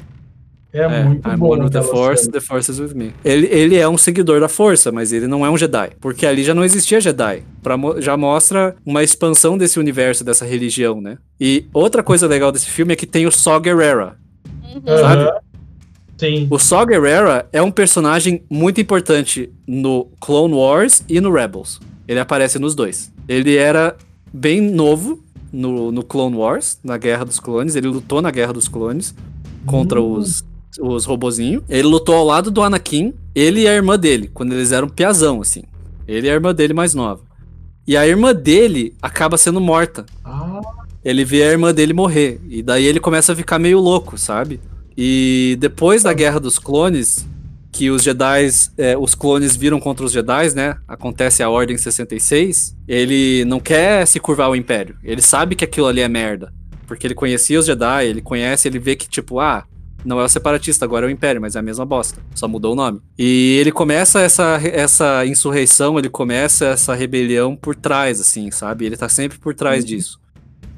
[0.76, 1.48] É, É, muito I'm bom.
[1.52, 2.32] one with the Force, cena.
[2.32, 3.12] the Force is with me.
[3.24, 5.90] Ele, ele é um seguidor da Força, mas ele não é um Jedi.
[6.00, 7.42] Porque ali já não existia Jedi.
[7.62, 11.18] Pra já mostra uma expansão desse universo, dessa religião, né?
[11.40, 14.16] E outra coisa legal desse filme é que tem o Saw Gerrera.
[14.86, 14.98] Aham.
[15.26, 15.40] sabe?
[16.18, 16.46] Sim.
[16.50, 21.78] O Saw Gerrera é um personagem muito importante no Clone Wars e no Rebels.
[22.08, 23.12] Ele aparece nos dois.
[23.28, 23.96] Ele era
[24.32, 25.22] bem novo
[25.52, 27.76] no, no Clone Wars, na Guerra dos Clones.
[27.76, 29.14] Ele lutou na Guerra dos Clones
[29.66, 30.12] contra Hum.
[30.12, 30.44] os,
[30.80, 31.62] os robozinhos.
[31.68, 35.40] Ele lutou ao lado do Anakin, ele e a irmã dele, quando eles eram piazão,
[35.40, 35.62] assim.
[36.06, 37.22] Ele e a irmã dele mais nova.
[37.86, 40.60] E a irmã dele acaba sendo morta Ah,
[41.04, 42.40] ele vê a irmã dele morrer.
[42.48, 44.60] E daí ele começa a ficar meio louco, sabe?
[44.96, 47.26] E depois da Guerra dos Clones,
[47.70, 48.48] que os Jedi,
[48.98, 50.76] os clones viram contra os Jedi, né?
[50.88, 52.74] Acontece a Ordem 66.
[52.88, 54.96] Ele não quer se curvar ao Império.
[55.04, 56.52] Ele sabe que aquilo ali é merda.
[56.86, 59.64] Porque ele conhecia os Jedi, ele conhece, ele vê que, tipo, ah,
[60.06, 62.20] não é o separatista, agora é o Império, mas é a mesma bosta.
[62.34, 63.00] Só mudou o nome.
[63.18, 68.86] E ele começa essa, essa insurreição, ele começa essa rebelião por trás, assim, sabe?
[68.86, 70.20] Ele tá sempre por trás disso.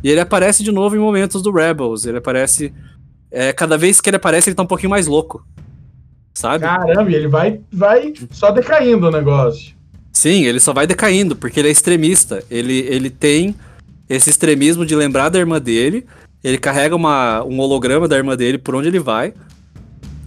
[0.02, 2.06] E ele aparece de novo em momentos do Rebels.
[2.06, 2.72] Ele aparece.
[3.30, 5.44] é, cada vez que ele aparece, ele tá um pouquinho mais louco.
[6.32, 6.64] Sabe?
[6.64, 9.74] caramba, ele vai, vai só decaindo o negócio.
[10.12, 12.42] Sim, ele só vai decaindo, porque ele é extremista.
[12.48, 13.54] Ele, ele tem
[14.08, 16.06] esse extremismo de lembrar da irmã dele.
[16.42, 19.34] Ele carrega uma, um holograma da irmã dele por onde ele vai.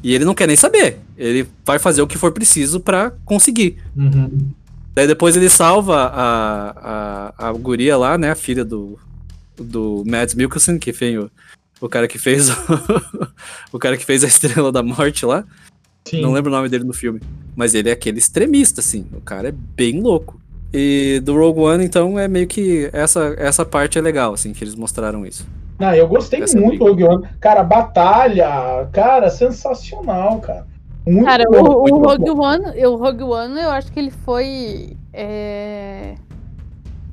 [0.04, 1.00] E ele não quer nem saber.
[1.18, 3.78] Ele vai fazer o que for preciso pra conseguir.
[3.96, 4.52] Uhum.
[4.94, 8.32] Daí depois ele salva a, a, a guria lá, né?
[8.32, 9.00] A filha do,
[9.56, 11.32] do Mads Mikkelsen, que fez o,
[11.80, 12.56] o cara que fez o,
[13.72, 15.46] o cara que fez a Estrela da Morte lá.
[16.06, 16.22] Sim.
[16.22, 17.22] Não lembro o nome dele no filme.
[17.56, 19.06] Mas ele é aquele extremista, assim.
[19.14, 20.42] O cara é bem louco.
[20.74, 22.90] E do Rogue One, então, é meio que.
[22.92, 25.46] Essa, essa parte é legal, assim, que eles mostraram isso.
[25.82, 27.28] Não, eu gostei Essa é muito do Rogue One.
[27.40, 30.68] Cara, batalha, cara, sensacional, cara.
[31.08, 32.44] Muito Cara, bom, o, o muito Rogue bom.
[32.44, 34.96] One, o Rogue One, eu acho que ele foi.
[35.12, 36.14] é,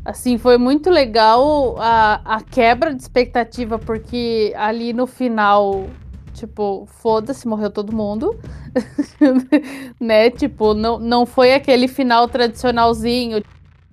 [0.04, 5.86] Assim, foi muito legal a, a quebra de expectativa, porque ali no final,
[6.34, 8.38] tipo, foda-se, morreu todo mundo.
[9.98, 10.28] né?
[10.28, 13.42] Tipo, não, não foi aquele final tradicionalzinho,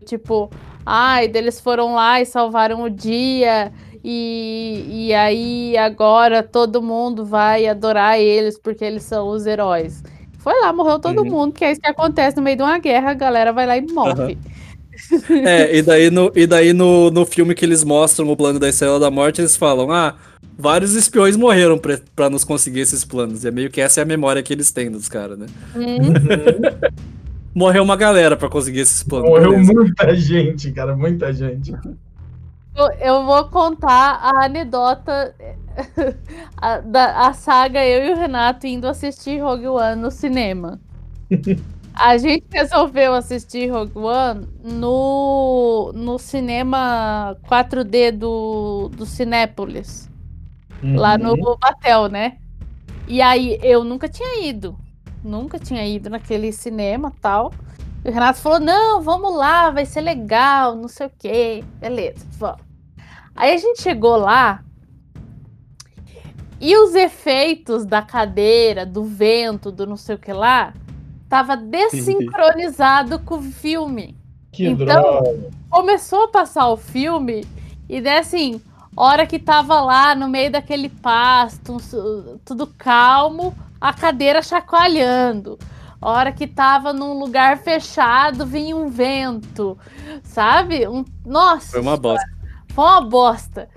[0.05, 0.49] tipo,
[0.85, 3.71] ai, eles foram lá e salvaram o dia.
[4.07, 10.03] E, e aí agora todo mundo vai adorar eles porque eles são os heróis.
[10.37, 11.29] Foi lá, morreu todo Uhum.
[11.31, 13.75] mundo, que é isso que acontece no meio de uma guerra, a galera vai lá
[13.75, 14.37] e morre.
[15.43, 18.69] É, e daí, no, e daí no, no filme que eles mostram o plano da
[18.69, 20.15] Estrela da Morte, eles falam: ah,
[20.55, 23.43] vários espiões morreram pra, pra nos conseguir esses planos.
[23.43, 25.47] E é meio que essa é a memória que eles têm dos caras, né?
[25.75, 26.13] Hum,
[27.55, 29.29] Morreu uma galera pra conseguir esses planos.
[29.29, 29.73] Morreu beleza.
[29.73, 31.73] muita gente, cara, muita gente.
[32.75, 35.33] Eu, eu vou contar a anedota
[36.57, 40.79] a, da a saga eu e o Renato indo assistir Rogue One no cinema.
[41.97, 50.09] A gente resolveu assistir Rogue One no, no cinema 4D do, do Cinépolis.
[50.83, 50.97] Uhum.
[50.97, 52.37] Lá no Batel, né?
[53.07, 54.77] E aí eu nunca tinha ido.
[55.23, 57.53] Nunca tinha ido naquele cinema tal.
[58.05, 61.63] E o Renato falou: não, vamos lá, vai ser legal, não sei o quê.
[61.79, 62.61] Beleza, vamos.
[63.35, 64.63] Aí a gente chegou lá.
[66.61, 70.73] E os efeitos da cadeira, do vento, do não sei o que lá,
[71.27, 74.15] tava desincronizado com o filme.
[74.53, 75.49] Que Então- droga.
[75.69, 77.43] Começou a passar o filme
[77.89, 78.61] e daí assim,
[78.95, 81.75] hora que tava lá no meio daquele pasto,
[82.45, 85.59] tudo calmo, a cadeira chacoalhando.
[86.07, 89.75] Hora que tava num lugar fechado, vinha um vento,
[90.23, 90.87] sabe?
[90.87, 92.25] Um, nossa, Foi uma bosta.
[92.73, 93.67] foi uma bosta.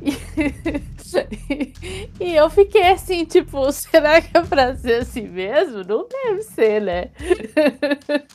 [0.00, 0.12] E,
[2.20, 5.82] e eu fiquei assim, tipo, será que é pra ser assim mesmo?
[5.82, 7.08] Não deve ser, né?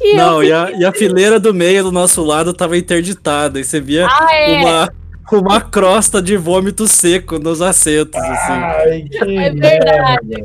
[0.00, 3.58] E Não, e a, e a fileira do meio do nosso lado tava interditada.
[3.60, 4.56] E você via Ah, é.
[4.62, 4.92] uma,
[5.32, 8.52] uma crosta de vômito seco nos assentos, assim.
[8.52, 9.60] Ai, que É merda.
[9.60, 10.44] verdade.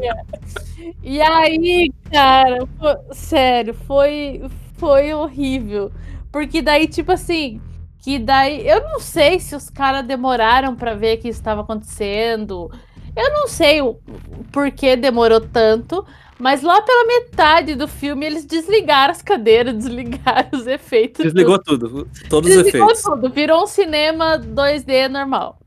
[1.03, 2.68] E aí, cara,
[3.12, 4.41] sério, foi,
[4.78, 5.91] foi horrível.
[6.32, 7.62] Porque daí, tipo assim,
[8.02, 8.68] que daí.
[8.68, 12.70] Eu não sei se os caras demoraram pra ver que isso estava acontecendo.
[13.16, 16.06] Eu não sei o, o porquê demorou tanto.
[16.38, 21.24] Mas lá pela metade do filme eles desligaram as cadeiras, desligaram os efeitos.
[21.24, 23.03] Desligou tudo, todos os Desligou efeitos.
[23.03, 25.57] tudo, virou um cinema 2D normal.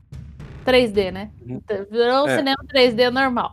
[0.65, 1.31] 3D, né?
[1.47, 1.59] Uhum.
[1.89, 2.37] Virou um É.
[2.37, 3.51] cinema 3D normal.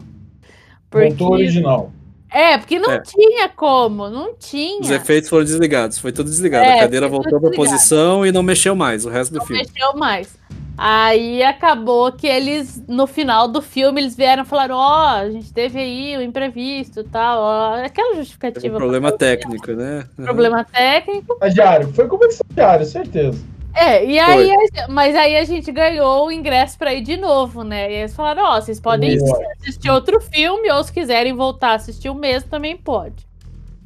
[1.05, 1.93] Voltou original.
[2.31, 3.01] É, porque não É.
[3.01, 4.81] tinha como, não tinha.
[4.81, 6.65] Os efeitos foram desligados, foi tudo desligado.
[6.67, 7.71] É, a cadeira voltou pra desligado.
[7.71, 9.63] posição e não mexeu mais o resto do não filme.
[9.63, 10.37] mexeu mais.
[10.79, 15.51] Aí acabou que eles, no final do filme, eles vieram e falaram: Ó, a gente
[15.51, 18.75] teve aí o imprevisto e tal, ó, aquela Teve justificativa.
[18.75, 20.05] um problema técnico, né?
[20.17, 21.33] Problema técnico.
[21.35, 21.91] Estagiário.
[21.95, 23.39] Foi de estagiário, certeza.
[23.77, 27.63] É, e aí, a- mas aí a gente ganhou o ingresso pra ir de novo,
[27.63, 27.91] né?
[27.93, 29.19] E eles falaram: Ó, vocês podem
[29.61, 33.27] assistir outro filme, ou se quiserem voltar a assistir o mesmo, também pode.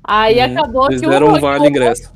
[0.05, 0.45] Aí Uhum.
[0.59, 2.13] acabou que o deram um Rogue vale One- ingresso.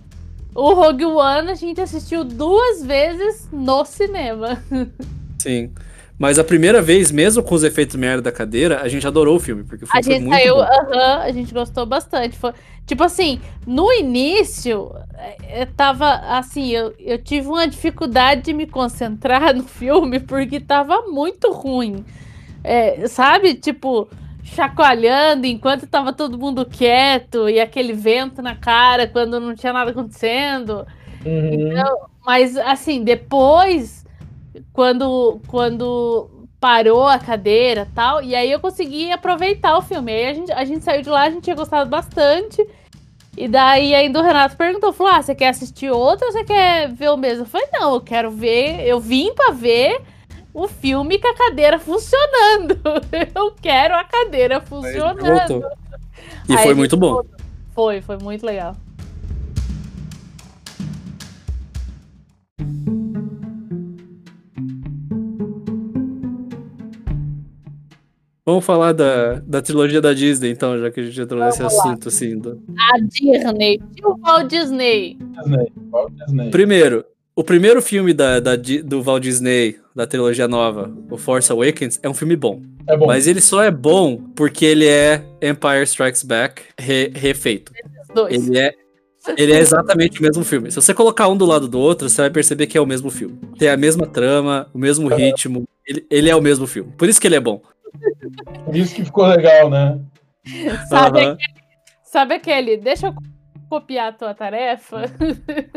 [0.55, 4.63] O Rogue One a gente assistiu duas vezes no cinema.
[5.43, 5.73] Sim.
[6.19, 9.41] Mas a primeira vez, mesmo com os efeitos merda da cadeira, a gente adorou o
[9.41, 10.63] filme, porque o A filme foi gente muito saiu, bom.
[10.65, 12.37] aham, a gente gostou bastante.
[12.37, 12.53] Foi,
[12.87, 16.07] tipo assim, no início, é, é, tava
[16.39, 22.05] assim, eu, eu tive uma dificuldade de me concentrar no filme porque tava muito ruim.
[22.65, 23.55] É, sabe?
[23.55, 24.09] Tipo,
[24.43, 29.91] chacoalhando enquanto tava todo mundo quieto e aquele vento na cara quando não tinha nada
[29.93, 30.87] acontecendo.
[31.25, 31.85] Uhum.
[32.25, 34.04] Mas assim, depois,
[34.73, 40.13] quando, quando parou a cadeira e tal, e aí eu consegui aproveitar o filme.
[40.13, 42.67] Aí a gente, a gente saiu de lá, a gente tinha gostado bastante.
[43.37, 46.89] E daí ainda o Renato perguntou, falou: Ah, você quer assistir outro ou você quer
[46.93, 47.43] ver o mesmo?
[47.43, 50.01] Eu falei, não, eu quero ver, eu vim pra ver
[50.55, 52.79] o filme com a cadeira funcionando.
[53.35, 55.21] Eu quero a cadeira funcionando.
[55.21, 55.71] Voltou.
[56.49, 57.15] E Aí foi muito bom.
[57.15, 57.37] voltou.
[57.75, 58.77] Foi, foi muito legal.
[68.47, 72.09] Vamos falar da, da trilogia da Disney, então, já que a gente entrou nesse assunto,
[72.09, 72.39] assim.
[72.39, 75.17] do- A Disney, o Walt Disney.
[75.39, 75.73] Disney.
[75.91, 76.51] Walt Disney.
[76.51, 77.05] Primeiro,
[77.35, 82.09] o primeiro filme da, da do Walt Disney, da trilogia nova, o Force Awakens, é
[82.09, 82.61] um filme bom.
[82.87, 83.07] É bom.
[83.07, 87.73] Mas ele só é bom porque ele é Empire Strikes Back re- refeito.
[88.15, 88.47] Dois.
[88.47, 88.75] Ele é,
[89.39, 90.71] ele é exatamente o mesmo filme.
[90.71, 93.11] Se você colocar um do lado do outro, você vai perceber que é o mesmo
[93.11, 93.39] filme.
[93.59, 95.65] Tem a mesma trama, o mesmo ritmo.
[95.87, 96.93] Ele, ele é o mesmo filme.
[96.97, 97.63] Por isso que ele é bom.
[98.65, 99.99] Por isso que ficou legal, né?
[100.89, 101.55] Sabe, Aham, aquele,
[102.03, 102.77] sabe aquele?
[102.77, 103.15] Deixa eu
[103.69, 105.05] copiar a tua tarefa.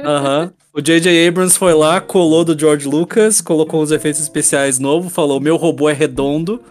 [0.03, 0.53] aham.
[0.73, 1.27] O J.J.
[1.27, 5.89] Abrams foi lá, colou do George Lucas, colocou uns efeitos especiais novos, falou: meu robô
[5.89, 6.61] é redondo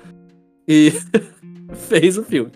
[0.69, 0.93] e
[1.89, 2.53] fez o filme.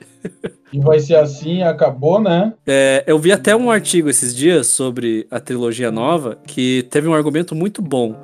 [0.72, 2.52] E vai ser assim, acabou, né?
[2.64, 7.14] É, eu vi até um artigo esses dias sobre a trilogia nova que teve um
[7.14, 8.14] argumento muito bom.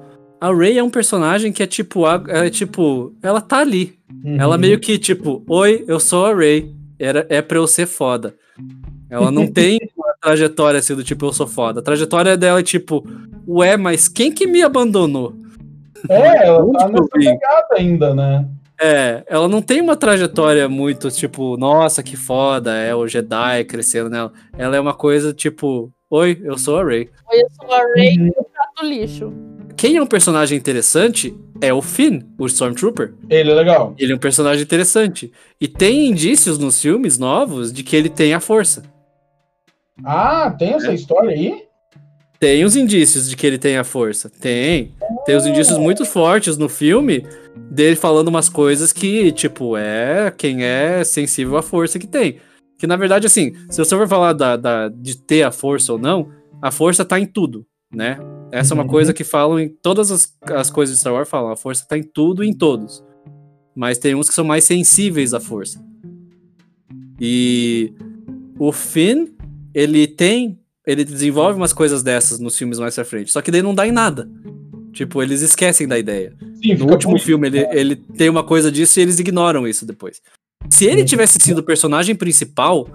[0.41, 3.95] A Rey é um personagem que é tipo, a- é tipo, ela tá ali.
[4.25, 4.37] Uhum.
[4.39, 6.75] Ela meio que tipo, oi, eu sou a Rey.
[6.99, 8.35] Era, é pra eu ser foda.
[9.11, 11.81] Ela não tem uma trajetória assim do tipo, eu sou foda.
[11.81, 13.05] A trajetória dela é tipo,
[13.49, 15.35] ué, mas quem que me abandonou?
[16.09, 18.47] É, ela tá nessa pegada ainda, né?
[18.81, 24.11] É, ela não tem uma trajetória muito tipo, nossa, que foda, é o Jedi crescendo
[24.11, 24.31] nela.
[24.57, 27.09] Ela é uma coisa tipo, oi, eu sou a Rey.
[27.33, 28.27] Eu sou a Ray Uhum.
[28.29, 29.33] do prato lixo.
[29.77, 33.15] Quem é um personagem interessante é o Finn, o Stormtrooper.
[33.29, 33.95] Ele é legal.
[33.99, 35.33] Ele é um personagem interessante.
[35.61, 38.83] E tem indícios nos filmes novos de que ele tem a força.
[40.05, 40.95] Ah, tem essa É.
[40.95, 41.63] história aí?
[42.39, 44.29] Tem os indícios de que ele tem a força.
[44.29, 44.93] Tem.
[45.25, 47.25] Tem os indícios muito fortes no filme
[47.71, 52.39] dele falando umas coisas que, tipo, é quem é sensível à força que tem.
[52.79, 55.99] Que na verdade, assim, se você for falar da, da- de ter a força ou
[55.99, 56.29] não,
[56.61, 58.19] a força tá em tudo, né?
[58.53, 58.89] Essa é uma Uhum.
[58.89, 61.97] coisa que falam em todas as, as coisas de Star Wars, falam, a força tá
[61.99, 63.03] em tudo e em todos.
[63.75, 65.85] Mas tem uns que são mais sensíveis à força.
[67.21, 67.93] E
[68.59, 69.27] o Finn,
[69.75, 73.33] ele tem ele desenvolve umas coisas dessas nos filmes mais pra frente.
[73.33, 74.31] Só que daí não dá em nada.
[74.93, 76.33] Tipo, eles esquecem da ideia.
[76.63, 80.23] Sim, No último filme, ele, ele tem uma coisa disso e eles ignoram isso depois.
[80.71, 82.89] Se ele tivesse sido o personagem principal,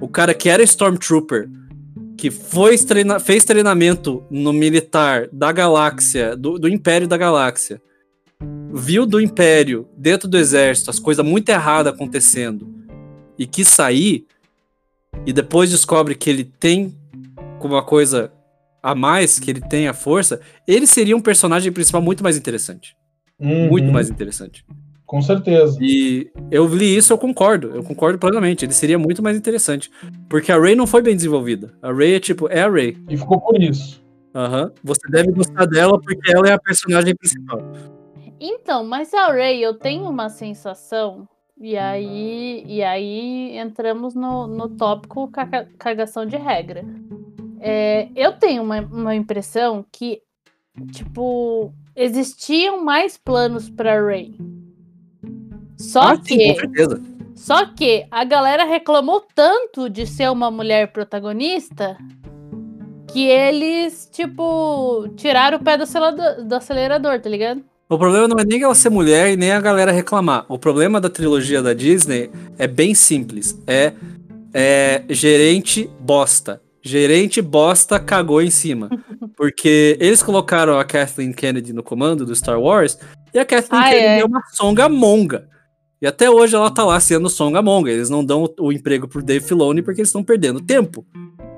[0.00, 1.50] o cara que era Stormtrooper,
[2.24, 7.82] que foi treina fez treinamento no militar da galáxia, do, do Império da Galáxia,
[8.72, 12.66] viu do Império, dentro do exército, as coisas muito erradas acontecendo,
[13.38, 14.24] e quis sair,
[15.26, 16.96] e depois descobre que ele tem
[17.60, 18.32] uma coisa
[18.82, 22.96] a mais, que ele tem a força, ele seria um personagem principal muito mais interessante.
[23.38, 24.64] Uhum, Muito mais interessante.
[25.06, 25.78] Com certeza.
[25.80, 27.70] E eu li isso, eu concordo.
[27.74, 28.64] Eu concordo plenamente.
[28.64, 29.90] Ele seria muito mais interessante.
[30.28, 31.74] Porque a Ray não foi bem desenvolvida.
[31.82, 32.96] A Ray é tipo, é a Ray.
[33.08, 34.02] E ficou por isso.
[34.34, 34.72] Aham.
[34.82, 37.60] Você deve gostar dela porque ela é a personagem principal.
[38.40, 41.28] Então, mas a Ray, eu tenho uma sensação,
[41.58, 46.84] e aí, e aí entramos no, no tópico caga- cagação de regra.
[47.60, 50.20] É, eu tenho uma, uma impressão que,
[50.90, 54.36] tipo, existiam mais planos pra Ray.
[55.78, 56.34] Só ah, que.
[56.34, 57.00] sim, com certeza.
[57.34, 61.96] Só que a galera reclamou tanto de ser uma mulher protagonista
[63.12, 67.62] que eles, tipo, tiraram o pé do acelerador, do acelerador, tá ligado?
[67.88, 70.46] O problema não é nem ela ser mulher e nem a galera reclamar.
[70.48, 73.56] O problema da trilogia da Disney é bem simples.
[73.66, 73.92] É,
[74.52, 76.62] é gerente bosta.
[76.82, 78.88] Gerente bosta cagou em cima.
[79.36, 82.98] Porque eles colocaram a Kathleen Kennedy no comando do Star Wars
[83.32, 84.20] e a Kathleen Ah, Kennedy é.
[84.20, 84.24] é.
[84.24, 85.48] uma songamonga.
[86.04, 87.90] E até hoje ela tá lá sendo songamonga.
[87.90, 91.02] Eles não dão o, o emprego pro Dave Filoni porque eles estão perdendo tempo.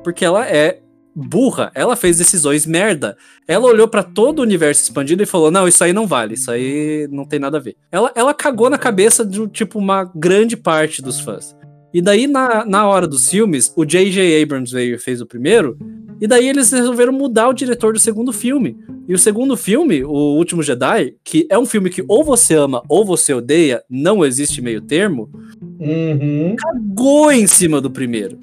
[0.05, 0.79] Porque ela é
[1.17, 1.73] burra.
[1.75, 3.17] Ela fez decisões merda.
[3.49, 6.49] Ela olhou pra todo o universo expandido e falou: Não, isso aí não vale, isso
[6.49, 7.75] aí não tem nada a ver.
[7.91, 11.57] Ela, ela cagou na cabeça de tipo uma grande parte dos fãs.
[11.93, 14.41] E daí, na, na hora dos filmes, o J.J.
[14.45, 15.77] Abrams veio fez o primeiro,
[16.21, 18.77] e daí eles resolveram mudar o diretor do segundo filme.
[19.09, 22.83] E o segundo filme, O Último Jedi, que é um filme que ou você ama
[22.89, 25.31] ou você odeia, não existe meio termo,
[25.79, 26.57] Uhum.
[26.57, 28.39] cagou em cima do primeiro.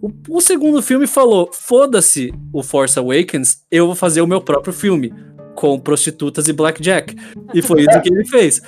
[0.00, 4.72] O, o segundo filme falou: foda-se o Force Awakens, eu vou fazer o meu próprio
[4.72, 5.12] filme.
[5.54, 7.14] Com prostitutas e blackjack.
[7.54, 8.60] E foi isso que ele fez.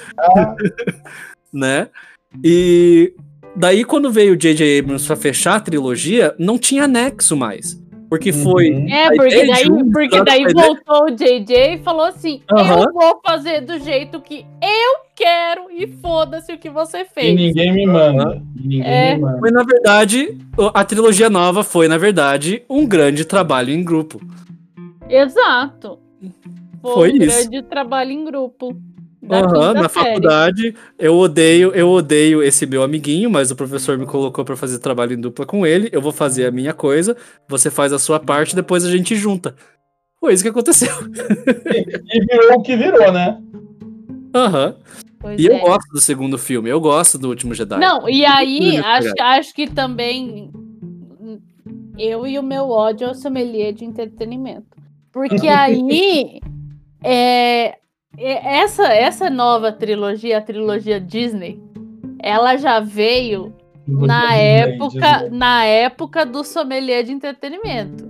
[1.52, 1.88] né?
[2.44, 3.12] E
[3.56, 4.78] daí, quando veio o J.J.
[4.78, 7.80] Abrams pra fechar a trilogia, não tinha nexo mais.
[8.08, 8.70] Porque foi.
[8.70, 8.88] Uhum.
[8.88, 12.40] É, A porque daí, porque daí voltou o JJ e falou assim.
[12.48, 17.34] Eu vou fazer do jeito que eu quero e foda-se o que você E fez.
[17.34, 18.40] ninguém me manda.
[18.56, 19.14] E ninguém É.
[19.16, 19.38] me manda.
[19.40, 20.38] Foi, na verdade,
[20.72, 24.20] a trilogia nova foi, na verdade, um grande trabalho em grupo.
[25.08, 25.98] Exato.
[26.82, 27.40] Foi, Foi um isso.
[27.50, 28.76] grande trabalho em grupo.
[29.26, 30.06] Quinta na série.
[30.06, 34.78] faculdade, eu odeio, eu odeio esse meu amiguinho, mas o professor me colocou pra fazer
[34.78, 35.88] trabalho em dupla com ele.
[35.92, 37.16] Eu vou fazer a minha coisa,
[37.48, 39.54] você faz a sua parte, depois a gente junta.
[40.20, 40.92] Foi isso que aconteceu.
[41.68, 43.38] E virou o que virou, né?
[44.34, 44.76] Aham.
[45.18, 45.60] Pois E eu é.
[45.60, 47.78] gosto do segundo filme, eu gosto do Último Jedi.
[47.78, 50.50] Não, e aí, acho, acho que também
[51.98, 54.76] eu e o meu ódio ao sommelier de entretenimento.
[55.12, 56.40] Porque aí,
[57.02, 57.74] é, é-
[58.18, 61.60] essa, essa nova trilogia, a trilogia Disney,
[62.18, 63.54] ela já veio
[63.86, 68.06] na época, na época do sommelier de entretenimento.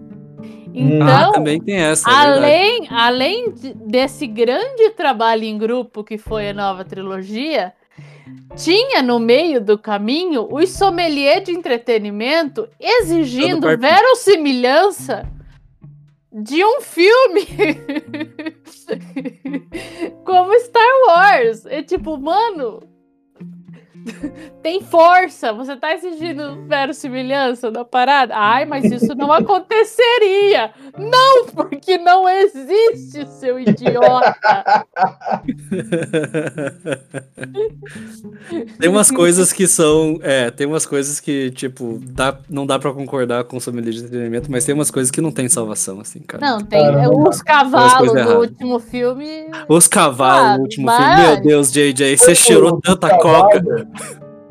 [0.72, 2.08] Então, ah, também tem essa.
[2.08, 2.38] é verdade.
[2.38, 7.72] além, além de- desse grande trabalho em grupo que foi a nova trilogia,
[8.54, 15.26] tinha no meio do caminho os sommelier de entretenimento exigindo verossimilhança
[16.32, 17.46] de um filme
[20.24, 21.66] como Star Wars.
[21.66, 22.82] É tipo, mano,
[24.62, 25.52] tem força.
[25.52, 28.34] Você tá exigindo verossimilhança da parada?
[28.36, 30.70] Ai, mas isso não aconteceria.
[30.98, 34.36] Não, porque não existe, seu idiota.
[38.78, 40.18] tem umas coisas que são.
[40.22, 44.00] É, tem umas coisas que, tipo, dá, não dá pra concordar com o sommelier de
[44.00, 46.44] entretenimento, mas tem umas coisas que não tem salvação, assim, cara.
[46.46, 47.28] Não, tem Caramba.
[47.28, 49.46] os cavalos do último filme.
[49.68, 51.16] Os cavalos Ah, no último mas- filme.
[51.26, 53.62] Meu Deus, JJ, você cheirou tanta coca.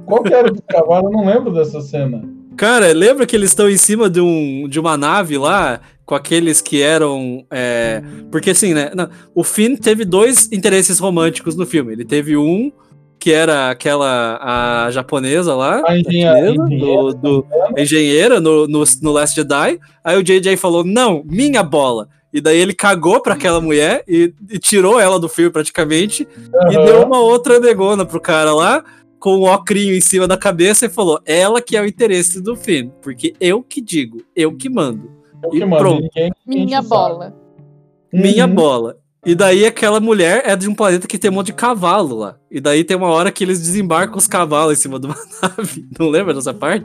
[0.05, 1.07] Qual que era do cavalo?
[1.07, 2.23] Eu não lembro dessa cena.
[2.57, 6.61] Cara, lembra que eles estão em cima de, um, de uma nave lá, com aqueles
[6.61, 7.45] que eram.
[7.51, 8.01] é,
[8.31, 8.91] Porque assim, né?
[8.95, 11.91] não, o Finn teve dois interesses românticos no filme.
[11.93, 12.71] Ele teve um,
[13.19, 14.39] que era aquela.
[14.87, 15.81] a japonesa lá.
[15.85, 17.45] A engenheira- do, do-
[17.77, 19.79] engenheira no, no, no Last Jedi.
[20.03, 22.07] Aí o JJ falou: não, minha bola.
[22.31, 26.27] E daí ele cagou pra aquela mulher e, e tirou ela do filme praticamente.
[26.71, 26.85] E Aham.
[26.85, 28.83] deu uma outra negona pro cara lá,
[29.19, 32.55] com o ocrinho em cima da cabeça e falou: ela que é o interesse do
[32.55, 35.09] Finn, porque eu que digo, eu que mando,
[35.43, 36.01] Eu que e mando, pronto.
[36.03, 37.25] ninguém- ninguém Minha bola.
[37.25, 37.35] sabe.
[38.13, 38.55] minha Uhum.
[38.55, 38.97] bola.
[39.27, 42.35] E daí aquela mulher é de um planeta que tem um monte de cavalo lá.
[42.51, 45.83] E daí tem uma hora que eles desembarcam os cavalos em cima de uma nave.
[45.99, 46.83] Não lembra dessa parte?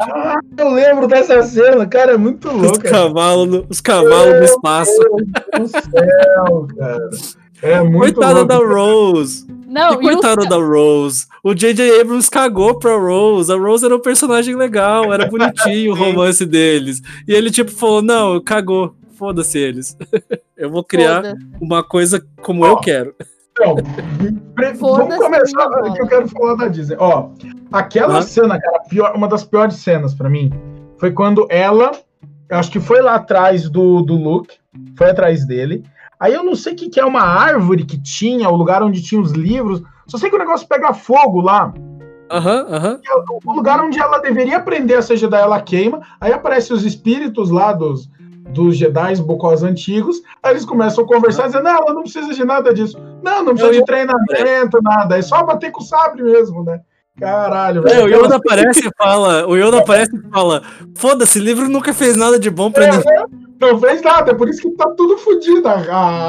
[0.56, 2.80] Eu lembro dessa cena, cara, é muito Os louco.
[2.82, 4.90] cavalos no, os cavalos no espaço.
[4.98, 5.16] Meu
[5.58, 7.10] Deus do céu, cara.
[7.62, 9.46] É muito Coitada da Rose.
[9.66, 11.26] Não, e coitada da Rose.
[11.44, 12.00] O J.J.
[12.00, 13.52] Abrams cagou pra Rose.
[13.52, 17.00] A Rose era um personagem legal, era bonitinho o romance deles.
[17.28, 18.94] E ele, tipo, falou: não, cagou.
[19.16, 19.96] Foda-se eles.
[20.56, 21.22] Eu vou criar
[21.60, 23.14] uma coisa como eu quero.
[23.52, 23.76] Então,
[24.80, 25.92] vamos começar bola.
[25.94, 26.96] que eu quero falar da Disney.
[26.98, 27.28] Ó,
[27.72, 30.50] aquela cena, cara, pior- uma das piores cenas pra mim
[30.98, 31.92] foi quando ela,
[32.48, 34.56] eu acho que foi lá atrás do, do Luke,
[34.96, 35.82] foi atrás dele.
[36.20, 39.02] Aí eu não sei o que, que é uma árvore que tinha, o lugar onde
[39.02, 39.82] tinha os livros.
[40.06, 41.72] Só sei que o negócio pega fogo lá.
[42.30, 43.00] Aham, aham.
[43.44, 46.00] O lugar onde ela deveria aprender a ser Jedi, ela queima.
[46.20, 48.10] Aí aparecem os espíritos lá dos,
[48.50, 50.22] dos Jedi bocós antigos.
[50.42, 52.98] Aí eles começam a conversar, dizendo: Não, ela não precisa de nada disso.
[53.22, 55.16] Não, não precisa Eu de treinamento, nada.
[55.16, 56.82] É só bater com o sabre mesmo, né?
[57.20, 59.46] Caralho, É, o Yoda aparece e fala.
[59.46, 60.62] O Yoda aparece e fala:
[60.96, 63.04] Foda-se, livro nunca fez nada de bom pra ninguém.
[63.60, 65.68] Não fez nada, é por isso que tá tudo fodido.
[65.68, 65.74] A,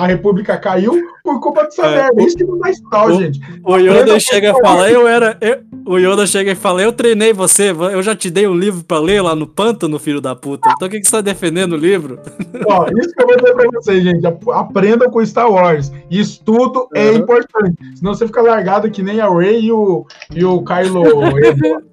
[0.04, 2.22] a, República caiu por culpa dessa É, merda.
[2.22, 3.40] É isso que não dá o- gente.
[3.64, 5.38] O Yoda chega e fala, eu era.
[5.40, 8.84] eu- o Yoda chega e fala, eu treinei você, eu já te dei um livro
[8.84, 10.70] pra ler lá no pântano, filho da puta.
[10.76, 12.20] Então o que, que você tá defendendo o livro?
[12.68, 14.26] Ó, isso que eu vou dizer pra vocês, gente.
[14.26, 15.92] ap- Aprendam com Star Wars.
[16.10, 17.18] Estudo é Uhum.
[17.18, 17.76] importante.
[17.96, 21.04] Senão você fica largado que nem a Rey e o, e o Kylo.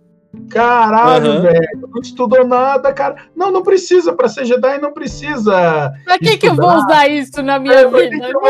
[0.51, 1.43] Caralho, Uhum.
[1.43, 1.89] velho.
[1.95, 3.17] Não estudou nada, cara.
[3.37, 4.13] Não, não precisa.
[4.13, 5.93] Pra ser Jedi, não precisa.
[6.05, 6.85] Pra que, que eu vou Estudar.
[6.95, 8.27] usar isso na minha É, vida?
[8.27, 8.41] eu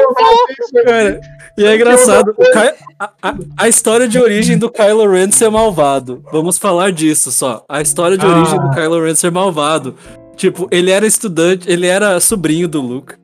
[0.51, 0.85] isso?
[0.85, 1.20] Cara,
[1.56, 6.23] e é engraçado, Ky- a, a- a história de origem do Kylo Ren ser malvado.
[6.32, 7.65] Vamos falar disso só.
[7.69, 8.28] A história de Ah.
[8.28, 9.94] origem do Kylo Ren ser malvado.
[10.36, 13.15] Tipo, ele era estudante, ele era sobrinho do Luke.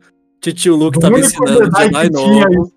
[0.44, 2.72] Titio Luke tava ensinando Jedi Jedi novo.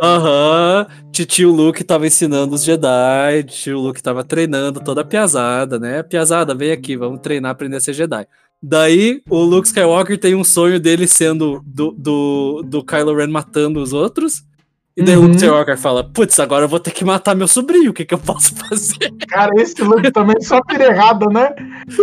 [0.00, 6.00] Aham, titio Luke tava ensinando os Jedi, tio Luke tava treinando toda a piazada, né?
[6.04, 8.24] Piazada, vem aqui, vamos treinar, aprender a ser Jedi.
[8.62, 13.82] Daí, o Luke Skywalker tem um sonho dele sendo do, do, do Kylo Ren matando
[13.82, 14.44] os outros.
[14.98, 15.26] E daí o Uhum.
[15.26, 18.12] Luke Skywalker fala, putz, agora eu vou ter que matar meu sobrinho, o que que
[18.14, 19.12] eu posso fazer?
[19.30, 21.50] Cara, esse look também só pira errada, né?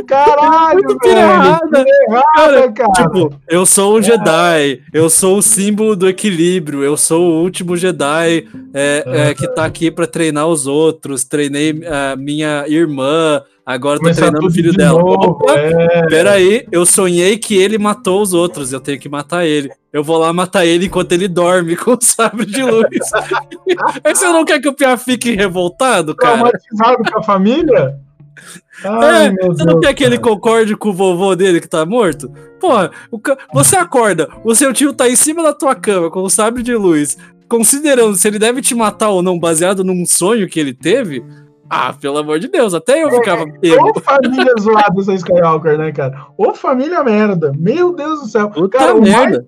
[0.07, 0.99] Caralho, Muito velho.
[0.99, 1.85] pira errada.
[2.07, 2.91] errada, cara.
[2.93, 7.75] Tipo, eu sou um Jedi, eu sou o símbolo do equilíbrio, eu sou o último
[7.75, 13.97] Jedi é, é, que tá aqui pra treinar os outros, treinei a minha irmã, agora
[13.97, 14.99] tô Começar treinando o filho de dela.
[14.99, 16.07] novo, Opa, é.
[16.07, 19.71] peraí, eu sonhei que ele matou os outros, eu tenho que matar ele.
[19.91, 22.85] Eu vou lá matar ele enquanto ele dorme com o sabre de luz.
[24.03, 26.35] Aí você não quer que o Pia fique revoltado, cara?
[26.37, 27.95] Traumatizado com a família?
[28.83, 31.85] Ai, É, Você não Deus, quer que ele concorde com o vovô dele que tá
[31.85, 32.29] morto?
[32.59, 32.91] Porra,
[33.23, 36.61] ca- você acorda, o seu tio tá em cima da tua cama com o sabre
[36.61, 37.17] de luz,
[37.47, 41.23] considerando se ele deve te matar ou não, baseado num sonho que ele teve.
[41.69, 43.89] Ah, pelo amor de Deus, até eu ficava pego.
[43.89, 46.27] Ô família zoada essa Skywalker, né, cara?
[46.37, 47.51] Ô família merda.
[47.57, 48.49] Meu Deus do céu.
[48.49, 49.47] Puta cara, o, mais- merda.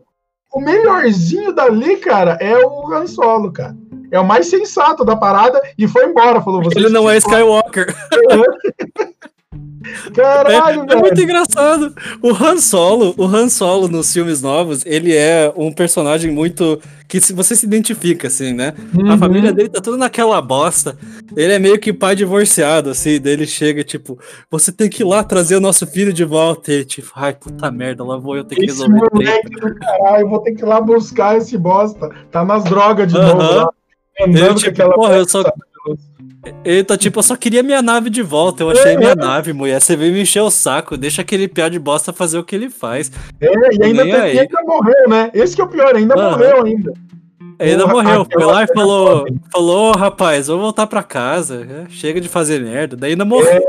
[0.54, 3.76] o melhorzinho dali, cara, é o Han Solo, cara.
[4.12, 6.42] É o mais sensato da parada e foi embora.
[6.42, 7.94] Falou, você Ele não é Skywalker.
[10.16, 11.00] Caralho, É, é velho.
[11.02, 11.94] muito engraçado.
[12.22, 17.22] O Han Solo, o Han Solo nos filmes novos, ele é um personagem muito que
[17.22, 18.74] se você se identifica assim, né?
[19.08, 19.18] A Uhum.
[19.18, 20.98] família dele tá toda naquela bosta.
[21.36, 23.20] Ele é meio que pai divorciado, assim.
[23.20, 24.20] Daí ele chega, tipo,
[24.52, 26.72] você tem que ir lá trazer o nosso filho de volta.
[26.72, 29.76] E ele, tipo, ai, puta merda, lá vou eu ter que Esse resolver moleque do
[29.76, 32.10] caralho, eu vou ter que ir lá buscar esse bosta.
[32.32, 33.28] Tá nas drogas de Aham.
[33.34, 33.70] novo lá.
[34.20, 35.44] Com tipo, porra, eu só,
[36.64, 38.64] Ele tá tipo, eu só queria minha nave de volta.
[38.64, 39.82] Eu achei minha nave, mulher.
[39.82, 40.98] Você veio me encher o saco.
[40.98, 43.12] Deixa aquele pior de bosta fazer o que ele faz.
[43.40, 45.32] É, e ainda, tem, ainda morreu, né?
[45.34, 46.32] Esse que é o pior, ainda Aham.
[46.32, 46.94] morreu ainda.
[47.60, 48.28] Ainda Porra, morreu.
[48.32, 51.66] Foi lá e falou: falou, "Ô, rapaz, vou voltar pra casa.
[51.68, 52.96] É, Chega de fazer merda.
[52.96, 53.62] Daí ainda morreu.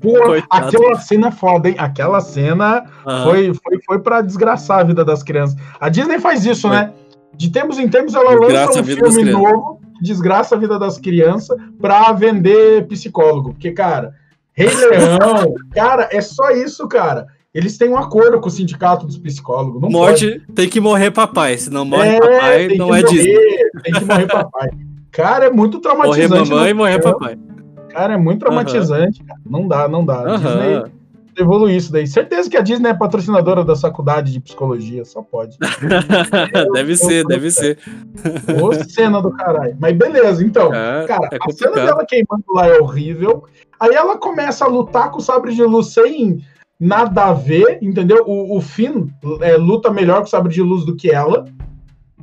[0.00, 0.68] Pô, Coitado.
[0.68, 1.74] aquela cena é foda, hein?
[1.76, 3.24] Aquela cena Aham.
[3.24, 5.54] foi, foi, foi pra desgraçar a vida das crianças.
[5.78, 6.70] A Disney faz isso, Foi.
[6.70, 6.92] né?
[7.36, 11.56] De tempos em tempos ela Desgraça lança um filme novo desgraça a vida das crianças
[11.80, 13.52] pra vender psicólogo.
[13.52, 14.12] Porque, cara,
[14.52, 17.26] Rei Leão, cara, é só isso, cara.
[17.52, 19.80] Eles têm um acordo com o sindicato dos psicólogos.
[19.82, 20.26] Não pode.
[20.26, 21.58] Morte, tem que morrer papai.
[21.58, 23.70] Se não morre É, papai, não é morrer, Disney.
[23.82, 24.68] Tem que morrer papai.
[25.10, 26.50] Cara, é muito Morrer traumatizante.
[26.50, 27.36] mamãe e não- morrer papai.
[27.88, 29.40] Cara, é muito traumatizante, cara.
[29.44, 30.20] Não dá, não dá.
[30.34, 30.82] A Disney
[31.38, 31.44] Aham.
[31.44, 32.06] evolui isso daí.
[32.06, 35.56] Certeza que a Disney é patrocinadora da faculdade de psicologia, só pode.
[36.72, 37.78] deve ser, deve ser.
[38.62, 39.76] Ô, cena do caralho.
[39.78, 40.74] Mas beleza, então.
[40.74, 41.86] É, Cara, é a cena complicado.
[41.86, 43.44] dela queimando lá é horrível.
[43.78, 46.44] Aí ela começa a lutar com o sabre de luz sem
[46.78, 48.24] nada a ver, entendeu?
[48.26, 49.08] O, o Finn
[49.42, 51.44] é, luta melhor com o sabre de luz do que ela.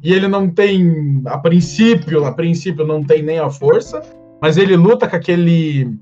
[0.04, 4.02] E ele não tem, a princípio, a princípio não tem nem a força,
[4.42, 5.98] mas ele luta com aquele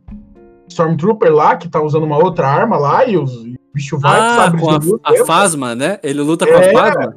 [0.67, 4.19] Stormtrooper lá, que tá usando uma outra arma lá, e, os, e o bicho vai
[4.19, 5.25] Ah, com a, a?
[5.25, 5.99] Fasma, né?
[6.03, 6.73] Ele luta com a É.
[6.73, 7.15] Fasma?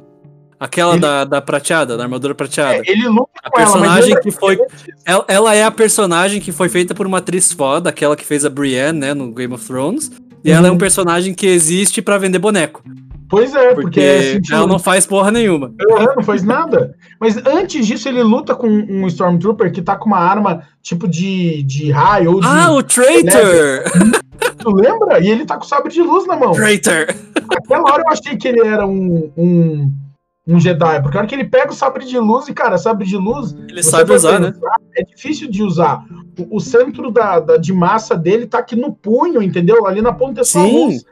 [0.59, 2.75] Aquela Ele- da, da prateada, da armadura prateada.
[2.85, 4.59] É, ele luta A com ela, personagem lembra que foi-
[5.05, 8.43] Ela, ela é a personagem que foi feita por uma atriz foda, aquela que fez
[8.43, 10.11] a Brienne, né, no Game of Thrones.
[10.43, 10.77] E ela é um Uhum.
[10.79, 12.83] personagem que existe pra vender boneco.
[13.29, 15.71] Pois é, porque, Porque é sentido- ela não faz porra nenhuma.
[15.91, 16.95] Aham, não faz nada.
[17.19, 21.61] Mas antes disso, ele luta com um Stormtrooper que tá com uma arma tipo de,
[21.63, 22.47] de raio ou de.
[22.47, 23.83] Ah, o Traitor!
[24.57, 25.19] Tu lembra?
[25.19, 26.51] E ele tá com sabre de luz na mão.
[26.53, 27.05] Traitor!
[27.51, 29.93] Naquela hora eu achei que ele era um, um,
[30.47, 33.05] um Jedi, porque a hora que ele pega o sabre de luz, e cara, sabre
[33.05, 33.53] de luz.
[33.69, 34.53] Ele sabe usar, né?
[34.97, 36.03] É difícil de usar.
[36.39, 39.85] O, o centro da, da- de massa dele tá aqui no punho, entendeu?
[39.85, 40.85] Ali na ponta é só Sim.
[40.87, 41.03] luz.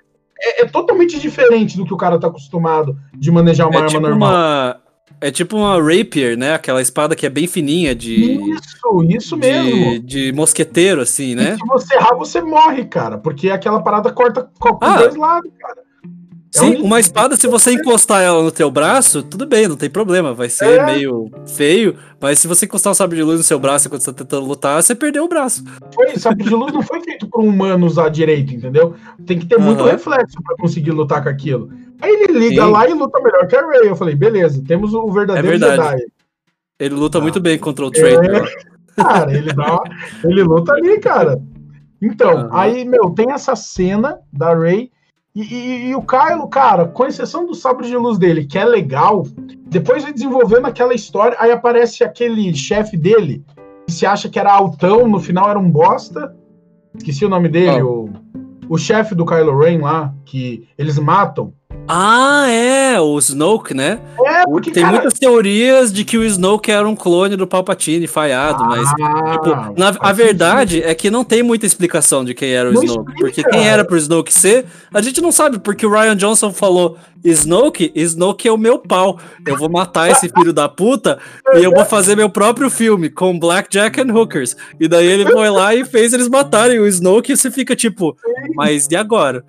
[0.42, 3.90] É, é totalmente diferente do que o cara tá acostumado de manejar uma É arma
[3.90, 4.30] tipo normal.
[4.30, 4.78] uma.
[5.20, 6.54] É tipo uma rapier, né?
[6.54, 8.36] Aquela espada que é bem fininha de.
[8.36, 9.94] Isso, isso mesmo.
[9.94, 11.56] De, de mosqueteiro, assim, E né?
[11.58, 13.18] se você errar, você morre, cara.
[13.18, 14.98] Porque aquela parada corta com Ah.
[14.98, 15.87] dois lados, cara.
[16.58, 19.76] É Sim, um- uma espada, se você encostar ela no teu braço, tudo bem, não
[19.76, 20.34] tem problema.
[20.34, 20.86] Vai ser É.
[20.86, 24.12] meio feio, mas se você encostar um sabre de luz no seu braço enquanto você
[24.12, 25.64] tá tentando lutar, você perdeu o braço.
[25.94, 28.96] Foi, sabre de luz não foi feito para um humano usar direito, entendeu?
[29.26, 29.92] Tem que ter muito Aham.
[29.92, 31.70] reflexo para conseguir lutar com aquilo.
[32.02, 32.72] Aí ele liga Sim.
[32.72, 33.88] lá e luta melhor que a Ray.
[33.90, 35.90] Eu falei, beleza, temos o verdadeiro É verdade.
[36.00, 36.06] Jedi.
[36.80, 37.22] Ele luta Ah.
[37.22, 38.48] muito bem contra o Traitor.
[38.96, 39.80] Cara, ele dá,
[40.24, 41.40] ele luta ali, cara.
[42.02, 42.50] Então, Aham.
[42.52, 44.92] aí, meu, tem essa cena da Ray
[45.42, 48.66] e, e- e o Kylo, cara, com exceção do sabre de luz dele, que é
[48.66, 49.26] legal,
[49.68, 53.44] depois vai desenvolvendo aquela história, aí aparece aquele chefe dele,
[53.86, 56.36] que se acha que era altão, no final era um bosta.
[56.96, 58.10] Esqueci o nome dele, o,
[58.70, 61.54] o chefe do Kylo Ren lá, que eles matam.
[61.88, 64.00] Ah, é, o Snoke, né?
[64.26, 64.96] É, porque, Tem cara...
[64.96, 69.50] muitas teorias de que o Snoke era um clone do Palpatine falhado, mas Ah, Tipo,
[69.80, 73.00] na, a verdade é que não tem muita explicação de quem era o Não Snoke.
[73.12, 73.20] explica.
[73.22, 76.98] Porque quem era pro Snoke ser, a gente não sabe, porque o Ryan Johnson falou:
[77.24, 79.20] Snoke, Snoke é o meu pau.
[79.46, 81.20] Eu vou matar esse filho da puta
[81.56, 84.56] e eu vou fazer meu próprio filme com Blackjack and Hookers.
[84.80, 88.16] E daí ele foi lá e fez eles matarem o Snoke e você fica tipo,
[88.56, 89.44] mas e agora?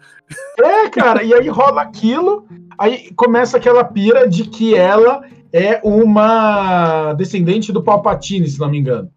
[0.58, 2.46] É, cara, e aí rola aquilo,
[2.78, 5.22] aí começa aquela pira de que ela
[5.52, 9.10] é uma descendente do Palpatine, se não me engano.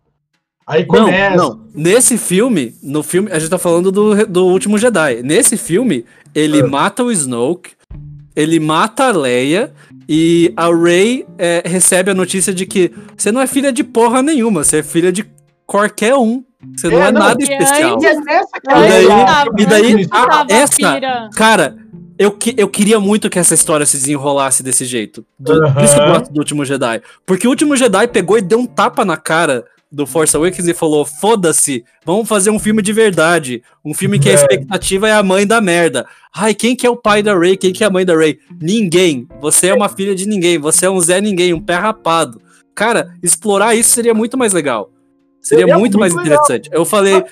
[0.65, 1.35] Aí começa.
[1.35, 1.65] Não, não.
[1.73, 5.21] Nesse filme, no filme, a gente tá falando do, do último Jedi.
[5.23, 6.67] Nesse filme, ele Ah.
[6.67, 7.71] mata o Snoke,
[8.35, 9.73] ele mata a Leia
[10.07, 14.21] e a Rey é, recebe a notícia de que você não é filha de porra
[14.21, 15.25] nenhuma, você é filha de
[15.65, 16.43] qualquer um.
[16.75, 17.93] Você não É, é não, nada especial.
[17.95, 18.25] antes- E é E
[18.65, 21.29] daí- ela- e daí- ah, essa-.
[21.35, 21.75] Cara,
[22.17, 25.25] eu, que, eu queria muito que essa história se desenrolasse desse jeito.
[25.39, 27.01] Do, Por isso que eu gosto do último Jedi.
[27.25, 30.73] Porque o último Jedi pegou e deu um tapa na cara do Force Awakens e
[30.73, 33.61] falou: foda-se, vamos fazer um filme de verdade.
[33.83, 34.35] Um filme que a É.
[34.35, 36.05] expectativa é a mãe da merda.
[36.33, 37.57] Ai, quem que é o pai da Rey?
[37.57, 38.37] Quem que é a mãe da Rey?
[38.61, 39.27] Ninguém.
[39.41, 40.57] Você é uma filha de ninguém.
[40.59, 42.39] Você é um Zé Ninguém, um pé rapado.
[42.73, 44.89] Cara, explorar isso seria muito mais legal.
[45.41, 46.25] Seria Seria muito, muito mais legal.
[46.25, 46.69] interessante.
[46.71, 47.23] Eu falei.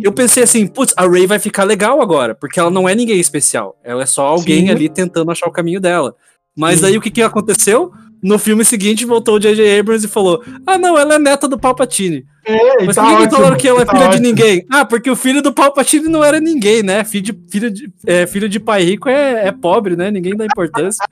[0.00, 3.18] Eu pensei assim, putz, a Ray vai ficar legal agora, porque ela não é ninguém
[3.18, 3.76] especial.
[3.82, 4.70] Ela é só alguém Sim.
[4.70, 6.14] ali tentando achar o caminho dela.
[6.56, 7.92] Mas daí o que, que aconteceu?
[8.22, 9.80] No filme seguinte voltou o J.J.
[9.80, 12.24] Abrams e falou: Ah, não, ela é neta do Palpatine.
[12.44, 14.26] É, Mas tá por que, que falaram que ela é tá filha de ótimo.
[14.26, 14.66] ninguém?
[14.70, 17.02] Ah, porque o filho do Palpatine não era ninguém, né?
[17.02, 20.10] Filho de, filho de, é, filho de pai rico é, é pobre, né?
[20.10, 21.04] Ninguém dá importância.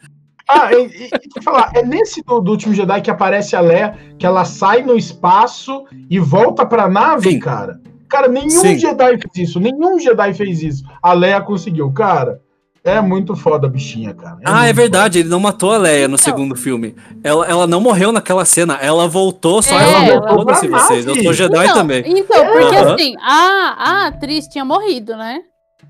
[0.49, 4.25] Ah, e, e, falar, é nesse do, do, último Jedi que aparece a Leia, que
[4.25, 7.39] ela sai no espaço e volta pra nave, Sim.
[7.39, 7.79] cara.
[8.09, 8.79] Cara, nenhum Sim.
[8.79, 10.85] Jedi fez isso, nenhum Jedi fez isso.
[11.03, 12.41] A Leia conseguiu, cara.
[12.83, 14.39] É muito foda a bichinha, cara.
[14.41, 15.21] É ah, é verdade, foda.
[15.21, 16.95] ele não matou a Leia no então, segundo filme.
[17.23, 21.07] Ela, ela não morreu naquela cena, ela voltou, só é, ela voltou pra vocês.
[21.07, 22.03] Eu sou Jedi então, também.
[22.07, 22.95] Então, porque uhum.
[22.95, 25.41] assim, a, a atriz tinha morrido, né?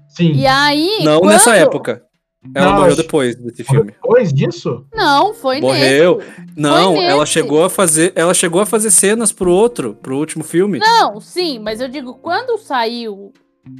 [0.08, 0.32] Sim.
[0.32, 1.04] E aí.
[1.04, 1.30] Não quando...
[1.30, 2.07] nessa época.
[2.54, 3.90] Ela não, morreu depois desse filme.
[3.92, 4.86] Depois disso?
[4.94, 6.18] Não, foi Morreu.
[6.18, 6.46] Nesse.
[6.56, 7.32] Não, foi ela nesse.
[7.32, 10.78] chegou a fazer, ela chegou a fazer cenas pro outro, pro último filme.
[10.78, 13.32] Não, sim, mas eu digo quando saiu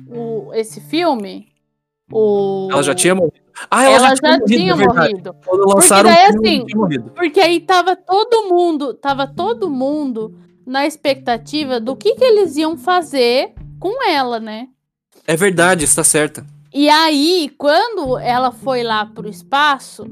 [0.09, 1.47] o, esse filme,
[2.11, 3.37] o Ela já tinha morrido.
[3.71, 4.95] Ah, ela, ela já, já, tinha morrido.
[4.95, 5.37] morrido.
[5.45, 7.11] Quando lançaram porque daí, assim, morrido.
[7.15, 10.35] Porque aí tava todo mundo, tava todo mundo
[10.67, 14.69] na expectativa do que que eles iam fazer com ela, né?
[15.27, 16.45] É verdade, está certa.
[16.73, 20.07] E aí, quando ela foi lá pro espaço,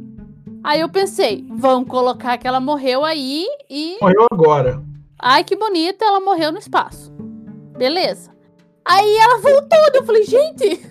[0.65, 3.99] aí eu pensei, vão colocar que ela morreu aí e.
[4.01, 4.83] Morreu agora.
[5.19, 7.13] Ai, que bonita, ela morreu no espaço.
[7.77, 8.37] Beleza.
[8.89, 10.81] Aí ela voltou, eu falei, gente.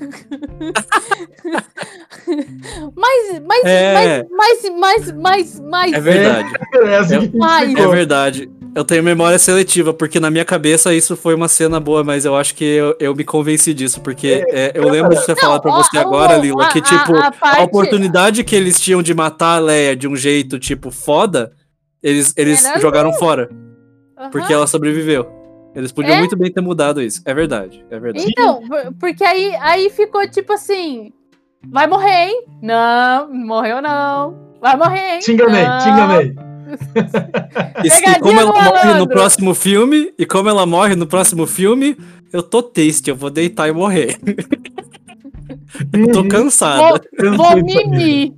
[2.93, 4.25] mas, mas, é...
[4.29, 5.93] mas, mas, mas, mas, mas.
[5.93, 6.49] É verdade.
[6.73, 8.51] É, é verdade.
[8.75, 12.35] Eu tenho memória seletiva, porque na minha cabeça isso foi uma cena boa, mas eu
[12.35, 15.61] acho que eu, eu me convenci disso, porque é, é eu lembro de ter falado
[15.61, 17.59] pra você agora, Lila, que tipo, a, a, parte...
[17.61, 21.53] a, oportunidade que eles tinham de matar a Leia de um jeito, tipo, foda,
[22.03, 23.49] eles, eles jogaram fora.
[24.19, 24.29] Uhum.
[24.29, 25.25] Porque ela sobreviveu.
[25.73, 26.19] Eles podiam é?
[26.19, 27.21] muito bem ter mudado isso.
[27.23, 28.27] É verdade, é verdade.
[28.29, 28.61] Então,
[28.99, 31.13] porque aí, aí ficou tipo assim:
[31.69, 32.45] vai morrer, hein?
[32.61, 34.37] Não, morreu não.
[34.61, 35.19] Vai morrer, hein?
[35.19, 35.79] Te enganei, não.
[35.79, 36.54] te enganei.
[37.83, 41.97] E, como ela morre no próximo filme, e como ela morre no próximo filme,
[42.31, 44.17] eu tô triste, eu vou deitar e morrer.
[45.93, 47.01] eu tô cansada.
[47.17, 48.33] Vou, vou mimir.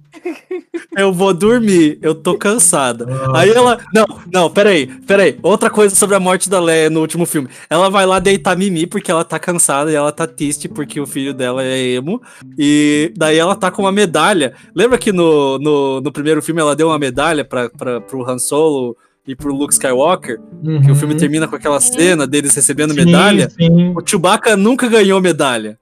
[0.96, 3.08] Eu vou dormir, eu tô cansada.
[3.36, 3.78] Aí ela.
[3.94, 5.38] Não, não, peraí, peraí.
[5.44, 7.48] Outra coisa sobre a morte da Leia no último filme.
[7.70, 11.06] Ela vai lá deitar Mimi porque ela tá cansada e ela tá triste porque o
[11.06, 12.22] filho dela é emo.
[12.58, 14.54] E daí ela tá com uma medalha.
[14.76, 18.40] Lembra que no, no, no primeiro filme ela deu uma medalha pra, pra, pro Han
[18.40, 18.98] Solo
[19.28, 20.40] e pro Luke Skywalker?
[20.64, 20.82] Uhum.
[20.82, 23.50] Que o filme termina com aquela cena deles recebendo sim, medalha.
[23.50, 23.94] Sim.
[23.96, 25.78] O Chewbacca nunca ganhou medalha.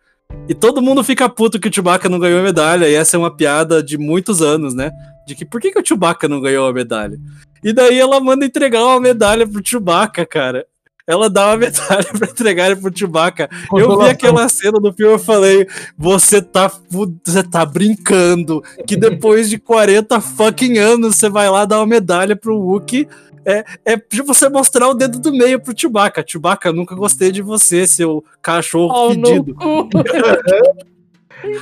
[0.47, 3.19] E todo mundo fica puto que o Chewbacca não ganhou a medalha, e essa é
[3.19, 4.91] uma piada de muitos anos, né?
[5.26, 7.18] De que por que, que o Chewbacca não ganhou a medalha?
[7.64, 10.68] E daí ela manda entregar uma medalha pro Chewbacca, cara.
[11.07, 13.49] Ela dá uma medalha pra entregar pro Chewbacca.
[13.73, 19.49] Eu vi aquela cena do filme e falei: você tá, você tá brincando que depois
[19.49, 23.07] de 40 fucking anos você vai lá dar uma medalha pro Wookie
[23.45, 26.23] é, é de você mostrar o dedo do meio pro Chewbacca.
[26.26, 29.55] Chewbacca, nunca gostei de você, seu cachorro oh, fedido.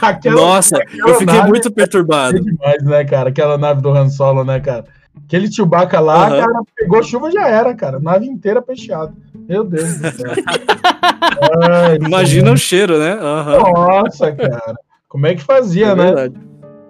[0.02, 2.38] Aquela, Nossa, aquela eu fiquei muito perturbado.
[2.38, 3.30] É demais, né, cara?
[3.30, 4.86] Aquela nave do Han Solo, né, cara?
[5.26, 6.40] Aquele Chewbacca lá, uhum.
[6.40, 8.00] cara, pegou chuva já era, cara.
[8.00, 9.14] Nave inteira fechada.
[9.36, 10.32] Meu Deus do céu.
[11.62, 13.16] Ai, Imagina o cheiro, né?
[13.16, 13.74] Uhum.
[13.74, 14.76] Nossa, cara.
[15.10, 16.32] Como é que fazia, é né?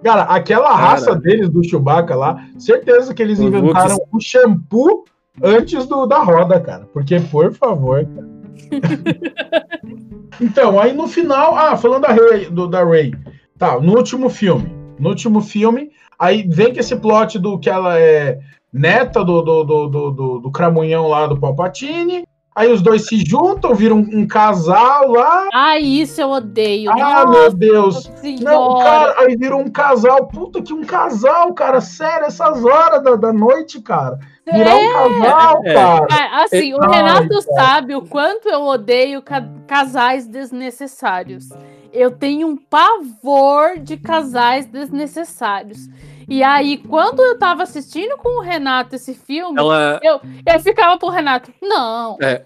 [0.04, 0.76] Cara, aquela Cara.
[0.76, 5.04] raça deles do Chewbacca lá, certeza que eles inventaram o shampoo
[5.42, 6.86] antes do, da roda, cara.
[6.92, 8.28] Porque, por favor, cara.
[10.38, 13.14] então, aí no final, ah, falando da Rey, do, da Ray,
[13.56, 17.98] tá, no último filme, no último filme, aí vem que esse plot do que ela
[17.98, 18.38] é
[18.70, 23.24] neta do, do, do, do, do, do cramunhão lá do Palpatine, Aí os dois se
[23.26, 25.48] juntam, viram um, casal lá.
[25.52, 26.88] Ah, isso eu odeio.
[26.92, 28.10] Ah, Nossa, meu Deus.
[28.40, 30.28] Não, cara, aí virou um casal.
[30.28, 31.80] Puta que um casal, cara.
[31.80, 34.20] Sério, essas horas da, da noite, cara.
[34.46, 34.88] Virar é.
[34.88, 35.74] um casal, é.
[35.74, 36.06] cara.
[36.12, 41.48] É, assim, o Renato sabe o quanto eu odeio ca casais desnecessários.
[41.92, 45.88] Eu tenho um pavor de casais desnecessários.
[46.28, 50.00] E aí, quando eu tava assistindo com o Renato esse filme, Ela...
[50.02, 52.44] eu, eu ficava pro Renato, não, é.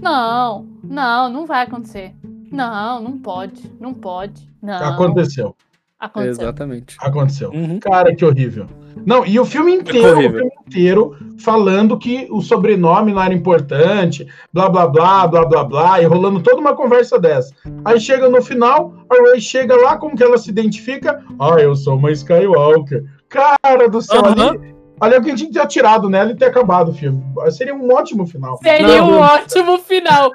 [0.00, 2.14] não, não, não vai acontecer.
[2.50, 4.50] Não, não pode, não pode.
[4.60, 4.84] Não.
[4.84, 5.56] Aconteceu.
[6.02, 6.42] Aconteceu.
[6.42, 6.96] Exatamente.
[6.98, 7.50] Aconteceu.
[7.50, 7.78] Uhum.
[7.78, 8.66] Cara, que horrível.
[9.06, 14.26] Não, e o filme inteiro, o filme inteiro falando que o sobrenome não era importante,
[14.52, 17.54] blá blá blá, blá blá blá, e rolando toda uma conversa dessa.
[17.84, 21.22] Aí chega no final, a Ray chega lá, como que ela se identifica?
[21.38, 23.04] Ah, eu sou uma Skywalker.
[23.28, 24.48] Cara do céu, uhum.
[24.48, 27.22] ali, ali alguém tinha que ter atirado nela e ter acabado o filme.
[27.52, 28.58] Seria um ótimo final.
[28.60, 29.20] Seria não, um não.
[29.20, 30.32] ótimo final.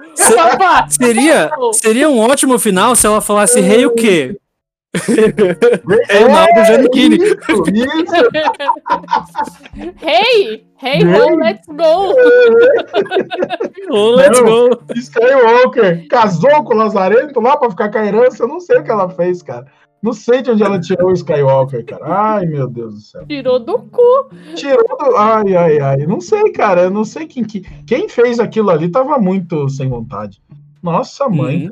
[0.89, 4.37] seria, seria um ótimo final se ela falasse rei hey, o quê?
[6.09, 7.17] É o Naldo Giannichini.
[10.01, 12.13] hey, hey, ho, let's go.
[13.89, 14.79] oh, let's não, go.
[14.95, 18.43] Skywalker casou com o Lazarento lá pra ficar com a herança.
[18.43, 19.65] Eu não sei o que ela fez, cara.
[20.01, 22.05] Não sei de onde ela tirou o Skywalker, cara.
[22.05, 23.25] Ai, meu Deus do céu.
[23.27, 24.29] Tirou do cu.
[24.55, 25.17] Tirou do.
[25.17, 25.97] Ai, ai, ai.
[26.05, 26.83] Não sei, cara.
[26.83, 27.61] Eu não sei quem que.
[27.85, 30.41] Quem fez aquilo ali tava muito sem vontade.
[30.83, 31.65] Nossa, mãe.
[31.65, 31.71] Uhum.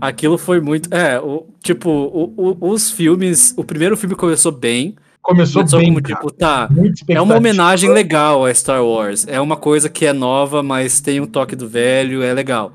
[0.00, 0.92] Aquilo foi muito.
[0.94, 3.52] É, o, tipo, o, o- os filmes.
[3.56, 4.94] O primeiro filme começou bem.
[5.22, 6.14] Começou Começou bem, como, cara.
[6.14, 6.68] tipo, tá.
[7.08, 9.26] É uma homenagem legal a Star Wars.
[9.28, 12.72] É uma coisa que é nova, mas tem um toque do velho, é legal.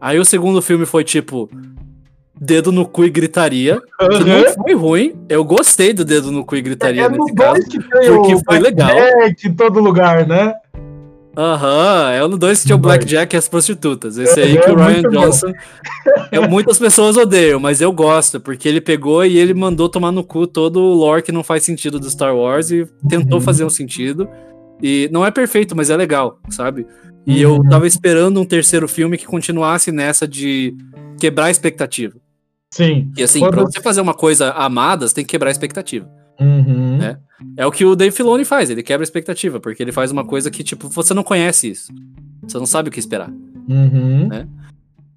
[0.00, 1.50] Aí o segundo filme foi tipo.
[2.40, 3.80] Dedo no cu e gritaria.
[3.98, 4.24] Que Aham.
[4.24, 5.12] não foi ruim.
[5.28, 7.60] Eu gostei do dedo no cu e gritaria É nos nesse caso.
[8.14, 8.88] porque foi legal.
[8.94, 10.54] Blackjack em todo lugar, né?
[11.38, 12.78] Aham, é o no 2 que tinha o.
[12.80, 14.18] Blackjack e as prostitutas.
[14.18, 15.02] Esse aí É, que o é Ryan.
[15.02, 15.52] Johnson.
[16.32, 20.24] é, muitas pessoas odeiam, mas eu gosto, porque ele pegou e ele mandou tomar no
[20.24, 23.44] cu todo o lore que não faz sentido do Star Wars e tentou Uhum.
[23.44, 24.28] fazer um sentido.
[24.82, 26.84] E não é perfeito, mas é legal, sabe?
[27.24, 27.56] E Uhum.
[27.62, 30.74] eu tava esperando um terceiro filme que continuasse nessa de
[31.20, 32.14] quebrar a expectativa.
[32.72, 33.10] Sim.
[33.16, 36.08] E assim, Quando- pra você fazer uma coisa amada, você tem que quebrar a expectativa.
[36.40, 37.02] Uhum.
[37.02, 37.18] É.
[37.56, 40.24] É o que o Dave Filoni faz, ele quebra a expectativa, porque ele faz uma
[40.24, 41.92] coisa que, tipo, você não conhece isso.
[42.42, 43.30] Você não sabe o que esperar.
[43.68, 44.28] Uhum.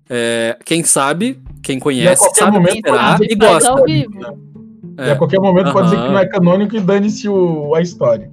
[0.10, 3.84] É, quem sabe, quem conhece, sabe o que esperar e gosta.
[3.86, 4.52] vivo.
[4.98, 7.28] E a qualquer momento pode dizer que não é canônico e dane-se
[7.76, 8.30] a história.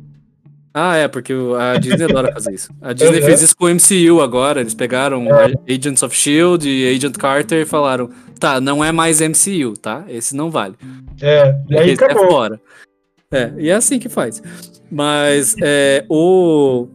[0.72, 2.70] Ah, é, porque a Disney adora fazer isso.
[2.80, 3.24] A Disney Uhum.
[3.26, 4.60] fez isso com o MCU agora.
[4.60, 5.52] Eles pegaram É.
[5.74, 10.04] Agents of Shield e Agent Carter e falaram: tá, não é mais MCU, tá?
[10.08, 10.74] Esse não vale.
[11.20, 12.30] É, e aí Esse é acabou.
[12.30, 12.60] fora.
[13.32, 14.42] É, e é assim que faz.
[14.90, 16.86] Mas é, o,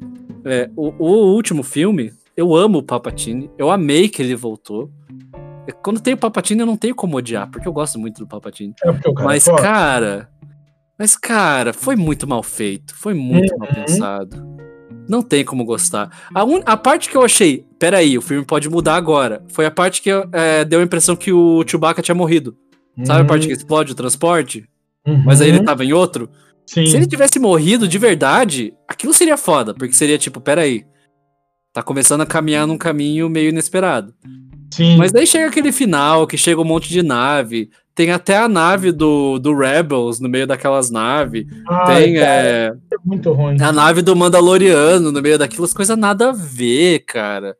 [0.45, 3.51] é, o, o último filme, eu amo o Papatini.
[3.57, 4.89] Eu amei que ele voltou.
[5.81, 8.73] Quando tem o Papatini, eu não tenho como odiar, porque eu gosto muito do Papatini.
[8.83, 9.61] É porque o cara Mas, é foda.
[9.61, 10.29] cara.
[10.97, 12.95] Mas, cara, foi muito mal feito.
[12.95, 13.75] Foi muito mal Uhum.
[13.75, 14.53] pensado.
[15.09, 16.09] Não tem como gostar.
[16.33, 17.65] A, un- a parte que eu achei.
[17.79, 19.43] Peraí, o filme pode mudar agora.
[19.49, 22.55] Foi a parte que é, deu a impressão que o Chewbacca tinha morrido.
[23.03, 24.65] Sabe a parte que explode o transporte?
[25.05, 25.23] Uhum.
[25.25, 26.29] Mas aí ele tava em outro?
[26.65, 26.85] Sim.
[26.85, 29.73] Se ele tivesse morrido de verdade, aquilo seria foda.
[29.73, 30.85] Porque seria tipo, peraí.
[31.73, 34.13] Tá começando a caminhar num caminho meio inesperado.
[34.71, 34.95] Sim.
[34.95, 37.69] Mas daí chega aquele final que chega um monte de nave.
[37.95, 41.45] Tem até a nave do, do Rebels no meio daquelas naves.
[41.69, 43.57] Ai, Tem cara, é, é muito ruim.
[43.61, 47.55] a nave do Mandaloriano no meio daquelas coisas nada a ver, cara.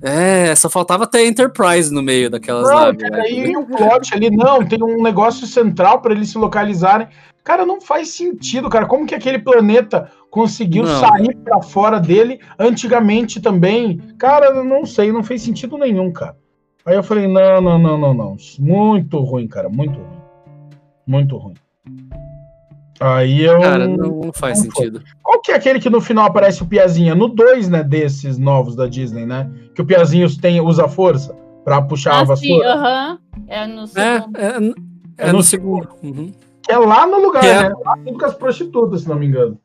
[0.00, 3.02] É, só faltava até Enterprise no meio daquelas Não, naves.
[3.02, 3.22] cara, né?
[3.22, 7.08] aí o plot ali, não, tem um negócio central pra eles se localizarem.
[7.42, 8.86] Cara, não faz sentido, cara.
[8.86, 11.00] Como que aquele planeta conseguiu Não.
[11.00, 14.00] sair pra fora dele antigamente também?
[14.18, 16.36] Cara, não sei, não fez sentido nenhum, cara.
[16.86, 18.36] Aí eu falei, não, não, não, não, não.
[18.60, 20.16] Muito ruim, cara, muito ruim.
[21.06, 21.54] Muito ruim.
[23.00, 23.60] Aí eu.
[23.60, 24.84] Cara, não, não faz não foi.
[24.86, 25.02] sentido.
[25.22, 27.14] Qual que é aquele que no final aparece o Piazinha?
[27.14, 29.50] No 2, né, desses novos da Disney, né?
[29.74, 32.72] Que o Piazinho tem, usa força pra puxar a Ah, sim, vassoura.
[32.74, 33.18] aham.
[33.48, 34.36] É no É, segundo.
[34.38, 34.56] é, é,
[35.18, 35.88] É no no segundo.
[36.02, 36.32] Uhum.
[36.62, 37.74] Que é lá no lugar, é- né?
[37.84, 39.58] Lá com as prostitutas, se não me engano.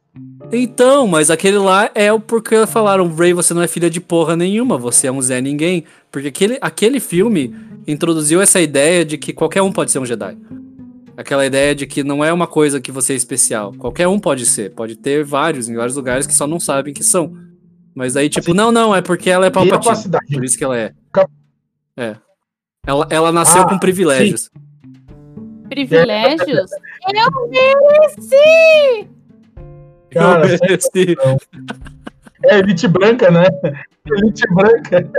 [0.52, 4.36] Então, mas aquele lá é o porque falaram, Ray, você não é filha de porra
[4.36, 5.86] nenhuma, você é um Zé Ninguém.
[6.12, 7.56] Porque aquele, aquele filme
[7.88, 10.38] introduziu essa ideia de que qualquer um pode ser um Jedi.
[11.16, 13.74] Aquela ideia de que não é uma coisa que você é especial.
[13.78, 14.72] Qualquer um pode ser.
[14.74, 17.34] Pode ter vários, em vários lugares que só não sabem que são.
[17.96, 19.84] Mas aí, tipo, Assim, não, não, é porque ela é Palpatine.
[19.84, 20.34] capacidade.
[20.34, 20.94] Por isso que ela é.
[21.98, 22.16] É.
[22.86, 24.50] Ela, ela nasceu Ah, com privilégios.
[25.70, 26.72] Privilégios?
[27.14, 29.08] Eu mereci!
[30.12, 31.16] Cara, Eu mereci.
[32.44, 33.44] É elite branca, né?
[34.06, 35.10] Elite branca.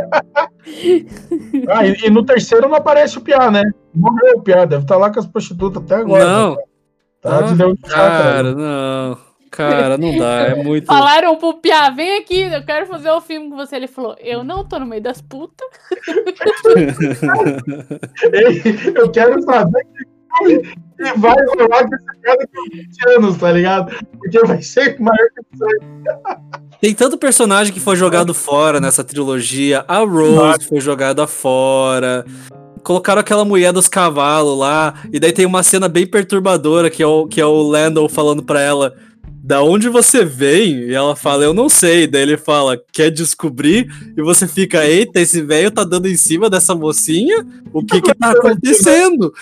[1.68, 3.62] ah, e, e no terceiro não aparece o Piá, né?
[3.94, 6.24] Morreu o Piá, deve estar lá com as prostitutas até agora.
[6.24, 6.56] Não,
[7.20, 9.32] Tá de Deus de cara, não.
[9.52, 10.46] Cara, não dá.
[10.48, 10.86] É muito.
[10.86, 13.76] Falaram pro Piá, vem aqui, eu quero fazer o filme com você.
[13.76, 15.68] Ele falou, eu não tô no meio das putas.
[18.32, 18.62] Ei,
[18.96, 20.11] Eu quero saber que
[21.16, 23.92] vai rolar com esse cara com 20 anos, tá ligado?
[24.18, 29.84] Porque vai ser maior que Tem tanto personagem que foi jogado fora nessa trilogia.
[29.88, 32.24] A Rose foi jogada fora.
[32.82, 34.94] Colocaram aquela mulher dos cavalos lá.
[35.12, 38.42] E daí tem uma cena bem perturbadora que é o, que é o Landon falando
[38.42, 38.94] pra ela.
[39.44, 40.84] Da onde você vem?
[40.84, 42.06] E ela fala, eu não sei.
[42.06, 43.88] Daí ele fala, quer descobrir?
[44.16, 47.44] E você fica, eita, esse velho tá dando em cima dessa mocinha?
[47.72, 49.34] O que que tá acontecendo?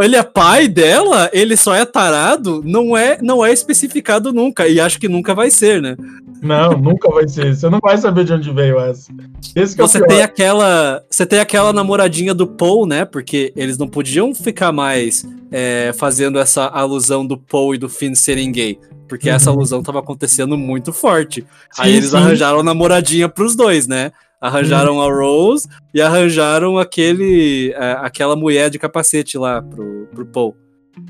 [0.00, 1.28] Ele é pai dela?
[1.32, 2.62] Ele só é tarado?
[2.64, 4.68] Não é, não é especificado nunca.
[4.68, 5.96] E acho que nunca vai ser, né?
[6.40, 7.56] Não, nunca vai ser.
[7.56, 9.10] Você não vai saber de onde veio essa.
[9.56, 10.08] Esse é Você pior.
[10.08, 11.02] tem aquela.
[11.10, 13.04] Você tem aquela namoradinha do Paul, né?
[13.04, 18.14] Porque eles não podiam ficar mais é, fazendo essa alusão do Paul e do Finn
[18.14, 18.78] serem gay.
[19.18, 19.56] Porque essa Uhum.
[19.58, 21.46] alusão tava acontecendo muito forte.
[21.78, 22.16] Aí Sim, eles sim.
[22.16, 24.10] arranjaram a namoradinha pros dois, né?
[24.40, 30.56] Arranjaram a Rose e arranjaram aquele, é, aquela mulher de capacete lá pro, pro Paul,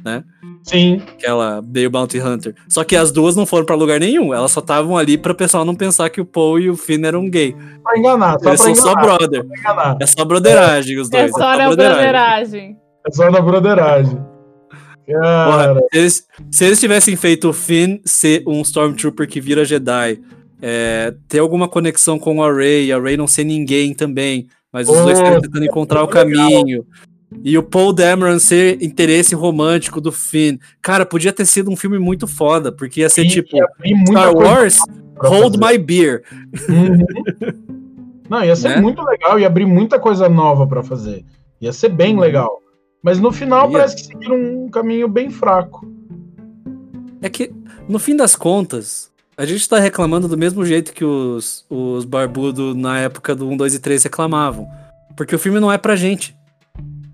[0.05, 0.23] né?
[0.63, 1.03] Sim.
[1.19, 2.55] Aquela Bale Bounty Hunter.
[2.69, 4.33] Só que as duas não foram pra lugar nenhum.
[4.33, 7.05] Elas só estavam ali pra o pessoal não pensar que o Paul e o Finn
[7.05, 7.55] eram gay.
[7.83, 9.03] Pra enganar, só Eles pra são só enganar.
[9.19, 9.45] brother.
[9.47, 9.97] pra enganar.
[10.01, 11.33] É só broderagem os É dois.
[11.33, 12.77] só na broderagem.
[13.07, 14.19] É só na broderagem.
[15.07, 20.21] Cara, Se eles, se eles tivessem feito o Finn ser um Stormtrooper que vira Jedi,
[20.63, 24.97] é, ter alguma conexão com a Rey, a Rey não ser ninguém também, mas os
[24.97, 26.87] Oh, dois tentando encontrar o caminho.
[27.43, 30.57] E o Paul Dameron ser interesse romântico do Finn.
[30.81, 33.49] Cara, podia ter sido um filme muito foda, porque ia ser tipo
[33.85, 34.79] muita Star Wars,
[35.19, 35.73] Hold fazer.
[35.73, 36.23] My Beer.
[36.69, 36.99] Uhum.
[38.31, 38.81] Não, ia ser Né?
[38.81, 41.25] muito legal e abrir muita coisa nova pra fazer.
[41.61, 42.21] Ia ser bem Uhum.
[42.21, 42.61] legal.
[43.05, 43.73] Mas no final Ia.
[43.73, 45.87] parece que seguiram um caminho bem fraco.
[47.21, 47.53] É que,
[47.87, 52.75] no fim das contas, a gente tá reclamando do mesmo jeito que os, os barbudos
[52.75, 54.67] na época do 1, 2 e 3 reclamavam.
[55.15, 56.35] Porque o filme não é pra gente.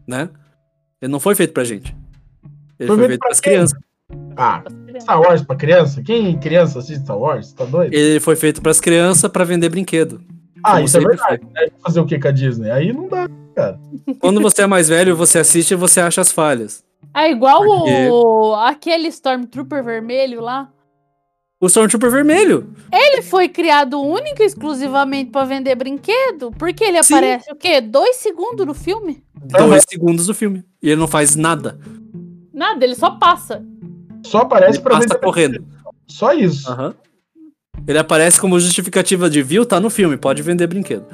[0.07, 0.29] Né?
[1.03, 1.95] Ele não foi feito pra gente.
[2.79, 3.53] Ele foi, feito pra pras quem?
[3.53, 3.79] crianças.
[4.37, 4.63] Ah,
[5.01, 6.03] Star Wars pra criança?
[6.03, 7.53] Quem criança assiste Star Wars?
[7.53, 7.93] Tá doido?
[7.93, 10.21] Ele foi feito pras crianças pra vender brinquedo.
[10.65, 11.47] Ah, como isso é sempre verdade.
[11.53, 11.67] né?
[11.83, 12.71] Fazer o que com a Disney?
[12.71, 13.29] Aí não dá.
[14.19, 16.85] Quando você é mais velho, você assiste e você acha as falhas.
[17.15, 20.69] É igual Porque- o aquele Stormtrooper vermelho lá.
[21.61, 22.73] O Stormtrooper vermelho.
[22.91, 26.51] Ele foi criado único e exclusivamente pra vender brinquedo?
[26.59, 27.15] Porque ele Sim.
[27.15, 27.81] aparece o quê?
[27.83, 29.23] Dois segundos no filme?
[29.35, 30.65] Dois segundos do filme.
[30.83, 31.79] E ele não faz nada.
[32.55, 33.63] Nada, ele só passa.
[34.25, 35.21] Só aparece Ele pra passa vender.
[35.21, 35.65] correndo.
[36.07, 36.71] Só isso.
[36.71, 36.95] Aham.
[37.87, 41.05] Ele aparece como justificativa de viu, tá no filme, pode vender brinquedo.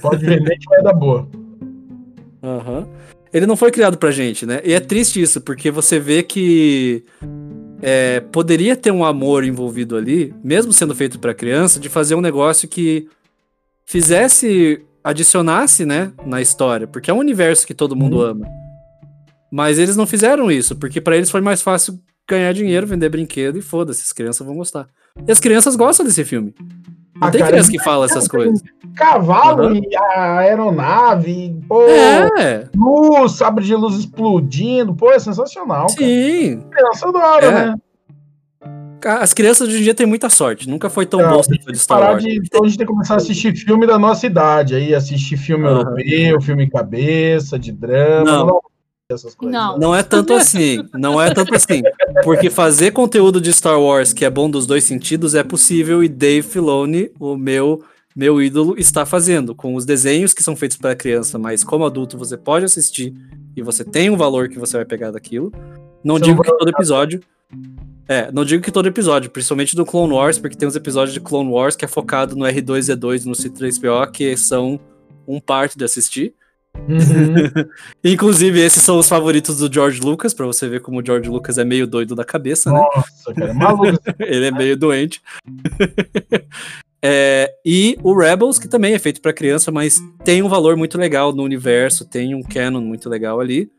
[0.00, 1.28] Pode vender que vai dar boa.
[2.42, 2.86] Aham.
[3.32, 4.60] Ele não foi criado pra gente, né?
[4.64, 7.04] E é triste isso, porque você vê que
[7.82, 12.20] é, poderia ter um amor envolvido ali, mesmo sendo feito pra criança, de fazer um
[12.20, 13.08] negócio que
[13.84, 18.22] fizesse, adicionasse, né, na história, porque é um universo que todo mundo Uhum.
[18.30, 18.46] ama.
[19.52, 23.58] Mas eles não fizeram isso, porque pra eles foi mais fácil ganhar dinheiro, vender brinquedo
[23.58, 24.88] e foda-se, as crianças vão gostar.
[25.26, 26.54] E as crianças gostam desse filme.
[26.58, 28.60] Não Ah, tem cara, criança que fala essas coisas.
[28.94, 29.74] Cavalo Uhum.
[29.76, 35.86] e a aeronave, pô, É, luz, sabre de luz explodindo, pô, é sensacional.
[35.86, 35.98] Cara.
[35.98, 36.60] sim.
[36.70, 37.50] Criança adora, É.
[37.68, 37.74] né?
[39.04, 40.68] As crianças de hoje em dia têm muita sorte.
[40.68, 42.24] Nunca foi tão bom ser de Star Wars.
[42.24, 45.36] de, então a gente tem que começar a assistir filme da nossa idade, aí assistir
[45.36, 45.78] filme Aham.
[45.80, 48.46] europeu, filme cabeça, de drama, Não.
[48.46, 48.60] não,
[49.14, 49.52] essas coisas.
[49.52, 49.78] Não.
[49.78, 50.78] Não é tanto assim.
[50.94, 51.82] Não é tanto assim.
[52.24, 56.08] Porque fazer conteúdo de Star Wars que é bom dos dois sentidos é possível e
[56.08, 57.84] Dave Filoni, o meu
[58.14, 62.16] meu ídolo, está fazendo com os desenhos que são feitos para criança, mas como adulto
[62.16, 63.12] você pode assistir
[63.54, 65.52] e você tem um valor que você vai pegar daquilo.
[66.02, 67.20] Não digo que todo episódio
[68.08, 71.20] é, não digo que todo episódio, principalmente do Clone Wars, porque tem uns episódios de
[71.20, 74.80] Clone Wars que é focado no R2-D2 e no C3PO que são
[75.28, 76.34] um parte de assistir.
[76.88, 77.68] Uhum.
[78.04, 81.58] Inclusive, esses são os favoritos do George Lucas, pra você ver como o George Lucas
[81.58, 82.78] é meio doido da cabeça, né?
[82.80, 83.98] Nossa, cara, é maluco.
[84.20, 85.20] Ele é meio doente.
[87.08, 90.98] É, e o Rebels, que também é feito pra criança, mas tem um valor muito
[90.98, 93.70] legal no universo, tem um canon muito legal ali.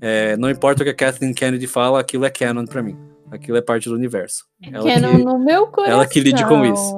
[0.00, 2.96] É, não importa o que a Kathleen Kennedy fala, aquilo é canon pra mim.
[3.30, 4.44] Aquilo é parte do universo.
[4.72, 5.92] Ela Canon que- no meu coração.
[5.94, 6.94] ela que lide com isso.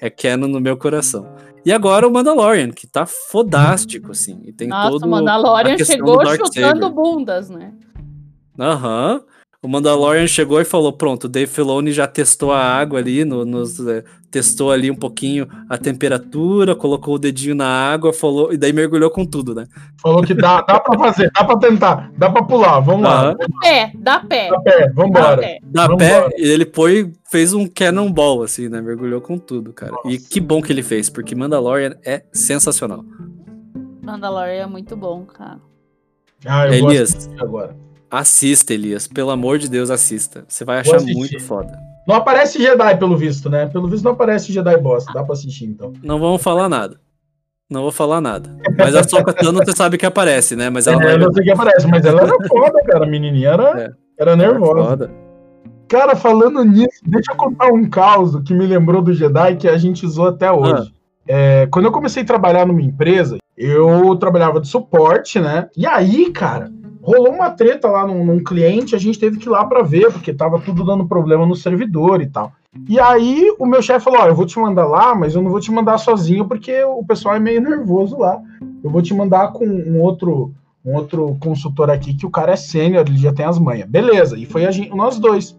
[0.00, 1.26] É canon no meu coração.
[1.64, 4.40] E agora o Mandalorian, que tá fodástico, assim.
[4.44, 7.72] E tem Nossa, todo o Mandalorian chegou chutando bundas, né?
[8.58, 9.22] Aham.
[9.64, 13.44] O Mandalorian chegou e falou: pronto, o Dave Filoni já testou a água ali, no,
[13.44, 18.56] nos, eh, testou ali um pouquinho a temperatura, colocou o dedinho na água, falou, e
[18.56, 19.66] daí mergulhou com tudo, né?
[20.02, 23.26] Falou que dá, dá pra fazer, dá pra tentar, dá pra pular, vamos lá.
[23.26, 23.36] Aham.
[23.62, 24.50] Pé, dá pé.
[24.50, 24.82] Dá pé, Dá
[25.36, 25.58] pé.
[25.62, 25.96] Vambora.
[25.96, 28.80] pé, ele foi, fez um cannonball, assim, né?
[28.80, 29.92] Mergulhou com tudo, cara.
[30.06, 30.28] E Nossa.
[30.28, 33.04] que bom que ele fez, porque Mandalorian é sensacional.
[34.02, 35.60] Mandalorian é muito bom, cara.
[36.44, 37.14] Ah, eu vou Elias.
[37.14, 37.76] assistir agora.
[38.12, 39.08] Assista, Elias.
[39.08, 40.44] Pelo amor de Deus, assista.
[40.46, 41.78] Você vai achar muito foda.
[42.06, 43.66] Não aparece Jedi, pelo visto, né?
[43.68, 45.94] Pelo visto não aparece Jedi bosta, dá pra assistir então.
[46.04, 47.00] Não vamos falar nada.
[47.70, 48.54] Não vou falar nada.
[48.76, 50.68] Mas a Soca Tano você sabe que aparece, né?
[50.68, 53.04] Mas ela É, vai eu não sei que aparece, mas ela era foda, cara.
[53.06, 53.90] A menininha era, É.
[54.18, 54.88] era nervosa.
[54.90, 55.10] Foda.
[55.88, 59.78] Cara, falando nisso, deixa eu contar um caos que me lembrou do Jedi que a
[59.78, 60.92] gente usou até hoje.
[61.26, 65.70] É, quando eu comecei a trabalhar numa empresa, eu trabalhava de suporte, né?
[65.74, 66.70] E aí, cara,
[67.02, 70.12] rolou uma treta lá num, num cliente, a gente teve que ir lá pra ver,
[70.12, 72.52] porque tava tudo dando problema no servidor e tal.
[72.88, 75.50] E aí o meu chefe falou: Ó, eu vou te mandar lá, mas eu não
[75.50, 78.40] vou te mandar sozinho, porque o pessoal é meio nervoso lá.
[78.82, 80.54] Eu vou te mandar com um outro,
[80.84, 83.88] um outro consultor aqui, que o cara é sênior, ele já tem as manhas.
[83.88, 85.56] Beleza, e foi a gente, nós dois.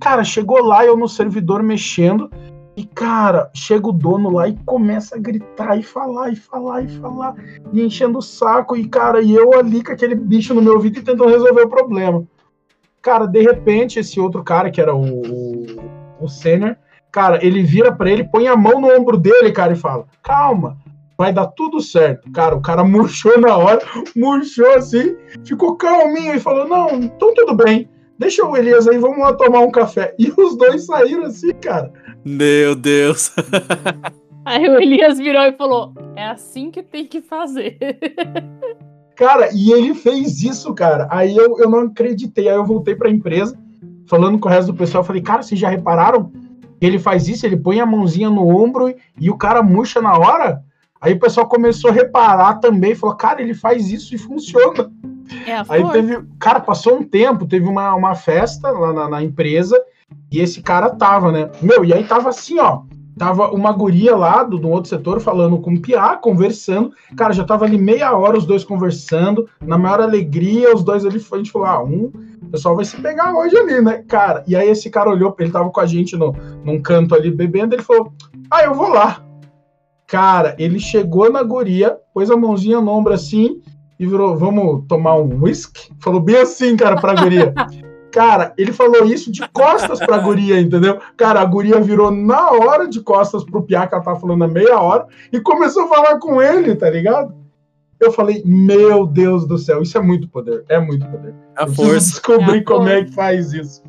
[0.00, 2.30] Cara, chegou lá, eu no servidor mexendo,
[2.76, 6.88] E, cara, chega o dono lá e começa a gritar e falar, e falar, e
[6.88, 7.34] falar,
[7.72, 8.76] e enchendo o saco.
[8.76, 11.68] E, cara, e eu ali com aquele bicho no meu ouvido e tentando resolver o
[11.68, 12.24] problema.
[13.00, 15.66] Cara, de repente, esse outro cara, que era o, o,
[16.20, 16.26] o
[17.12, 20.76] cara, ele vira para ele, põe a mão no ombro dele, cara, e fala: Calma,
[21.16, 22.28] vai dar tudo certo.
[22.32, 23.80] Cara, o cara murchou na hora,
[24.16, 27.88] murchou assim, ficou calminho e falou: Não, então tudo bem,
[28.18, 30.12] deixa o Elias aí, vamos lá tomar um café.
[30.18, 31.92] E os dois saíram assim, cara.
[32.24, 33.32] Meu Deus.
[34.44, 37.78] Aí o Elias virou e falou: É assim que tem que fazer.
[39.16, 41.06] Cara, e ele fez isso, cara.
[41.08, 42.48] Aí eu, eu não acreditei.
[42.48, 43.56] Aí eu voltei pra empresa,
[44.08, 45.04] falando com o resto do pessoal.
[45.04, 46.32] Falei, cara, vocês já repararam?
[46.80, 50.18] que Ele faz isso, ele põe a mãozinha no ombro e o cara murcha na
[50.18, 50.62] hora.
[51.00, 54.90] Aí o pessoal começou a reparar também, falou, cara, ele faz isso e funciona.
[55.46, 59.22] É a Aí teve, cara, passou um tempo, teve uma, uma festa lá na, na
[59.22, 59.80] empresa
[60.30, 61.50] e esse cara tava, né?
[61.62, 62.82] Meu, e aí tava assim, ó.
[63.16, 66.92] Tava uma guria lá do, do outro setor falando com o Piá, conversando.
[67.16, 71.24] Cara, já tava ali meia hora os dois conversando, na maior alegria, os dois ali,
[71.30, 72.10] a gente falou, ah, um,
[72.42, 74.42] o pessoal vai se pegar hoje ali, né, cara?
[74.48, 76.34] E aí esse cara olhou, ele tava com a gente no,
[76.64, 78.12] num canto ali bebendo, ele falou,
[78.50, 79.22] ah, eu vou lá.
[80.08, 83.62] Cara, ele chegou na guria, pôs a mãozinha no ombro assim
[83.98, 85.92] e virou, vamos tomar um whisky?
[86.00, 87.54] Falou bem assim, cara, pra guria.
[88.14, 91.00] Cara, ele falou isso de costas pra guria, entendeu?
[91.16, 94.46] Cara, a guria virou na hora de costas pro Piá, que ela tava falando há
[94.46, 97.34] meia hora, e começou a falar com ele, tá ligado?
[97.98, 101.34] Eu falei, meu Deus do céu, isso é muito poder, é muito poder.
[101.56, 102.10] A força.
[102.10, 103.04] descobrir É a como é força.
[103.06, 103.82] que faz isso.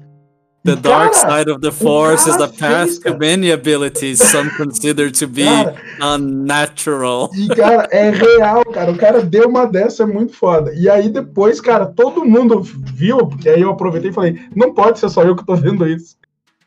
[0.65, 4.49] The dark cara, side of the force is the path fez, to many abilities some
[4.57, 7.29] consider to be Cara, unnatural.
[7.35, 8.91] E, cara, é real, cara.
[8.91, 10.73] O cara deu uma dessa, é muito foda.
[10.73, 14.97] E aí depois, cara, todo mundo viu, porque aí eu aproveitei e falei, não pode
[14.97, 16.17] ser só eu que tô vendo isso.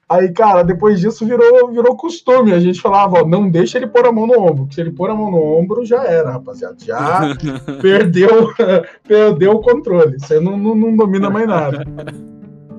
[0.09, 2.53] Aí, cara, depois disso virou, virou costume.
[2.53, 4.59] A gente falava, ó, não deixa ele pôr a mão no ombro.
[4.59, 6.77] porque Se ele pôr a mão no ombro, já era, rapaziada.
[6.79, 7.37] Já
[7.83, 8.55] perdeu,
[9.07, 10.21] perdeu o controle.
[10.21, 11.85] Você não, não, não domina mais nada.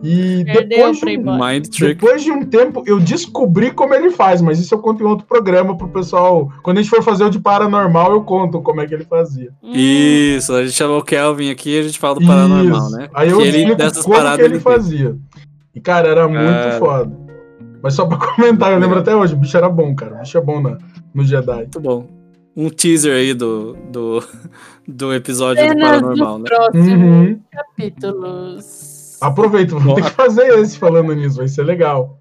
[0.03, 1.37] E Perdeu, depois de, um, Playboy.
[1.53, 1.93] Mind trick.
[1.95, 5.25] depois de um tempo, eu descobri como ele faz, mas isso eu conto em outro
[5.27, 6.51] programa pro pessoal.
[6.63, 9.51] Quando a gente for fazer o de paranormal, eu conto como é que ele fazia.
[9.61, 12.95] Hum, Isso, a gente chamou o Kelvin aqui e a gente fala do paranormal, Isso.
[12.97, 13.09] né?
[13.13, 15.15] Aí eu Que ele, dessas como paradas, que ele ele fazia.
[15.75, 16.79] E, cara, era muito Cara.
[16.79, 17.11] foda.
[17.81, 20.15] Mas só pra comentar, eu lembro até hoje, o bicho era bom, cara.
[20.15, 20.77] O bicho é bom na,
[21.13, 21.55] no Jedi.
[21.55, 22.07] Muito bom.
[22.55, 24.21] Um teaser aí do, do,
[24.87, 26.55] do episódio do Cenas paranormal, dos né?
[26.55, 27.39] próximos Uhum.
[27.51, 28.88] capítulos.
[29.21, 32.19] Aproveita, vou ter que fazer esse falando nisso, vai ser legal.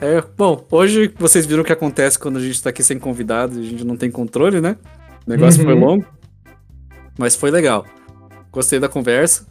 [0.00, 3.56] É, bom, hoje vocês viram o que acontece quando a gente tá aqui sem convidados
[3.56, 4.76] e a gente não tem controle, né?
[5.26, 5.66] O negócio Uhum.
[5.66, 6.06] foi longo,
[7.18, 7.86] mas foi legal.
[8.52, 9.46] Gostei da conversa.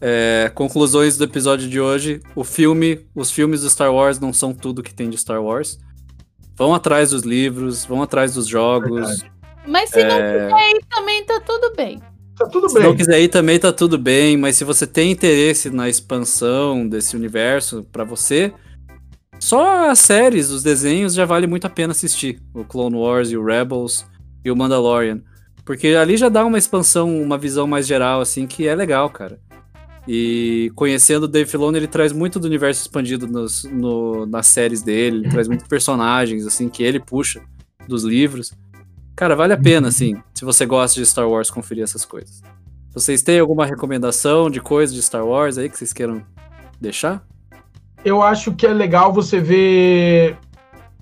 [0.00, 2.20] É, conclusões do episódio de hoje.
[2.34, 5.78] O filme, os filmes do Star Wars não são tudo que tem de Star Wars.
[6.56, 9.08] Vão atrás dos livros, vão atrás dos jogos.
[9.08, 9.32] Verdade.
[9.66, 12.00] Mas se não É, quiser ir também, tá tudo bem.
[12.36, 15.70] Tá tudo Se não quiser ir também tá tudo bem, mas se você tem interesse
[15.70, 18.52] na expansão desse universo pra você,
[19.38, 22.40] só as séries, os desenhos já vale muito a pena assistir.
[22.52, 24.04] O Clone Wars e o Rebels
[24.44, 25.20] e o Mandalorian.
[25.64, 29.38] Porque ali já dá uma expansão, uma visão mais geral, assim, que é legal, cara.
[30.06, 34.82] E conhecendo o Dave Filoni, ele traz muito do universo expandido nos, no- nas séries
[34.82, 37.40] dele, ele traz muitos personagens, assim, que ele puxa
[37.88, 38.52] dos livros.
[39.16, 42.42] Cara, vale a pena, assim, se você gosta de Star Wars, conferir essas coisas.
[42.92, 46.22] Vocês têm alguma recomendação de coisa de Star Wars aí que vocês queiram
[46.80, 47.24] deixar?
[48.04, 50.36] Eu acho que é legal você ver.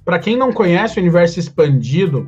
[0.05, 2.27] Pra quem não conhece o universo expandido,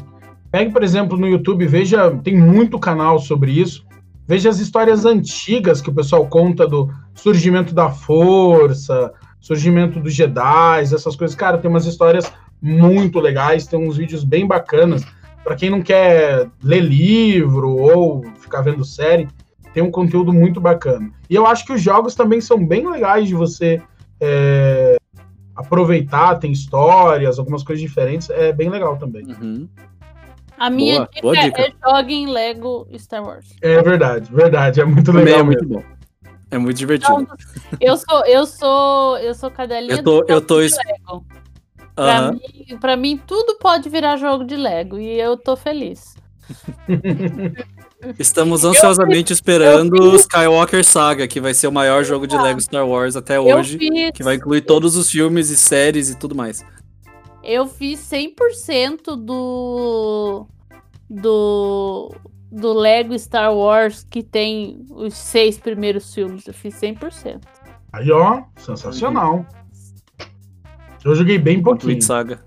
[0.50, 2.10] pegue, por exemplo, no YouTube, veja.
[2.22, 3.86] Tem muito canal sobre isso.
[4.26, 10.80] Veja as histórias antigas que o pessoal conta do surgimento da força, surgimento dos Jedi,
[10.80, 11.36] essas coisas.
[11.36, 15.04] Cara, tem umas histórias muito legais, tem uns vídeos bem bacanas.
[15.44, 19.28] Pra quem não quer ler livro ou ficar vendo série,
[19.74, 21.10] tem um conteúdo muito bacana.
[21.28, 23.82] E eu acho que os jogos também são bem legais de você
[24.20, 24.96] é,
[25.54, 29.26] aproveitar, tem histórias, algumas coisas diferentes, é bem legal também.
[29.26, 29.68] Uhum.
[30.56, 31.62] A minha Boa, dica, boa dica.
[31.62, 33.54] é jogue em Lego Star Wars.
[33.60, 35.40] É verdade, verdade, é muito Também legal.
[35.40, 35.82] é muito mesmo.
[35.82, 35.94] bom.
[36.50, 37.22] É muito divertido.
[37.22, 37.36] Então,
[37.80, 40.60] eu sou, eu sou, eu sou cadelinha Eu tô, do eu tô.
[40.62, 40.76] es-.
[41.94, 42.32] Pra, Aham.
[42.32, 46.16] mim, pra mim, tudo pode virar jogo de Lego e eu tô feliz.
[48.18, 52.60] Estamos ansiosamente esperando eu o Skywalker Saga, que vai ser o maior jogo de Lego
[52.60, 53.78] Star Wars até Eu hoje.
[53.78, 56.62] fiz, Que vai incluir todos os filmes e séries e tudo mais.
[57.42, 60.46] eu fiz 100% do
[61.08, 62.12] do
[62.52, 66.46] do Lego Star Wars que tem os seis primeiros filmes.
[66.46, 67.40] Eu fiz 100%.
[67.92, 69.46] Aí, ó, sensacional.
[71.04, 72.00] Eu joguei bem pouquinho.
[72.00, 72.40] Saga.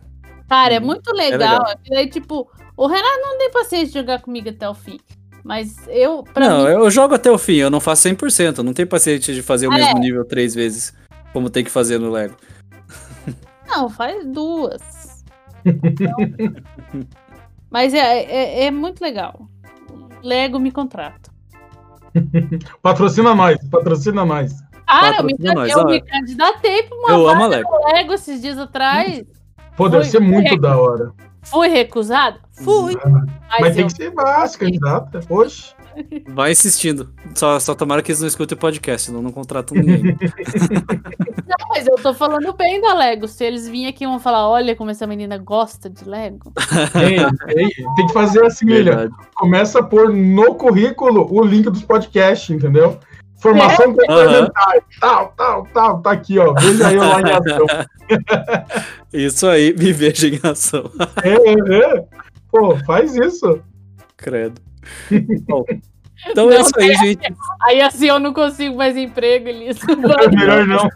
[0.49, 1.39] Cara, é muito legal.
[1.39, 1.75] legal.
[1.85, 4.99] E aí, tipo, o Renato não tem paciência de jogar comigo até o fim.
[5.43, 8.57] Mas eu, não, mim, eu jogo até o fim, eu não faço 100%.
[8.57, 10.01] Eu não tenho paciência de fazer o Ah, mesmo é.
[10.01, 10.93] nível três vezes,
[11.31, 12.35] como tem que fazer no Lego.
[13.67, 15.23] não, faz duas.
[15.65, 16.13] Então,
[17.71, 19.47] mas é, é, é muito legal.
[20.23, 21.31] Lego me contrata.
[22.81, 24.53] Patrocina nós, patrocina nós.
[24.87, 27.69] Cara, eu me, nós, eu me candidatei pra uma Eu amo Lego.
[27.93, 29.23] Lego esses dias atrás.
[29.75, 31.11] Pô, deve Foi- ser muito da hora.
[31.43, 32.39] Fui recusado?
[32.51, 32.97] Fui.
[33.49, 35.21] Mas, Mas, tem eu, que ser básica, candidata.
[35.29, 35.75] Oxe.
[36.29, 37.09] Vai insistindo.
[37.33, 40.03] Só, só tomara que eles não escutem o podcast, senão não contratam ninguém.
[41.47, 43.27] não, mas eu tô falando bem da Lego.
[43.27, 46.51] Se eles virem aqui e vão falar, olha como essa menina gosta de Lego.
[46.93, 47.17] Tem,
[47.55, 48.65] tem, tem que fazer assim.
[48.65, 49.11] Verdade.
[49.35, 52.99] Começa a pôr no currículo o link dos podcasts, entendeu?
[53.39, 56.53] Formação complementar, tal, tal, tal, tá aqui, ó.
[56.53, 57.65] Veja eu lá em ação.
[59.13, 60.91] Isso aí, me veja em ação.
[61.23, 62.05] É, é, é.
[62.51, 63.61] Pô, faz isso.
[64.15, 64.59] Credo.
[65.47, 65.63] Bom,
[66.25, 67.35] então é Não, isso aí, gente.
[67.63, 69.77] Aí assim eu não consigo mais emprego, Elis.
[69.85, 70.89] Melhor não.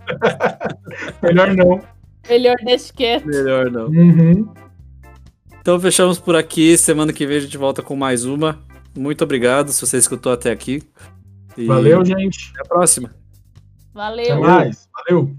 [1.22, 1.81] Melhor não.
[2.27, 3.26] Melhor deixa quieto.
[3.26, 3.88] Melhor não.
[3.88, 4.51] Uhum.
[5.59, 6.77] Então fechamos por aqui.
[6.77, 8.59] Semana que vem a gente volta com mais uma.
[8.97, 10.81] Muito obrigado se você escutou até aqui.
[11.57, 12.52] E Valeu, gente.
[12.53, 13.10] Até a próxima.
[13.10, 13.19] Até
[13.94, 14.41] Valeu.
[14.41, 14.90] mais.
[14.94, 15.36] Valeu.